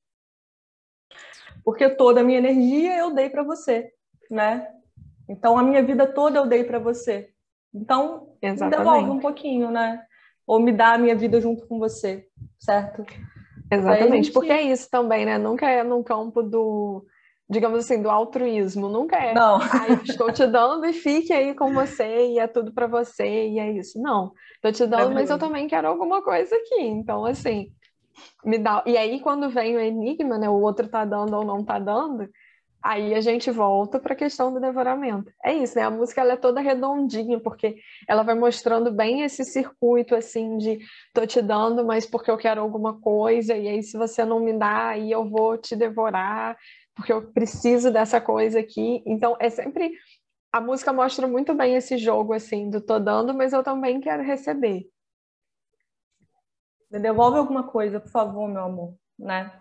Porque 1.65 1.89
toda 1.91 2.21
a 2.21 2.25
minha 2.25 2.39
energia 2.39 2.97
eu 2.99 3.15
dei 3.15 3.29
para 3.29 3.43
você, 3.43 3.91
né? 4.31 4.67
Então 5.29 5.59
a 5.59 5.63
minha 5.63 5.83
vida 5.83 6.07
toda 6.07 6.39
eu 6.39 6.47
dei 6.47 6.65
para 6.65 6.79
você. 6.79 7.31
Então, 7.73 8.35
Exatamente. 8.43 8.79
me 8.79 8.85
devolve 8.85 9.11
um 9.11 9.21
pouquinho, 9.21 9.71
né? 9.71 10.03
Ou 10.47 10.59
me 10.59 10.73
dá 10.73 10.95
a 10.95 10.99
minha 10.99 11.15
vida 11.15 11.41
junto 11.41 11.67
com 11.69 11.79
você, 11.79 12.27
certo? 12.59 13.05
Exatamente, 13.71 14.25
gente... 14.25 14.33
porque 14.33 14.51
é 14.51 14.63
isso 14.63 14.89
também, 14.91 15.25
né? 15.25 15.39
Nunca 15.39 15.71
é 15.71 15.85
num 15.85 16.03
campo 16.03 16.43
do, 16.43 17.07
digamos 17.49 17.79
assim, 17.81 18.03
do 18.03 18.11
altruísmo, 18.11 18.89
nunca 18.89 19.17
é. 19.17 19.33
Não. 19.33 19.59
Ai, 19.61 20.01
estou 20.03 20.33
te 20.33 20.45
dando 20.47 20.87
e 20.87 20.93
fique 20.93 21.33
aí 21.33 21.55
com 21.55 21.73
você 21.73 22.33
e 22.33 22.39
é 22.41 22.49
tudo 22.49 22.73
para 22.73 22.89
você 22.89 23.49
e 23.49 23.59
é 23.61 23.71
isso. 23.71 24.01
Não, 24.03 24.33
estou 24.55 24.73
te 24.73 24.91
dando, 24.91 25.13
é 25.13 25.15
mas 25.15 25.31
eu 25.31 25.39
também 25.39 25.69
quero 25.69 25.87
alguma 25.87 26.23
coisa 26.23 26.57
aqui. 26.57 26.83
Então, 26.83 27.25
assim, 27.25 27.73
me 28.45 28.59
dá. 28.59 28.83
E 28.87 28.97
aí, 28.97 29.21
quando 29.21 29.51
vem 29.51 29.77
o 29.77 29.81
enigma, 29.81 30.39
né? 30.39 30.49
O 30.49 30.61
outro 30.61 30.89
tá 30.89 31.05
dando 31.05 31.37
ou 31.37 31.45
não 31.45 31.65
tá 31.65 31.79
dando, 31.79 32.29
aí 32.83 33.15
a 33.15 33.21
gente 33.21 33.51
volta 33.51 33.99
para 33.99 34.15
a 34.15 34.17
questão 34.17 34.53
do 34.53 34.61
devoramento. 34.61 35.31
É 35.45 35.53
isso, 35.53 35.77
né? 35.77 35.85
A 35.85 35.91
música 35.91 36.21
ela 36.21 36.33
é 36.33 36.37
toda 36.37 36.61
redondinha, 36.61 37.39
porque 37.41 37.77
ela 38.09 38.23
vai 38.23 38.35
mostrando 38.35 38.91
bem 38.91 39.23
esse 39.23 39.45
circuito 39.45 40.15
assim 40.15 40.57
de 40.57 40.79
tô 41.13 41.27
te 41.27 41.43
dando, 41.43 41.85
mas 41.85 42.07
porque 42.07 42.31
eu 42.31 42.39
quero 42.39 42.61
alguma 42.61 42.99
coisa, 43.01 43.57
e 43.57 43.69
aí 43.69 43.83
se 43.83 43.97
você 43.97 44.25
não 44.25 44.41
me 44.41 44.53
dá, 44.53 44.89
aí 44.89 45.11
eu 45.13 45.29
vou 45.29 45.59
te 45.59 45.77
devorar, 45.77 46.57
porque 46.95 47.13
eu 47.13 47.31
preciso 47.33 47.91
dessa 47.93 48.21
coisa 48.21 48.61
aqui. 48.61 49.03
Então 49.07 49.37
é 49.39 49.51
sempre 49.51 49.93
a 50.53 50.61
música 50.61 50.93
mostra 50.93 51.29
muito 51.29 51.55
bem 51.55 51.77
esse 51.77 51.97
jogo 51.97 52.33
assim 52.33 52.71
do 52.71 52.81
tô 52.81 52.99
dando, 52.99 53.35
mas 53.35 53.53
eu 53.53 53.63
também 53.63 54.01
quero 54.01 54.23
receber. 54.23 54.89
Me 56.91 56.99
devolve 56.99 57.39
alguma 57.39 57.63
coisa, 57.63 58.01
por 58.01 58.11
favor, 58.11 58.49
meu 58.49 58.65
amor, 58.65 58.95
né? 59.17 59.53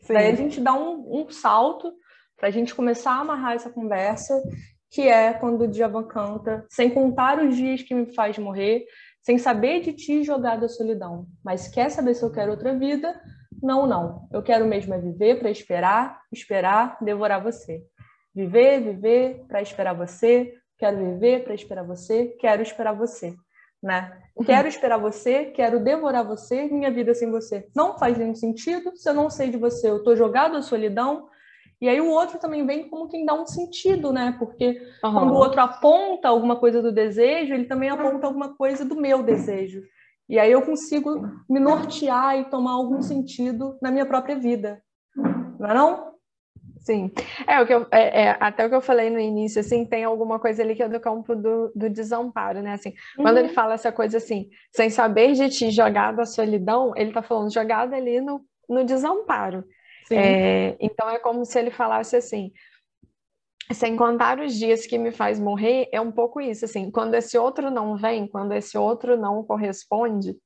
Sim. 0.00 0.14
Daí 0.14 0.32
a 0.32 0.34
gente 0.34 0.60
dá 0.60 0.74
um, 0.74 1.22
um 1.22 1.30
salto 1.30 1.92
para 2.36 2.48
a 2.48 2.50
gente 2.50 2.74
começar 2.74 3.12
a 3.12 3.20
amarrar 3.20 3.54
essa 3.54 3.70
conversa, 3.70 4.42
que 4.90 5.02
é 5.02 5.32
quando 5.32 5.62
o 5.62 5.68
Djavan 5.68 6.04
canta, 6.04 6.66
sem 6.68 6.90
contar 6.90 7.38
os 7.38 7.56
dias 7.56 7.82
que 7.82 7.94
me 7.94 8.12
faz 8.14 8.36
morrer, 8.36 8.84
sem 9.22 9.38
saber 9.38 9.80
de 9.80 9.92
ti 9.92 10.24
jogar 10.24 10.56
da 10.56 10.68
solidão. 10.68 11.26
Mas 11.44 11.68
quer 11.68 11.88
saber 11.88 12.14
se 12.14 12.22
eu 12.22 12.32
quero 12.32 12.50
outra 12.50 12.76
vida? 12.76 13.20
Não, 13.62 13.86
não. 13.86 14.28
Eu 14.32 14.42
quero 14.42 14.66
mesmo 14.66 14.92
é 14.92 14.98
viver 14.98 15.38
para 15.38 15.50
esperar, 15.50 16.20
esperar, 16.32 16.98
devorar 17.00 17.42
você. 17.42 17.82
Viver, 18.34 18.80
viver 18.80 19.44
para 19.48 19.62
esperar 19.62 19.94
você. 19.94 20.52
Quero 20.78 20.98
viver 20.98 21.44
para 21.44 21.54
esperar 21.54 21.84
você. 21.84 22.36
Quero 22.38 22.62
esperar 22.62 22.92
você 22.92 23.34
né? 23.86 24.12
Quero 24.44 24.68
esperar 24.68 24.98
você, 24.98 25.46
quero 25.46 25.80
devorar 25.80 26.26
você, 26.26 26.64
minha 26.64 26.90
vida 26.90 27.14
sem 27.14 27.30
você. 27.30 27.66
Não 27.74 27.96
faz 27.96 28.18
nenhum 28.18 28.34
sentido, 28.34 28.94
se 28.94 29.08
eu 29.08 29.14
não 29.14 29.30
sei 29.30 29.48
de 29.48 29.56
você, 29.56 29.88
eu 29.88 30.02
tô 30.02 30.14
jogado 30.14 30.56
à 30.56 30.62
solidão. 30.62 31.28
E 31.80 31.88
aí 31.88 32.00
o 32.00 32.10
outro 32.10 32.38
também 32.38 32.66
vem 32.66 32.88
como 32.88 33.08
quem 33.08 33.24
dá 33.24 33.32
um 33.32 33.46
sentido, 33.46 34.12
né? 34.12 34.34
Porque 34.38 34.82
uhum. 35.02 35.12
quando 35.12 35.32
o 35.32 35.36
outro 35.36 35.60
aponta 35.60 36.28
alguma 36.28 36.56
coisa 36.56 36.82
do 36.82 36.92
desejo, 36.92 37.54
ele 37.54 37.64
também 37.64 37.88
aponta 37.88 38.26
alguma 38.26 38.54
coisa 38.54 38.84
do 38.84 38.96
meu 38.96 39.22
desejo. 39.22 39.82
E 40.28 40.38
aí 40.38 40.50
eu 40.50 40.62
consigo 40.62 41.22
me 41.48 41.60
nortear 41.60 42.38
e 42.38 42.44
tomar 42.50 42.72
algum 42.72 43.00
sentido 43.00 43.78
na 43.80 43.90
minha 43.90 44.04
própria 44.04 44.36
vida. 44.36 44.82
Não 45.58 45.70
é 45.70 45.74
não? 45.74 46.15
Sim, 46.86 47.10
é 47.48 47.60
o 47.60 47.66
que 47.66 47.74
eu, 47.74 47.84
é, 47.90 48.26
é, 48.26 48.36
até 48.38 48.64
o 48.64 48.68
que 48.68 48.74
eu 48.76 48.80
falei 48.80 49.10
no 49.10 49.18
início, 49.18 49.58
assim, 49.58 49.84
tem 49.84 50.04
alguma 50.04 50.38
coisa 50.38 50.62
ali 50.62 50.76
que 50.76 50.84
é 50.84 50.88
do 50.88 51.00
campo 51.00 51.34
do, 51.34 51.72
do 51.74 51.90
desamparo, 51.90 52.62
né? 52.62 52.74
Assim, 52.74 52.90
uhum. 53.18 53.24
quando 53.24 53.38
ele 53.38 53.48
uhum. 53.48 53.54
fala 53.54 53.74
essa 53.74 53.90
coisa 53.90 54.18
assim, 54.18 54.48
sem 54.70 54.88
saber 54.88 55.32
de 55.32 55.48
ti, 55.50 55.72
jogado 55.72 56.20
à 56.20 56.24
solidão, 56.24 56.92
ele 56.94 57.12
tá 57.12 57.24
falando 57.24 57.52
jogado 57.52 57.92
ali 57.92 58.20
no, 58.20 58.40
no 58.68 58.84
desamparo. 58.84 59.64
É, 60.12 60.76
então 60.78 61.10
é 61.10 61.18
como 61.18 61.44
se 61.44 61.58
ele 61.58 61.72
falasse 61.72 62.14
assim, 62.14 62.52
sem 63.72 63.96
contar 63.96 64.38
os 64.38 64.54
dias 64.54 64.86
que 64.86 64.96
me 64.96 65.10
faz 65.10 65.40
morrer, 65.40 65.88
é 65.90 66.00
um 66.00 66.12
pouco 66.12 66.40
isso, 66.40 66.66
assim, 66.66 66.88
quando 66.92 67.14
esse 67.14 67.36
outro 67.36 67.68
não 67.68 67.96
vem, 67.96 68.28
quando 68.28 68.52
esse 68.52 68.78
outro 68.78 69.16
não 69.16 69.42
corresponde, 69.42 70.36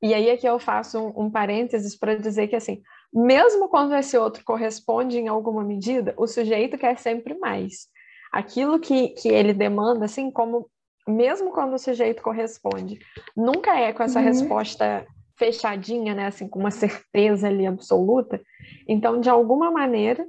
e 0.00 0.14
aí 0.14 0.30
aqui 0.30 0.46
eu 0.46 0.60
faço 0.60 0.96
um, 0.96 1.24
um 1.24 1.28
parênteses 1.28 1.98
para 1.98 2.14
dizer 2.14 2.46
que 2.46 2.54
assim, 2.54 2.80
mesmo 3.12 3.68
quando 3.68 3.94
esse 3.94 4.16
outro 4.16 4.44
corresponde 4.44 5.18
em 5.18 5.28
alguma 5.28 5.64
medida, 5.64 6.14
o 6.16 6.26
sujeito 6.26 6.78
quer 6.78 6.98
sempre 6.98 7.38
mais. 7.38 7.88
Aquilo 8.32 8.78
que, 8.78 9.08
que 9.10 9.28
ele 9.28 9.52
demanda, 9.52 10.04
assim 10.04 10.30
como 10.30 10.70
mesmo 11.06 11.50
quando 11.52 11.72
o 11.74 11.78
sujeito 11.78 12.22
corresponde, 12.22 12.98
nunca 13.34 13.74
é 13.78 13.92
com 13.94 14.02
essa 14.02 14.18
uhum. 14.18 14.26
resposta 14.26 15.06
fechadinha, 15.38 16.14
né? 16.14 16.26
Assim, 16.26 16.46
com 16.46 16.58
uma 16.58 16.70
certeza 16.70 17.48
ali 17.48 17.66
absoluta. 17.66 18.40
Então, 18.86 19.18
de 19.20 19.30
alguma 19.30 19.70
maneira, 19.70 20.26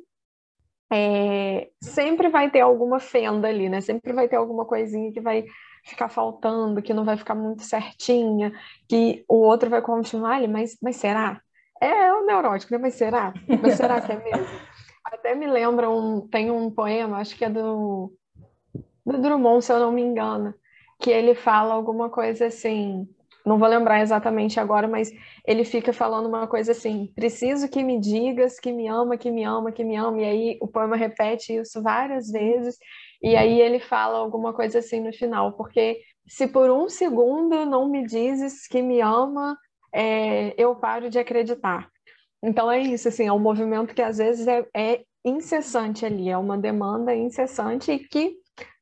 é, 0.92 1.70
sempre 1.82 2.30
vai 2.30 2.50
ter 2.50 2.62
alguma 2.62 3.00
fenda 3.00 3.48
ali, 3.48 3.68
né? 3.68 3.82
Sempre 3.82 4.14
vai 4.14 4.30
ter 4.30 4.38
alguma 4.38 4.66
coisinha 4.66 5.12
que 5.12 5.20
vai 5.20 5.46
ficar 5.84 6.10
faltando, 6.10 6.82
que 6.82 6.94
não 6.94 7.04
vai 7.04 7.18
ficar 7.18 7.36
muito 7.36 7.64
certinha, 7.64 8.54
que 8.88 9.24
o 9.28 9.38
outro 9.38 9.70
vai 9.70 9.82
continuar 9.82 10.36
ali, 10.36 10.48
mas, 10.48 10.78
mas 10.82 10.96
será? 10.96 11.42
É, 11.82 11.88
é 11.88 12.14
o 12.14 12.26
neurótico, 12.26 12.74
né? 12.74 12.80
Mas 12.80 12.96
será? 12.96 13.34
Mas 13.62 13.76
será 13.76 14.02
que 14.02 14.12
é 14.12 14.18
mesmo? 14.18 14.48
Até 15.06 15.34
me 15.34 15.48
lembra 15.48 15.90
um, 15.90 16.28
tem 16.28 16.52
um 16.52 16.70
poema, 16.70 17.18
acho 17.18 17.36
que 17.36 17.46
é 17.46 17.50
do, 17.50 18.14
do 19.06 19.18
Drummond, 19.18 19.64
se 19.64 19.72
eu 19.72 19.80
não 19.80 19.92
me 19.92 20.02
engano, 20.02 20.54
que 21.00 21.10
ele 21.10 21.34
fala 21.34 21.74
alguma 21.74 22.10
coisa 22.10 22.48
assim, 22.48 23.08
não 23.46 23.58
vou 23.58 23.68
lembrar 23.68 24.02
exatamente 24.02 24.60
agora, 24.60 24.88
mas 24.88 25.12
ele 25.48 25.64
fica 25.64 25.92
falando 25.92 26.28
uma 26.28 26.48
coisa 26.48 26.74
assim: 26.74 27.12
preciso 27.16 27.70
que 27.70 27.82
me 27.84 28.00
digas 28.00 28.60
que 28.60 28.72
me 28.72 28.88
ama, 28.88 29.18
que 29.18 29.32
me 29.32 29.44
ama, 29.44 29.72
que 29.72 29.84
me 29.84 29.96
ama. 29.96 30.22
E 30.22 30.26
aí 30.26 30.58
o 30.62 30.68
poema 30.68 30.96
repete 30.96 31.56
isso 31.56 31.82
várias 31.82 32.30
vezes, 32.30 32.78
e 33.22 33.36
aí 33.36 33.60
ele 33.60 33.80
fala 33.80 34.20
alguma 34.20 34.54
coisa 34.54 34.80
assim 34.80 35.00
no 35.00 35.12
final, 35.14 35.54
porque 35.54 36.00
se 36.28 36.48
por 36.48 36.70
um 36.70 36.88
segundo 36.88 37.66
não 37.66 37.90
me 37.90 38.06
dizes 38.06 38.68
que 38.68 38.82
me 38.82 39.02
ama, 39.02 39.58
é, 39.94 40.54
eu 40.62 40.76
paro 40.76 41.10
de 41.10 41.20
acreditar. 41.20 41.90
Então 42.42 42.72
é 42.72 42.80
isso, 42.80 43.08
assim, 43.08 43.28
é 43.28 43.34
um 43.34 43.40
movimento 43.40 43.94
que 43.94 44.02
às 44.02 44.18
vezes 44.18 44.48
é, 44.48 44.66
é 44.76 45.04
incessante 45.26 46.06
ali, 46.06 46.30
é 46.30 46.38
uma 46.38 46.58
demanda 46.58 47.14
incessante 47.14 47.92
e 47.92 48.00
que 48.00 48.38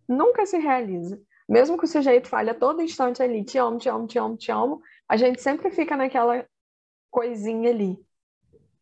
nunca 0.07 0.45
se 0.45 0.57
realiza 0.57 1.19
mesmo 1.47 1.77
que 1.77 1.85
o 1.85 1.87
sujeito 1.87 2.27
fale 2.27 2.49
a 2.49 2.55
todo 2.55 2.81
instante 2.81 3.23
ali, 3.23 3.43
te 3.43 3.57
amo, 3.57 3.77
te 3.77 3.87
amo, 3.87 4.05
te 4.05 4.19
amo, 4.19 4.35
te 4.35 4.51
amo, 4.51 4.81
a 5.07 5.15
gente 5.15 5.41
sempre 5.41 5.71
fica 5.71 5.95
naquela 5.95 6.45
coisinha 7.09 7.69
ali. 7.69 7.97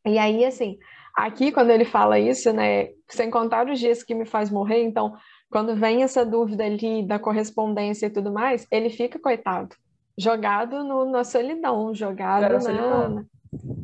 E 0.06 0.18
aí, 0.18 0.44
assim, 0.44 0.80
aqui 1.16 1.52
quando 1.52 1.70
ele 1.70 1.86
fala 1.86 2.20
isso, 2.20 2.52
né, 2.52 2.90
sem 3.08 3.30
contar 3.30 3.70
os 3.70 3.80
dias 3.80 4.04
que 4.04 4.16
me 4.16 4.26
faz 4.26 4.50
morrer, 4.50 4.82
então, 4.82 5.16
quando 5.50 5.76
vem 5.76 6.02
essa 6.02 6.26
dúvida 6.26 6.66
ali 6.66 7.08
da 7.08 7.20
correspondência 7.20 8.08
e 8.08 8.10
tudo 8.10 8.32
mais, 8.32 8.66
ele 8.72 8.90
fica, 8.90 9.20
coitado, 9.20 9.76
jogado 10.18 10.84
no, 10.84 11.06
na 11.06 11.24
solidão, 11.24 11.94
jogado 11.94 12.54
na, 12.54 12.62
solidão. 12.62 13.26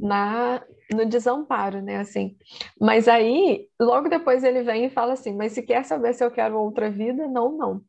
na, 0.01 0.61
no 0.93 1.05
desamparo, 1.05 1.81
né, 1.81 1.97
assim. 1.97 2.35
Mas 2.79 3.07
aí, 3.07 3.67
logo 3.79 4.09
depois 4.09 4.43
ele 4.43 4.63
vem 4.63 4.85
e 4.85 4.89
fala 4.89 5.13
assim, 5.13 5.35
mas 5.35 5.53
se 5.53 5.61
quer 5.61 5.83
saber 5.83 6.13
se 6.13 6.23
eu 6.23 6.31
quero 6.31 6.57
outra 6.57 6.89
vida, 6.89 7.27
não, 7.27 7.51
não. 7.51 7.81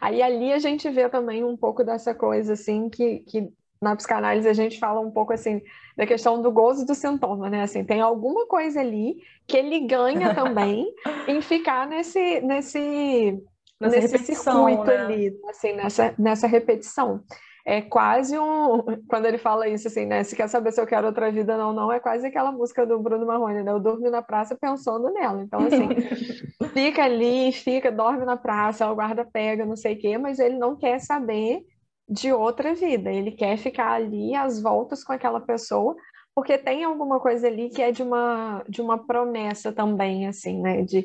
Aí 0.00 0.22
ali 0.22 0.52
a 0.52 0.58
gente 0.58 0.88
vê 0.90 1.08
também 1.08 1.44
um 1.44 1.56
pouco 1.56 1.82
dessa 1.82 2.14
coisa, 2.14 2.52
assim, 2.52 2.90
que, 2.90 3.20
que 3.20 3.48
na 3.80 3.96
psicanálise 3.96 4.48
a 4.48 4.52
gente 4.52 4.78
fala 4.78 5.00
um 5.00 5.10
pouco, 5.10 5.32
assim, 5.32 5.62
da 5.96 6.06
questão 6.06 6.42
do 6.42 6.50
gozo 6.50 6.84
do 6.84 6.94
sintoma, 6.94 7.48
né? 7.48 7.62
Assim, 7.62 7.84
tem 7.84 8.00
alguma 8.00 8.46
coisa 8.46 8.80
ali 8.80 9.16
que 9.46 9.56
ele 9.56 9.80
ganha 9.80 10.32
também 10.34 10.86
em 11.26 11.40
ficar 11.40 11.86
nesse, 11.86 12.40
nesse, 12.40 13.40
nessa 13.80 13.96
nesse 13.96 14.18
circuito 14.18 14.84
né? 14.84 14.96
ali, 14.96 15.40
assim, 15.48 15.72
nessa, 15.72 16.14
nessa 16.18 16.46
repetição 16.46 17.22
é 17.68 17.82
quase 17.82 18.38
um. 18.38 18.82
Quando 19.06 19.26
ele 19.26 19.36
fala 19.36 19.68
isso, 19.68 19.88
assim, 19.88 20.06
né? 20.06 20.24
Se 20.24 20.34
quer 20.34 20.48
saber 20.48 20.72
se 20.72 20.80
eu 20.80 20.86
quero 20.86 21.06
outra 21.06 21.30
vida, 21.30 21.54
não, 21.58 21.70
não, 21.70 21.92
é 21.92 22.00
quase 22.00 22.26
aquela 22.26 22.50
música 22.50 22.86
do 22.86 22.98
Bruno 22.98 23.26
Marrone, 23.26 23.62
né? 23.62 23.70
Eu 23.70 23.78
durmo 23.78 24.08
na 24.08 24.22
praça 24.22 24.56
pensando 24.58 25.12
nela. 25.12 25.42
Então, 25.42 25.60
assim, 25.60 25.86
fica 26.72 27.04
ali, 27.04 27.52
fica, 27.52 27.92
dorme 27.92 28.24
na 28.24 28.38
praça, 28.38 28.90
o 28.90 28.94
guarda 28.94 29.22
pega, 29.22 29.66
não 29.66 29.76
sei 29.76 29.94
o 29.94 29.98
quê, 29.98 30.16
mas 30.16 30.38
ele 30.38 30.56
não 30.56 30.76
quer 30.76 30.98
saber 30.98 31.60
de 32.08 32.32
outra 32.32 32.74
vida. 32.74 33.12
Ele 33.12 33.32
quer 33.32 33.58
ficar 33.58 33.92
ali 33.92 34.34
às 34.34 34.62
voltas 34.62 35.04
com 35.04 35.12
aquela 35.12 35.40
pessoa, 35.40 35.94
porque 36.34 36.56
tem 36.56 36.84
alguma 36.84 37.20
coisa 37.20 37.48
ali 37.48 37.68
que 37.68 37.82
é 37.82 37.92
de 37.92 38.02
uma, 38.02 38.64
de 38.66 38.80
uma 38.80 39.06
promessa 39.06 39.74
também, 39.74 40.26
assim, 40.26 40.58
né? 40.62 40.80
De 40.80 41.04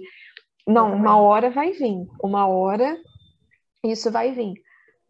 não, 0.65 0.95
uma 0.95 1.17
hora 1.17 1.49
vai 1.49 1.73
vir, 1.73 2.07
uma 2.23 2.47
hora 2.47 2.97
isso 3.85 4.09
vai 4.09 4.31
vir. 4.31 4.62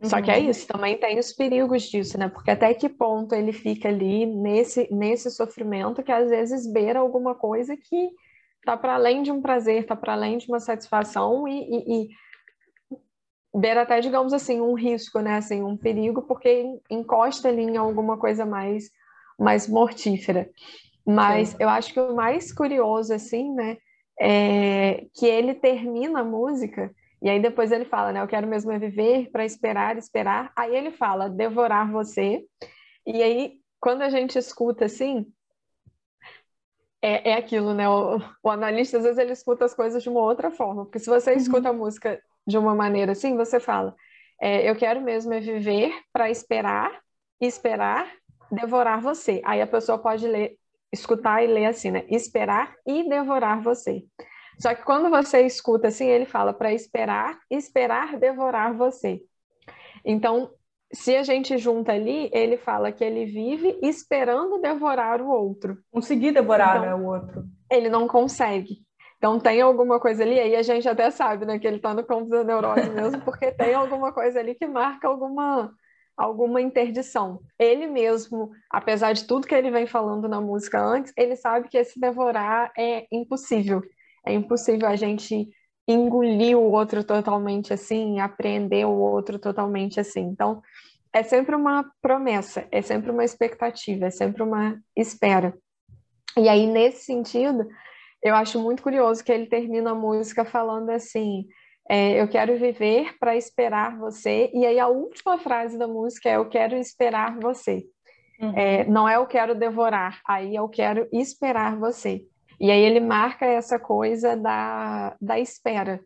Só 0.04 0.22
que 0.22 0.30
é 0.30 0.38
uhum. 0.38 0.50
isso, 0.50 0.68
também 0.68 0.98
tem 0.98 1.18
os 1.18 1.32
perigos 1.32 1.84
disso, 1.84 2.18
né? 2.18 2.28
Porque 2.28 2.52
até 2.52 2.74
que 2.74 2.90
ponto 2.90 3.34
ele 3.34 3.54
fica 3.54 3.88
ali 3.88 4.26
nesse, 4.26 4.94
nesse 4.94 5.32
sofrimento 5.32 6.04
que 6.04 6.12
às 6.12 6.30
vezes 6.30 6.72
beira 6.72 7.00
alguma 7.00 7.34
coisa 7.34 7.78
que 7.78 8.10
tá 8.66 8.76
para 8.76 8.96
além 8.96 9.24
de 9.24 9.32
um 9.32 9.42
prazer, 9.42 9.86
tá 9.86 9.96
para 9.96 10.14
além 10.14 10.38
de 10.38 10.48
uma 10.48 10.60
satisfação 10.60 11.48
e, 11.48 11.62
e, 11.62 12.04
e, 12.04 12.10
beira 13.56 13.84
até, 13.84 14.02
digamos 14.02 14.34
assim, 14.34 14.60
um 14.60 14.74
risco, 14.74 15.20
né? 15.20 15.38
Assim, 15.38 15.64
um 15.64 15.78
perigo, 15.78 16.22
porque 16.24 16.66
encosta 16.90 17.48
ali 17.48 17.64
em 17.64 17.78
alguma 17.78 18.18
coisa 18.18 18.46
mais, 18.46 18.90
mais 19.40 19.70
mortífera. 19.70 20.50
Mas 21.06 21.50
Sim. 21.50 21.58
eu 21.60 21.70
acho 21.70 21.94
que 21.94 22.00
o 22.00 22.14
mais 22.14 22.52
curioso, 22.54 23.14
assim, 23.14 23.54
né? 23.54 23.78
É 24.20 25.06
que 25.16 25.26
ele 25.26 25.54
termina 25.56 26.20
a 26.20 26.24
música 26.24 26.94
e 27.24 27.30
aí 27.30 27.42
depois 27.42 27.72
ele 27.72 27.86
fala, 27.86 28.12
né? 28.12 28.22
Eu 28.22 28.28
quero 28.28 28.46
mesmo 28.46 28.70
é 28.74 28.78
viver 28.78 29.32
para 29.32 29.46
esperar, 29.46 29.98
esperar. 29.98 30.52
Aí 30.58 30.76
ele 30.76 30.92
fala, 30.92 31.30
devorar 31.30 31.90
você. 31.90 32.44
E 33.08 33.24
aí, 33.24 33.54
quando 33.80 34.02
a 34.02 34.10
gente 34.10 34.38
escuta 34.38 34.86
assim, 34.86 35.26
é, 37.02 37.32
é 37.32 37.34
aquilo, 37.36 37.74
né? 37.74 37.88
O, 37.88 38.20
o, 38.44 38.50
analista, 38.50 38.98
às 38.98 39.04
vezes, 39.04 39.18
ele 39.18 39.32
escuta 39.32 39.64
as 39.64 39.74
coisas 39.74 40.04
de 40.04 40.10
uma 40.10 40.20
outra 40.20 40.52
forma. 40.52 40.84
Porque 40.84 41.00
se 41.00 41.10
você 41.10 41.32
uhum. 41.32 41.38
escuta 41.38 41.70
a 41.70 41.74
música 41.74 42.22
de 42.46 42.58
uma 42.58 42.76
maneira 42.76 43.14
assim, 43.14 43.38
você 43.38 43.58
fala, 43.58 43.96
é, 44.42 44.70
eu 44.70 44.76
quero 44.76 45.00
mesmo 45.00 45.34
é 45.34 45.40
viver 45.40 45.94
para 46.12 46.30
esperar, 46.30 46.92
esperar, 47.40 48.12
devorar 48.52 49.00
você. 49.00 49.42
Aí 49.46 49.62
a 49.62 49.68
pessoa 49.68 49.98
pode 49.98 50.28
ler, 50.28 50.58
escutar 50.92 51.42
e 51.42 51.48
ler 51.48 51.68
assim, 51.68 51.90
né? 51.90 52.04
Esperar 52.10 52.76
e 52.86 53.08
devorar 53.08 53.62
você. 53.62 54.04
Só 54.60 54.74
que 54.74 54.84
quando 54.84 55.10
você 55.10 55.42
escuta 55.42 55.88
assim, 55.88 56.08
ele 56.08 56.26
fala 56.26 56.54
para 56.54 56.74
esperar, 56.74 57.40
esperar 57.50 58.18
devorar 58.18 58.74
você. 58.74 59.22
Então, 60.06 60.52
se 60.94 61.16
a 61.16 61.24
gente 61.24 61.58
junta 61.58 61.92
ali, 61.92 62.30
ele 62.32 62.56
fala 62.56 62.92
que 62.92 63.04
ele 63.04 63.26
vive 63.26 63.80
esperando 63.82 64.62
devorar 64.62 65.22
o 65.22 65.30
outro. 65.30 65.78
Conseguir 65.92 66.32
devorar 66.32 66.78
então, 66.78 66.86
né, 66.86 66.96
o 66.96 67.08
outro. 67.08 67.44
Ele 67.72 67.90
não 67.90 68.08
consegue. 68.08 68.84
Então 69.18 69.40
tem 69.40 69.62
alguma 69.62 70.00
coisa 70.00 70.22
ali, 70.22 70.40
aí 70.40 70.56
a 70.56 70.62
gente 70.62 70.88
até 70.88 71.10
sabe, 71.10 71.46
né, 71.46 71.58
que 71.58 71.66
ele 71.66 71.78
está 71.78 71.94
no 71.94 72.04
campo 72.04 72.30
da 72.30 72.44
neurose 72.44 72.90
mesmo, 72.92 73.22
porque 73.22 73.52
tem 73.52 73.74
alguma 73.74 74.12
coisa 74.12 74.40
ali 74.40 74.54
que 74.54 74.68
marca 74.68 75.08
alguma 75.08 75.74
alguma 76.16 76.62
interdição. 76.62 77.40
Ele 77.58 77.88
mesmo, 77.88 78.52
apesar 78.70 79.14
de 79.14 79.26
tudo 79.26 79.48
que 79.48 79.56
ele 79.56 79.72
vem 79.72 79.88
falando 79.88 80.28
na 80.28 80.40
música 80.40 80.80
antes, 80.80 81.12
ele 81.18 81.36
sabe 81.36 81.68
que 81.70 81.78
esse 81.78 82.00
devorar 82.00 82.72
é 82.78 83.08
impossível. 83.12 83.82
É 84.26 84.34
impossível 84.34 84.88
a 84.88 84.96
gente 84.96 85.50
engolir 85.88 86.58
o 86.58 86.72
outro 86.72 87.04
totalmente 87.04 87.74
assim, 87.74 88.20
aprender 88.20 88.86
o 88.86 88.98
outro 88.98 89.38
totalmente 89.38 90.00
assim. 90.00 90.22
Então, 90.22 90.62
é 91.12 91.22
sempre 91.22 91.56
uma 91.56 91.86
promessa, 92.02 92.66
é 92.72 92.82
sempre 92.82 93.12
uma 93.12 93.24
expectativa, 93.24 94.06
é 94.06 94.10
sempre 94.10 94.42
uma 94.42 94.80
espera. 94.96 95.54
E 96.38 96.50
aí, 96.50 96.66
nesse 96.66 97.06
sentido, 97.06 97.68
eu 98.22 98.34
acho 98.36 98.60
muito 98.60 98.82
curioso 98.82 99.24
que 99.24 99.32
ele 99.32 99.46
termina 99.46 99.92
a 99.92 99.96
música 99.96 100.44
falando 100.44 100.90
assim: 100.90 101.46
é, 101.90 102.20
Eu 102.20 102.28
quero 102.28 102.58
viver 102.58 103.16
para 103.20 103.36
esperar 103.36 103.98
você. 103.98 104.50
E 104.54 104.66
aí, 104.66 104.80
a 104.80 104.88
última 104.88 105.38
frase 105.38 105.78
da 105.78 105.88
música 105.88 106.30
é: 106.30 106.38
Eu 106.38 106.50
quero 106.50 106.76
esperar 106.76 107.38
você. 107.40 107.86
Uhum. 108.40 108.58
É, 108.58 108.84
não 108.86 109.08
é 109.08 109.16
eu 109.16 109.28
quero 109.28 109.54
devorar, 109.54 110.20
aí 110.28 110.56
eu 110.56 110.68
quero 110.68 111.08
esperar 111.14 111.78
você. 111.78 112.26
E 112.60 112.72
aí 112.72 112.82
ele 112.82 113.00
marca 113.00 113.46
essa 113.46 113.80
coisa 113.80 114.36
da, 114.36 115.16
da 115.20 115.40
espera, 115.40 116.00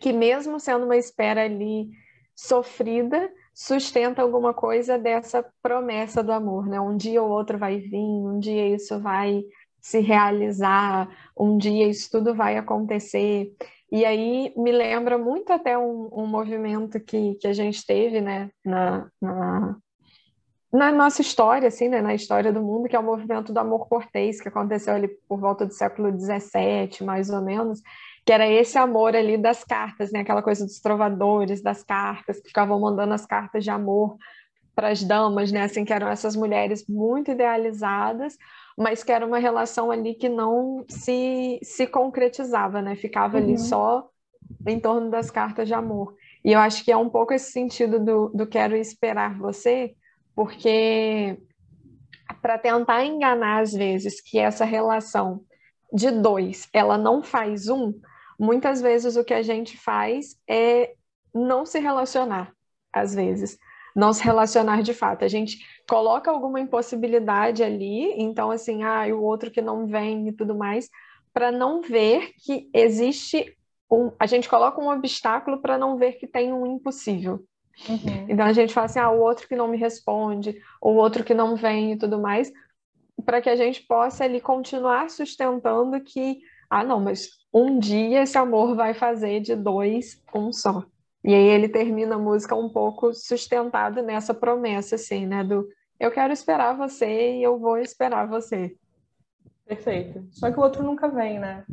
que 0.00 0.12
mesmo 0.12 0.58
sendo 0.58 0.84
uma 0.84 0.96
espera 0.96 1.44
ali 1.44 1.88
sofrida, 2.34 3.30
sustenta 3.54 4.20
alguma 4.20 4.52
coisa 4.52 4.98
dessa 4.98 5.44
promessa 5.62 6.22
do 6.22 6.32
amor, 6.32 6.66
né? 6.66 6.80
Um 6.80 6.96
dia 6.96 7.22
ou 7.22 7.30
outro 7.30 7.56
vai 7.56 7.78
vir, 7.78 7.96
um 7.96 8.38
dia 8.40 8.74
isso 8.74 8.98
vai 8.98 9.44
se 9.80 10.00
realizar, 10.00 11.08
um 11.38 11.56
dia 11.56 11.86
isso 11.86 12.10
tudo 12.10 12.34
vai 12.34 12.56
acontecer. 12.56 13.52
E 13.92 14.04
aí 14.04 14.52
me 14.56 14.72
lembra 14.72 15.16
muito 15.16 15.52
até 15.52 15.78
um, 15.78 16.08
um 16.12 16.26
movimento 16.26 16.98
que, 16.98 17.34
que 17.36 17.46
a 17.46 17.52
gente 17.52 17.86
teve, 17.86 18.20
né, 18.20 18.50
na, 18.64 19.08
na, 19.20 19.76
na 20.74 20.90
nossa 20.90 21.22
história, 21.22 21.68
assim, 21.68 21.88
né, 21.88 22.02
na 22.02 22.16
história 22.16 22.52
do 22.52 22.60
mundo, 22.60 22.88
que 22.88 22.96
é 22.96 22.98
o 22.98 23.02
movimento 23.02 23.52
do 23.52 23.58
amor 23.60 23.86
cortês, 23.88 24.40
que 24.40 24.48
aconteceu 24.48 24.92
ali 24.92 25.06
por 25.28 25.38
volta 25.38 25.64
do 25.64 25.72
século 25.72 26.10
XVII, 26.10 27.06
mais 27.06 27.30
ou 27.30 27.40
menos, 27.40 27.80
que 28.26 28.32
era 28.32 28.44
esse 28.48 28.76
amor 28.76 29.14
ali 29.14 29.38
das 29.38 29.62
cartas, 29.62 30.10
né, 30.10 30.20
aquela 30.20 30.42
coisa 30.42 30.66
dos 30.66 30.80
trovadores, 30.80 31.62
das 31.62 31.84
cartas, 31.84 32.40
que 32.40 32.48
ficavam 32.48 32.80
mandando 32.80 33.14
as 33.14 33.24
cartas 33.24 33.62
de 33.62 33.70
amor 33.70 34.16
para 34.74 34.88
as 34.88 35.04
damas, 35.04 35.52
né, 35.52 35.62
assim, 35.62 35.84
que 35.84 35.92
eram 35.92 36.08
essas 36.08 36.34
mulheres 36.34 36.84
muito 36.88 37.30
idealizadas, 37.30 38.36
mas 38.76 39.04
que 39.04 39.12
era 39.12 39.24
uma 39.24 39.38
relação 39.38 39.92
ali 39.92 40.12
que 40.14 40.28
não 40.28 40.84
se, 40.88 41.60
se 41.62 41.86
concretizava, 41.86 42.82
né, 42.82 42.96
ficava 42.96 43.38
uhum. 43.38 43.44
ali 43.44 43.58
só 43.58 44.08
em 44.66 44.80
torno 44.80 45.08
das 45.08 45.30
cartas 45.30 45.68
de 45.68 45.74
amor. 45.74 46.16
E 46.44 46.50
eu 46.50 46.58
acho 46.58 46.84
que 46.84 46.90
é 46.90 46.96
um 46.96 47.08
pouco 47.08 47.32
esse 47.32 47.52
sentido 47.52 48.00
do, 48.00 48.28
do 48.30 48.44
quero 48.44 48.74
esperar 48.74 49.38
você, 49.38 49.94
porque 50.34 51.38
para 52.40 52.58
tentar 52.58 53.04
enganar 53.04 53.62
às 53.62 53.72
vezes 53.72 54.20
que 54.20 54.38
essa 54.38 54.64
relação 54.64 55.44
de 55.92 56.10
dois, 56.10 56.68
ela 56.72 56.98
não 56.98 57.22
faz 57.22 57.68
um, 57.68 57.94
muitas 58.38 58.80
vezes 58.82 59.16
o 59.16 59.24
que 59.24 59.34
a 59.34 59.42
gente 59.42 59.76
faz 59.76 60.36
é 60.48 60.94
não 61.32 61.64
se 61.64 61.78
relacionar, 61.78 62.52
às 62.92 63.14
vezes, 63.14 63.58
não 63.94 64.12
se 64.12 64.22
relacionar 64.22 64.82
de 64.82 64.92
fato. 64.92 65.24
A 65.24 65.28
gente 65.28 65.58
coloca 65.88 66.30
alguma 66.30 66.60
impossibilidade 66.60 67.62
ali, 67.62 68.12
então 68.20 68.50
assim, 68.50 68.82
ah, 68.82 69.06
o 69.14 69.22
outro 69.22 69.50
que 69.50 69.62
não 69.62 69.86
vem 69.86 70.28
e 70.28 70.32
tudo 70.32 70.54
mais, 70.54 70.88
para 71.32 71.50
não 71.50 71.80
ver 71.80 72.32
que 72.44 72.68
existe 72.74 73.56
um, 73.90 74.10
a 74.18 74.26
gente 74.26 74.48
coloca 74.48 74.80
um 74.80 74.88
obstáculo 74.88 75.60
para 75.60 75.78
não 75.78 75.96
ver 75.96 76.14
que 76.14 76.26
tem 76.26 76.52
um 76.52 76.66
impossível. 76.66 77.44
Uhum. 77.88 78.26
Então 78.28 78.46
a 78.46 78.52
gente 78.52 78.72
fala 78.72 78.86
assim, 78.86 78.98
ah, 78.98 79.10
o 79.10 79.20
outro 79.20 79.48
que 79.48 79.56
não 79.56 79.68
me 79.68 79.76
responde, 79.76 80.60
o 80.80 80.90
outro 80.90 81.24
que 81.24 81.34
não 81.34 81.56
vem 81.56 81.92
e 81.92 81.98
tudo 81.98 82.18
mais, 82.18 82.52
para 83.24 83.40
que 83.40 83.50
a 83.50 83.56
gente 83.56 83.82
possa 83.82 84.24
ali 84.24 84.40
continuar 84.40 85.10
sustentando 85.10 86.00
que, 86.00 86.40
ah, 86.70 86.84
não, 86.84 87.00
mas 87.00 87.28
um 87.52 87.78
dia 87.78 88.22
esse 88.22 88.36
amor 88.36 88.74
vai 88.74 88.94
fazer 88.94 89.40
de 89.40 89.54
dois 89.54 90.22
um 90.34 90.52
só. 90.52 90.84
E 91.22 91.34
aí 91.34 91.46
ele 91.46 91.68
termina 91.68 92.16
a 92.16 92.18
música 92.18 92.54
um 92.54 92.68
pouco 92.68 93.14
sustentado 93.14 94.02
nessa 94.02 94.34
promessa, 94.34 94.96
assim, 94.96 95.26
né? 95.26 95.42
Do 95.42 95.66
eu 95.98 96.10
quero 96.10 96.32
esperar 96.32 96.76
você 96.76 97.38
e 97.38 97.42
eu 97.42 97.58
vou 97.58 97.78
esperar 97.78 98.26
você. 98.26 98.76
Perfeito. 99.64 100.26
Só 100.32 100.50
que 100.50 100.58
o 100.58 100.62
outro 100.62 100.82
nunca 100.82 101.08
vem, 101.08 101.38
né? 101.38 101.64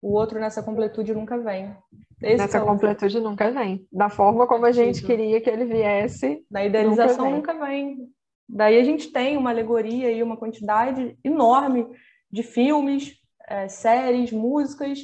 O 0.00 0.12
outro 0.12 0.38
nessa 0.38 0.62
completude 0.62 1.12
nunca 1.12 1.38
vem. 1.38 1.74
Esse 2.22 2.36
nessa 2.36 2.58
é 2.58 2.62
o... 2.62 2.66
completude 2.66 3.20
nunca 3.20 3.50
vem. 3.50 3.86
Da 3.90 4.08
forma 4.08 4.46
como 4.46 4.66
a 4.66 4.72
gente 4.72 5.02
queria 5.04 5.40
que 5.40 5.48
ele 5.48 5.64
viesse. 5.64 6.44
Da 6.50 6.64
idealização 6.64 7.30
nunca 7.30 7.52
vem. 7.54 7.86
nunca 7.86 7.98
vem. 7.98 8.10
Daí 8.48 8.78
a 8.78 8.84
gente 8.84 9.12
tem 9.12 9.36
uma 9.36 9.50
alegoria 9.50 10.10
e 10.10 10.22
uma 10.22 10.36
quantidade 10.36 11.16
enorme 11.24 11.86
de 12.30 12.42
filmes, 12.42 13.14
é, 13.48 13.68
séries, 13.68 14.32
músicas, 14.32 15.00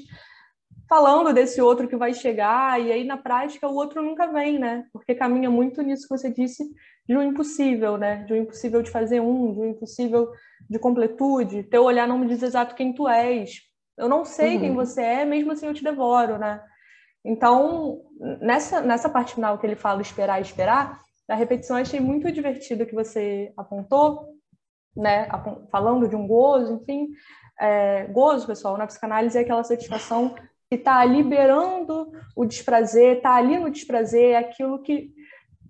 falando 0.88 1.32
desse 1.32 1.60
outro 1.60 1.88
que 1.88 1.96
vai 1.96 2.12
chegar, 2.12 2.80
e 2.80 2.92
aí 2.92 3.04
na 3.04 3.16
prática 3.16 3.68
o 3.68 3.74
outro 3.74 4.02
nunca 4.02 4.26
vem, 4.26 4.58
né? 4.58 4.84
Porque 4.92 5.14
caminha 5.14 5.50
muito 5.50 5.82
nisso 5.82 6.08
que 6.08 6.16
você 6.16 6.30
disse, 6.30 6.64
de 7.08 7.16
um 7.16 7.22
impossível, 7.22 7.96
né? 7.96 8.24
De 8.24 8.32
um 8.32 8.36
impossível 8.36 8.82
de 8.82 8.90
fazer 8.90 9.20
um, 9.20 9.52
de 9.52 9.60
um 9.60 9.70
impossível 9.70 10.30
de 10.68 10.78
completude. 10.78 11.64
Teu 11.64 11.84
olhar 11.84 12.06
não 12.06 12.18
me 12.18 12.26
diz 12.26 12.42
exato 12.42 12.74
quem 12.74 12.92
tu 12.92 13.08
és. 13.08 13.60
Eu 13.96 14.08
não 14.08 14.24
sei 14.24 14.54
uhum. 14.54 14.60
quem 14.60 14.74
você 14.74 15.02
é, 15.02 15.24
mesmo 15.24 15.52
assim 15.52 15.66
eu 15.66 15.74
te 15.74 15.82
devoro, 15.82 16.38
né? 16.38 16.60
Então, 17.26 18.02
nessa, 18.40 18.80
nessa 18.80 19.08
parte 19.08 19.34
final 19.34 19.58
que 19.58 19.66
ele 19.66 19.74
fala 19.74 20.00
esperar, 20.00 20.40
esperar, 20.40 21.00
na 21.28 21.34
repetição 21.34 21.76
eu 21.76 21.82
achei 21.82 21.98
muito 21.98 22.30
divertido 22.30 22.86
que 22.86 22.94
você 22.94 23.52
apontou, 23.56 24.28
né? 24.96 25.28
Falando 25.70 26.08
de 26.08 26.14
um 26.14 26.26
gozo, 26.26 26.74
enfim. 26.74 27.08
É, 27.60 28.04
gozo, 28.06 28.46
pessoal, 28.46 28.78
na 28.78 28.86
psicanálise 28.86 29.36
é 29.36 29.40
aquela 29.40 29.64
satisfação 29.64 30.36
que 30.70 30.76
está 30.76 31.04
liberando 31.04 32.12
o 32.36 32.44
desprazer, 32.44 33.16
está 33.16 33.34
ali 33.34 33.58
no 33.58 33.70
desprazer, 33.70 34.30
é 34.30 34.36
aquilo 34.36 34.82
que 34.82 35.12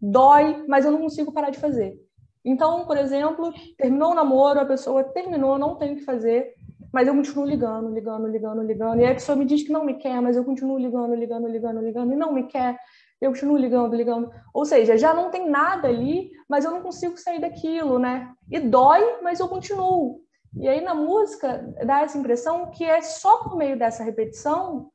dói, 0.01 0.63
mas 0.69 0.85
eu 0.85 0.93
não 0.93 1.01
consigo 1.01 1.33
parar 1.33 1.49
de 1.49 1.59
fazer. 1.59 1.99
Então, 2.45 2.87
por 2.87 2.99
exemplo, 2.99 3.51
terminou 3.79 4.13
o 4.13 4.15
namoro, 4.15 4.61
a 4.61 4.67
pessoa 4.67 5.03
terminou, 5.05 5.59
não 5.59 5.77
tem 5.77 5.95
o 5.95 5.97
que 5.97 6.05
fazer, 6.05 6.55
mas 6.97 7.07
eu 7.07 7.15
continuo 7.15 7.45
ligando, 7.45 7.93
ligando, 7.93 8.27
ligando, 8.27 8.63
ligando. 8.63 9.01
E 9.01 9.05
aí 9.05 9.11
a 9.11 9.15
pessoa 9.15 9.37
me 9.37 9.45
diz 9.45 9.63
que 9.63 9.71
não 9.71 9.85
me 9.85 9.99
quer, 9.99 10.19
mas 10.23 10.35
eu 10.35 10.43
continuo 10.43 10.79
ligando, 10.79 11.15
ligando, 11.15 11.47
ligando, 11.47 11.79
ligando, 11.83 12.11
e 12.15 12.17
não 12.17 12.33
me 12.33 12.45
quer, 12.45 12.75
eu 13.21 13.33
continuo 13.33 13.59
ligando, 13.59 13.95
ligando. 13.95 14.31
Ou 14.55 14.65
seja, 14.65 14.97
já 14.97 15.13
não 15.13 15.31
tem 15.31 15.47
nada 15.47 15.89
ali, 15.89 16.31
mas 16.49 16.65
eu 16.65 16.71
não 16.71 16.81
consigo 16.81 17.19
sair 17.19 17.39
daquilo, 17.39 17.99
né? 17.99 18.33
E 18.51 18.59
dói, 18.59 19.21
mas 19.23 19.41
eu 19.41 19.47
continuo. 19.47 20.23
E 20.59 20.67
aí 20.67 20.81
na 20.81 20.95
música 20.95 21.71
dá 21.85 22.01
essa 22.01 22.17
impressão 22.17 22.71
que 22.71 22.83
é 22.83 23.03
só 23.03 23.43
por 23.43 23.59
meio 23.59 23.79
dessa 23.79 24.03
repetição 24.03 24.89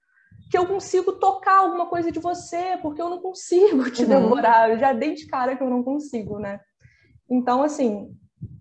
que 0.49 0.57
eu 0.57 0.65
consigo 0.65 1.11
tocar 1.11 1.59
alguma 1.59 1.85
coisa 1.85 2.11
de 2.11 2.17
você, 2.17 2.79
porque 2.81 2.99
eu 2.99 3.11
não 3.11 3.21
consigo 3.21 3.91
te 3.91 4.01
uhum. 4.01 4.09
devorar, 4.09 4.71
eu 4.71 4.79
já 4.79 4.91
dei 4.91 5.13
de 5.13 5.27
cara 5.27 5.55
que 5.55 5.61
eu 5.61 5.69
não 5.69 5.83
consigo, 5.83 6.39
né? 6.39 6.61
Então, 7.29 7.61
assim, 7.61 8.17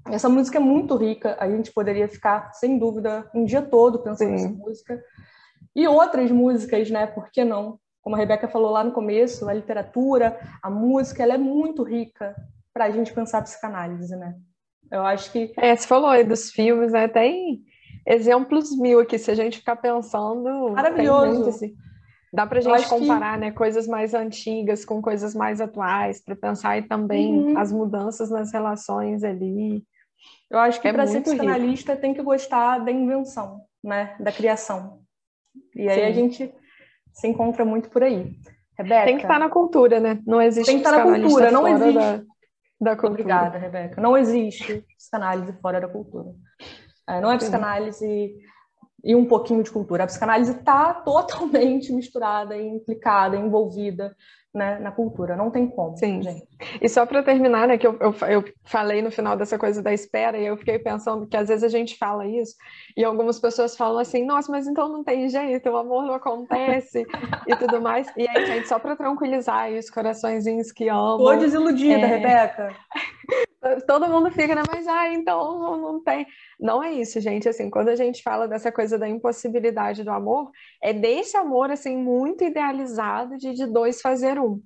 essa 0.06 0.28
música 0.28 0.58
é 0.58 0.60
muito 0.60 0.96
rica, 0.96 1.36
a 1.38 1.48
gente 1.48 1.72
poderia 1.72 2.08
ficar, 2.08 2.52
sem 2.54 2.78
dúvida, 2.78 3.28
um 3.34 3.44
dia 3.44 3.62
todo 3.62 3.98
pensando 3.98 4.28
Sim. 4.28 4.32
nessa 4.32 4.48
música. 4.48 5.02
E 5.74 5.86
outras 5.86 6.30
músicas, 6.30 6.90
né? 6.90 7.06
Por 7.06 7.30
que 7.30 7.44
não? 7.44 7.78
Como 8.02 8.16
a 8.16 8.18
Rebeca 8.18 8.48
falou 8.48 8.70
lá 8.70 8.82
no 8.82 8.92
começo, 8.92 9.48
a 9.48 9.52
literatura, 9.52 10.38
a 10.62 10.70
música, 10.70 11.22
ela 11.22 11.34
é 11.34 11.38
muito 11.38 11.82
rica 11.82 12.34
para 12.72 12.86
a 12.86 12.90
gente 12.90 13.12
pensar 13.12 13.42
psicanálise, 13.42 14.16
né? 14.16 14.34
Eu 14.90 15.02
acho 15.02 15.30
que. 15.30 15.52
É, 15.56 15.76
você 15.76 15.86
falou 15.86 16.08
aí 16.08 16.24
dos 16.24 16.50
filmes, 16.50 16.92
né? 16.92 17.06
Tem 17.06 17.62
exemplos 18.06 18.76
mil 18.76 19.00
aqui, 19.00 19.18
se 19.18 19.30
a 19.30 19.34
gente 19.34 19.58
ficar 19.58 19.76
pensando. 19.76 20.70
Maravilhoso. 20.70 21.34
Muito, 21.34 21.48
assim. 21.50 21.74
Dá 22.32 22.46
para 22.46 22.58
a 22.58 22.62
gente 22.62 22.88
comparar, 22.88 23.34
que... 23.34 23.40
né, 23.40 23.50
coisas 23.50 23.86
mais 23.86 24.14
antigas 24.14 24.84
com 24.84 25.02
coisas 25.02 25.34
mais 25.34 25.60
atuais, 25.60 26.22
para 26.24 26.36
pensar 26.36 26.70
aí 26.70 26.82
também 26.82 27.32
uhum. 27.32 27.58
as 27.58 27.72
mudanças 27.72 28.30
nas 28.30 28.52
relações 28.52 29.24
ali. 29.24 29.84
Eu 30.50 30.58
acho 30.58 30.80
que 30.80 30.88
é 30.88 30.92
para 30.92 31.06
ser 31.06 31.20
psicanalista 31.20 31.92
rico. 31.92 32.02
tem 32.02 32.14
que 32.14 32.22
gostar 32.22 32.78
da 32.78 32.90
invenção, 32.90 33.60
né, 33.82 34.16
da 34.18 34.32
criação. 34.32 35.00
E 35.74 35.88
aí 35.88 36.00
Sim. 36.00 36.04
a 36.04 36.12
gente 36.12 36.54
se 37.12 37.28
encontra 37.28 37.64
muito 37.64 37.88
por 37.90 38.02
aí. 38.02 38.36
Rebeca. 38.76 39.04
Tem 39.04 39.16
que 39.16 39.22
estar 39.22 39.34
tá 39.34 39.40
na 39.40 39.50
cultura, 39.50 40.00
né? 40.00 40.20
Não 40.26 40.40
existe 40.40 40.66
Tem 40.66 40.80
que 40.80 40.86
estar 40.86 40.96
tá 40.96 41.04
na 41.04 41.20
cultura, 41.20 41.50
não 41.50 41.68
existe. 41.68 41.94
Da, 41.94 42.16
da 42.80 42.96
cultura. 42.96 43.12
Obrigada, 43.12 43.58
Rebeca. 43.58 44.00
Não 44.00 44.16
existe 44.16 44.84
psicanálise 44.96 45.52
fora 45.60 45.80
da 45.80 45.88
cultura. 45.88 46.30
É, 47.08 47.20
não 47.20 47.30
é 47.30 47.36
psicanálise 47.36 48.34
e 49.04 49.14
um 49.14 49.26
pouquinho 49.26 49.62
de 49.62 49.70
cultura. 49.70 50.04
A 50.04 50.06
psicanálise 50.06 50.52
está 50.52 50.94
totalmente 50.94 51.92
misturada, 51.92 52.56
implicada, 52.56 53.36
envolvida 53.36 54.16
né, 54.52 54.78
na 54.78 54.90
cultura. 54.90 55.36
Não 55.36 55.50
tem 55.50 55.68
como. 55.68 55.96
Sim. 55.96 56.22
Gente. 56.22 56.46
E 56.80 56.88
só 56.88 57.06
para 57.06 57.22
terminar, 57.22 57.68
né, 57.68 57.78
que 57.78 57.86
eu, 57.86 57.96
eu, 58.00 58.14
eu, 58.28 58.44
falei 58.64 59.00
no 59.00 59.10
final 59.10 59.36
dessa 59.36 59.58
coisa 59.58 59.82
da 59.82 59.92
espera, 59.92 60.36
e 60.38 60.46
eu 60.46 60.56
fiquei 60.56 60.78
pensando 60.78 61.26
que 61.26 61.36
às 61.36 61.48
vezes 61.48 61.64
a 61.64 61.68
gente 61.68 61.96
fala 61.96 62.26
isso, 62.26 62.54
e 62.96 63.04
algumas 63.04 63.38
pessoas 63.38 63.76
falam 63.76 63.98
assim, 63.98 64.24
nossa, 64.24 64.50
mas 64.50 64.66
então 64.66 64.88
não 64.88 65.04
tem 65.04 65.28
jeito, 65.28 65.70
o 65.70 65.76
amor 65.76 66.04
não 66.04 66.14
acontece 66.14 67.06
e 67.46 67.56
tudo 67.56 67.80
mais. 67.80 68.08
E 68.16 68.28
aí, 68.28 68.46
gente, 68.46 68.68
só 68.68 68.78
para 68.78 68.96
tranquilizar 68.96 69.58
aí 69.58 69.78
os 69.78 69.88
coraçõezinhos 69.88 70.72
que 70.72 70.88
amam. 70.88 71.18
Tô 71.18 71.36
desiludida, 71.36 72.00
é... 72.00 72.06
Rebeca. 72.06 72.74
Todo 73.86 74.08
mundo 74.08 74.30
fica, 74.30 74.54
né? 74.54 74.62
Mas, 74.72 74.86
ah, 74.88 75.12
então 75.12 75.58
não, 75.58 75.76
não 75.76 76.02
tem. 76.02 76.26
Não 76.58 76.82
é 76.82 76.92
isso, 76.92 77.20
gente. 77.20 77.48
Assim, 77.48 77.68
quando 77.68 77.88
a 77.88 77.96
gente 77.96 78.22
fala 78.22 78.48
dessa 78.48 78.72
coisa 78.72 78.98
da 78.98 79.08
impossibilidade 79.08 80.02
do 80.02 80.10
amor, 80.10 80.50
é 80.82 80.92
desse 80.92 81.36
amor, 81.36 81.70
assim, 81.70 81.96
muito 81.96 82.42
idealizado 82.42 83.36
de, 83.36 83.52
de 83.52 83.66
dois 83.66 84.00
fazer 84.00 84.38
um. 84.38 84.62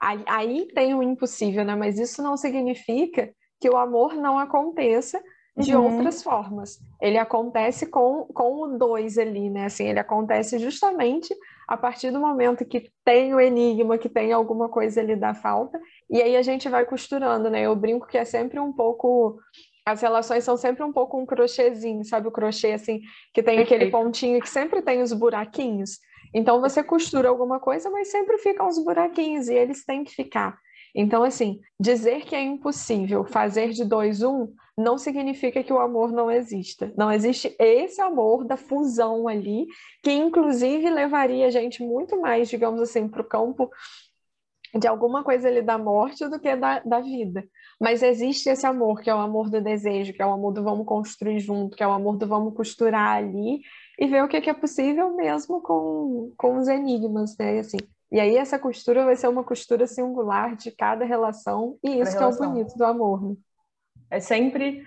Aí, 0.00 0.24
aí 0.26 0.68
tem 0.74 0.94
o 0.94 1.02
impossível, 1.02 1.64
né? 1.64 1.74
Mas 1.74 1.98
isso 1.98 2.22
não 2.22 2.36
significa 2.36 3.30
que 3.60 3.68
o 3.68 3.76
amor 3.76 4.14
não 4.14 4.38
aconteça 4.38 5.20
de 5.56 5.74
uhum. 5.74 5.96
outras 5.96 6.22
formas. 6.22 6.78
Ele 7.02 7.18
acontece 7.18 7.86
com, 7.86 8.24
com 8.32 8.62
o 8.62 8.78
dois 8.78 9.18
ali, 9.18 9.50
né? 9.50 9.66
Assim, 9.66 9.88
ele 9.88 9.98
acontece 9.98 10.58
justamente 10.58 11.34
a 11.66 11.76
partir 11.76 12.10
do 12.10 12.20
momento 12.20 12.64
que 12.64 12.90
tem 13.04 13.34
o 13.34 13.40
enigma, 13.40 13.98
que 13.98 14.08
tem 14.08 14.32
alguma 14.32 14.68
coisa 14.68 15.00
ali 15.00 15.16
da 15.16 15.34
falta, 15.34 15.78
e 16.10 16.22
aí 16.22 16.36
a 16.36 16.42
gente 16.42 16.68
vai 16.68 16.84
costurando, 16.86 17.50
né? 17.50 17.62
Eu 17.62 17.76
brinco 17.76 18.06
que 18.06 18.18
é 18.18 18.24
sempre 18.24 18.58
um 18.58 18.72
pouco. 18.72 19.38
As 19.84 20.00
relações 20.00 20.44
são 20.44 20.56
sempre 20.56 20.82
um 20.82 20.92
pouco 20.92 21.18
um 21.18 21.26
crochêzinho, 21.26 22.04
sabe? 22.04 22.28
O 22.28 22.32
crochê, 22.32 22.72
assim, 22.72 23.00
que 23.32 23.42
tem 23.42 23.58
aquele 23.58 23.90
pontinho 23.90 24.40
que 24.40 24.48
sempre 24.48 24.82
tem 24.82 25.02
os 25.02 25.12
buraquinhos. 25.12 25.98
Então 26.34 26.60
você 26.60 26.82
costura 26.82 27.28
alguma 27.28 27.58
coisa, 27.58 27.88
mas 27.90 28.10
sempre 28.10 28.38
ficam 28.38 28.68
os 28.68 28.82
buraquinhos 28.82 29.48
e 29.48 29.54
eles 29.54 29.84
têm 29.84 30.04
que 30.04 30.14
ficar. 30.14 30.58
Então, 30.94 31.22
assim, 31.22 31.60
dizer 31.78 32.24
que 32.24 32.34
é 32.34 32.42
impossível 32.42 33.24
fazer 33.24 33.70
de 33.70 33.84
dois 33.84 34.22
um 34.22 34.52
não 34.76 34.96
significa 34.96 35.62
que 35.62 35.72
o 35.72 35.78
amor 35.78 36.12
não 36.12 36.30
exista. 36.30 36.92
Não 36.96 37.10
existe 37.10 37.54
esse 37.58 38.00
amor 38.00 38.44
da 38.44 38.56
fusão 38.56 39.26
ali, 39.26 39.66
que 40.02 40.12
inclusive 40.12 40.88
levaria 40.88 41.46
a 41.46 41.50
gente 41.50 41.82
muito 41.82 42.20
mais, 42.20 42.48
digamos 42.48 42.80
assim, 42.80 43.08
para 43.08 43.20
o 43.20 43.24
campo 43.24 43.70
de 44.74 44.86
alguma 44.86 45.22
coisa 45.22 45.48
ali 45.48 45.62
da 45.62 45.78
morte 45.78 46.26
do 46.28 46.38
que 46.38 46.54
da, 46.56 46.80
da 46.80 47.00
vida. 47.00 47.44
Mas 47.80 48.02
existe 48.02 48.48
esse 48.48 48.66
amor, 48.66 49.00
que 49.00 49.08
é 49.08 49.14
o 49.14 49.18
amor 49.18 49.48
do 49.48 49.60
desejo, 49.60 50.12
que 50.12 50.22
é 50.22 50.26
o 50.26 50.32
amor 50.32 50.52
do 50.52 50.62
vamos 50.62 50.86
construir 50.86 51.38
junto, 51.40 51.76
que 51.76 51.82
é 51.82 51.86
o 51.86 51.92
amor 51.92 52.16
do 52.16 52.26
vamos 52.26 52.54
costurar 52.54 53.16
ali 53.16 53.60
e 53.98 54.06
ver 54.06 54.22
o 54.22 54.28
que, 54.28 54.40
que 54.40 54.50
é 54.50 54.54
possível 54.54 55.14
mesmo 55.16 55.60
com, 55.60 56.32
com 56.36 56.56
os 56.56 56.68
enigmas, 56.68 57.36
né? 57.38 57.60
Assim, 57.60 57.78
e 58.10 58.18
aí 58.18 58.36
essa 58.36 58.58
costura 58.58 59.04
vai 59.04 59.16
ser 59.16 59.28
uma 59.28 59.44
costura 59.44 59.86
singular 59.86 60.56
de 60.56 60.70
cada 60.70 61.04
relação, 61.04 61.76
e 61.82 62.00
isso 62.00 62.16
que 62.16 62.22
é 62.22 62.26
o 62.26 62.36
bonito 62.36 62.76
do 62.76 62.84
amor. 62.84 63.22
Né? 63.22 63.36
É 64.10 64.20
sempre, 64.20 64.82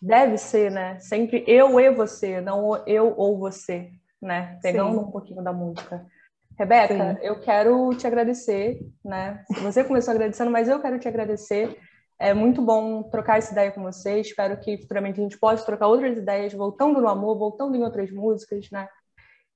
deve 0.00 0.36
ser, 0.36 0.70
né? 0.70 0.98
Sempre 1.00 1.44
eu 1.46 1.80
e 1.80 1.90
você, 1.90 2.40
não 2.40 2.76
eu 2.86 3.14
ou 3.16 3.38
você, 3.38 3.90
né? 4.20 4.58
Pegando 4.62 4.92
Sim. 4.92 4.98
um 4.98 5.10
pouquinho 5.10 5.42
da 5.42 5.52
música. 5.52 6.06
Rebeca, 6.58 7.14
Sim. 7.14 7.26
eu 7.26 7.40
quero 7.40 7.90
te 7.96 8.06
agradecer, 8.06 8.78
né? 9.04 9.44
Você 9.62 9.82
começou 9.82 10.12
agradecendo, 10.12 10.50
mas 10.50 10.68
eu 10.68 10.80
quero 10.80 10.98
te 10.98 11.08
agradecer 11.08 11.76
É 12.18 12.32
muito 12.32 12.62
bom 12.62 13.02
trocar 13.02 13.38
essa 13.38 13.50
ideia 13.50 13.72
com 13.72 13.82
vocês. 13.82 14.28
Espero 14.28 14.56
que 14.60 14.78
futuramente 14.78 15.18
a 15.18 15.24
gente 15.24 15.36
possa 15.38 15.66
trocar 15.66 15.88
outras 15.88 16.16
ideias, 16.16 16.52
voltando 16.52 17.00
no 17.00 17.08
amor, 17.08 17.36
voltando 17.36 17.76
em 17.76 17.82
outras 17.82 18.12
músicas, 18.12 18.70
né? 18.70 18.88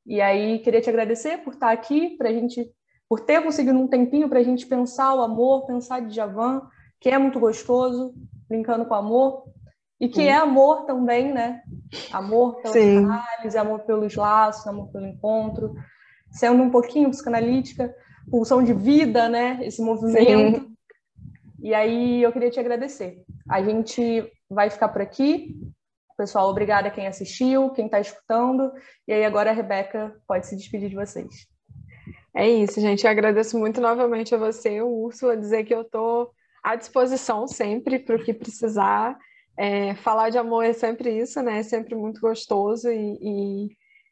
E 0.04 0.20
aí, 0.20 0.58
queria 0.58 0.80
te 0.80 0.90
agradecer 0.90 1.38
por 1.38 1.54
estar 1.54 1.70
aqui, 1.70 2.16
para 2.16 2.28
a 2.28 2.32
gente, 2.32 2.68
por 3.08 3.20
ter 3.20 3.40
conseguido 3.40 3.78
um 3.78 3.86
tempinho 3.86 4.28
para 4.28 4.40
a 4.40 4.42
gente 4.42 4.66
pensar 4.66 5.14
o 5.14 5.20
amor, 5.20 5.64
pensar 5.66 6.00
de 6.00 6.12
Javan, 6.14 6.60
que 7.00 7.08
é 7.08 7.18
muito 7.18 7.38
gostoso, 7.38 8.12
brincando 8.48 8.84
com 8.86 8.94
amor, 8.94 9.44
e 10.00 10.08
que 10.08 10.22
Sim. 10.22 10.28
é 10.28 10.34
amor 10.34 10.86
também, 10.86 11.32
né? 11.32 11.62
Amor 12.12 12.60
pela 12.62 12.74
análise, 12.98 13.56
amor 13.56 13.80
pelos 13.80 14.14
laços, 14.16 14.66
amor 14.66 14.88
pelo 14.90 15.06
encontro, 15.06 15.72
sendo 16.36 16.62
um 16.62 16.70
pouquinho 16.70 17.10
psicanalítica, 17.10 17.94
pulsão 18.30 18.62
de 18.62 18.72
vida, 18.72 19.28
né? 19.28 19.58
Esse 19.62 19.82
movimento. 19.82 20.60
Sim. 20.60 20.76
E 21.62 21.74
aí 21.74 22.22
eu 22.22 22.30
queria 22.30 22.50
te 22.50 22.60
agradecer. 22.60 23.24
A 23.48 23.62
gente 23.62 24.30
vai 24.48 24.70
ficar 24.70 24.88
por 24.88 25.00
aqui. 25.00 25.56
Pessoal, 26.16 26.48
obrigada 26.48 26.88
a 26.88 26.90
quem 26.90 27.06
assistiu, 27.06 27.70
quem 27.70 27.86
está 27.86 28.00
escutando. 28.00 28.70
E 29.08 29.12
aí 29.12 29.24
agora 29.24 29.50
a 29.50 29.54
Rebeca 29.54 30.14
pode 30.26 30.46
se 30.46 30.56
despedir 30.56 30.88
de 30.88 30.94
vocês. 30.94 31.46
É 32.34 32.48
isso, 32.48 32.80
gente. 32.80 33.04
Eu 33.04 33.10
agradeço 33.10 33.58
muito 33.58 33.80
novamente 33.80 34.34
a 34.34 34.38
você, 34.38 34.82
Úrsula, 34.82 35.36
dizer 35.36 35.64
que 35.64 35.74
eu 35.74 35.82
estou 35.82 36.30
à 36.62 36.76
disposição 36.76 37.46
sempre 37.46 37.98
para 37.98 38.16
o 38.16 38.22
que 38.22 38.34
precisar. 38.34 39.16
É, 39.58 39.94
falar 39.94 40.28
de 40.28 40.36
amor 40.36 40.64
é 40.64 40.74
sempre 40.74 41.18
isso, 41.18 41.40
né? 41.40 41.60
É 41.60 41.62
sempre 41.62 41.94
muito 41.94 42.20
gostoso 42.20 42.90
e, 42.90 43.18
e 43.22 43.68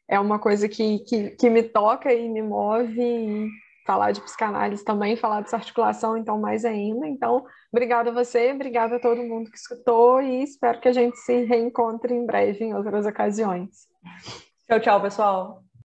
é 0.07 0.19
uma 0.19 0.39
coisa 0.39 0.67
que, 0.69 0.99
que, 0.99 1.31
que, 1.31 1.49
me 1.49 1.63
toca 1.63 2.13
e 2.13 2.29
me 2.29 2.41
move. 2.41 3.01
E 3.01 3.49
falar 3.85 4.11
de 4.11 4.21
psicanálise 4.21 4.83
também, 4.83 5.15
falar 5.15 5.41
dessa 5.41 5.57
articulação, 5.57 6.17
então 6.17 6.39
mais 6.39 6.65
ainda. 6.65 7.07
Então, 7.07 7.45
obrigada 7.71 8.09
a 8.09 8.13
você, 8.13 8.51
obrigada 8.51 8.95
a 8.95 8.99
todo 8.99 9.23
mundo 9.23 9.51
que 9.51 9.57
escutou 9.57 10.21
e 10.21 10.43
espero 10.43 10.81
que 10.81 10.89
a 10.89 10.93
gente 10.93 11.17
se 11.17 11.43
reencontre 11.45 12.13
em 12.13 12.25
breve 12.25 12.65
em 12.65 12.73
outras 12.73 13.05
ocasiões. 13.05 13.69
Tchau, 14.67 14.79
tchau, 14.79 15.01
pessoal. 15.01 15.64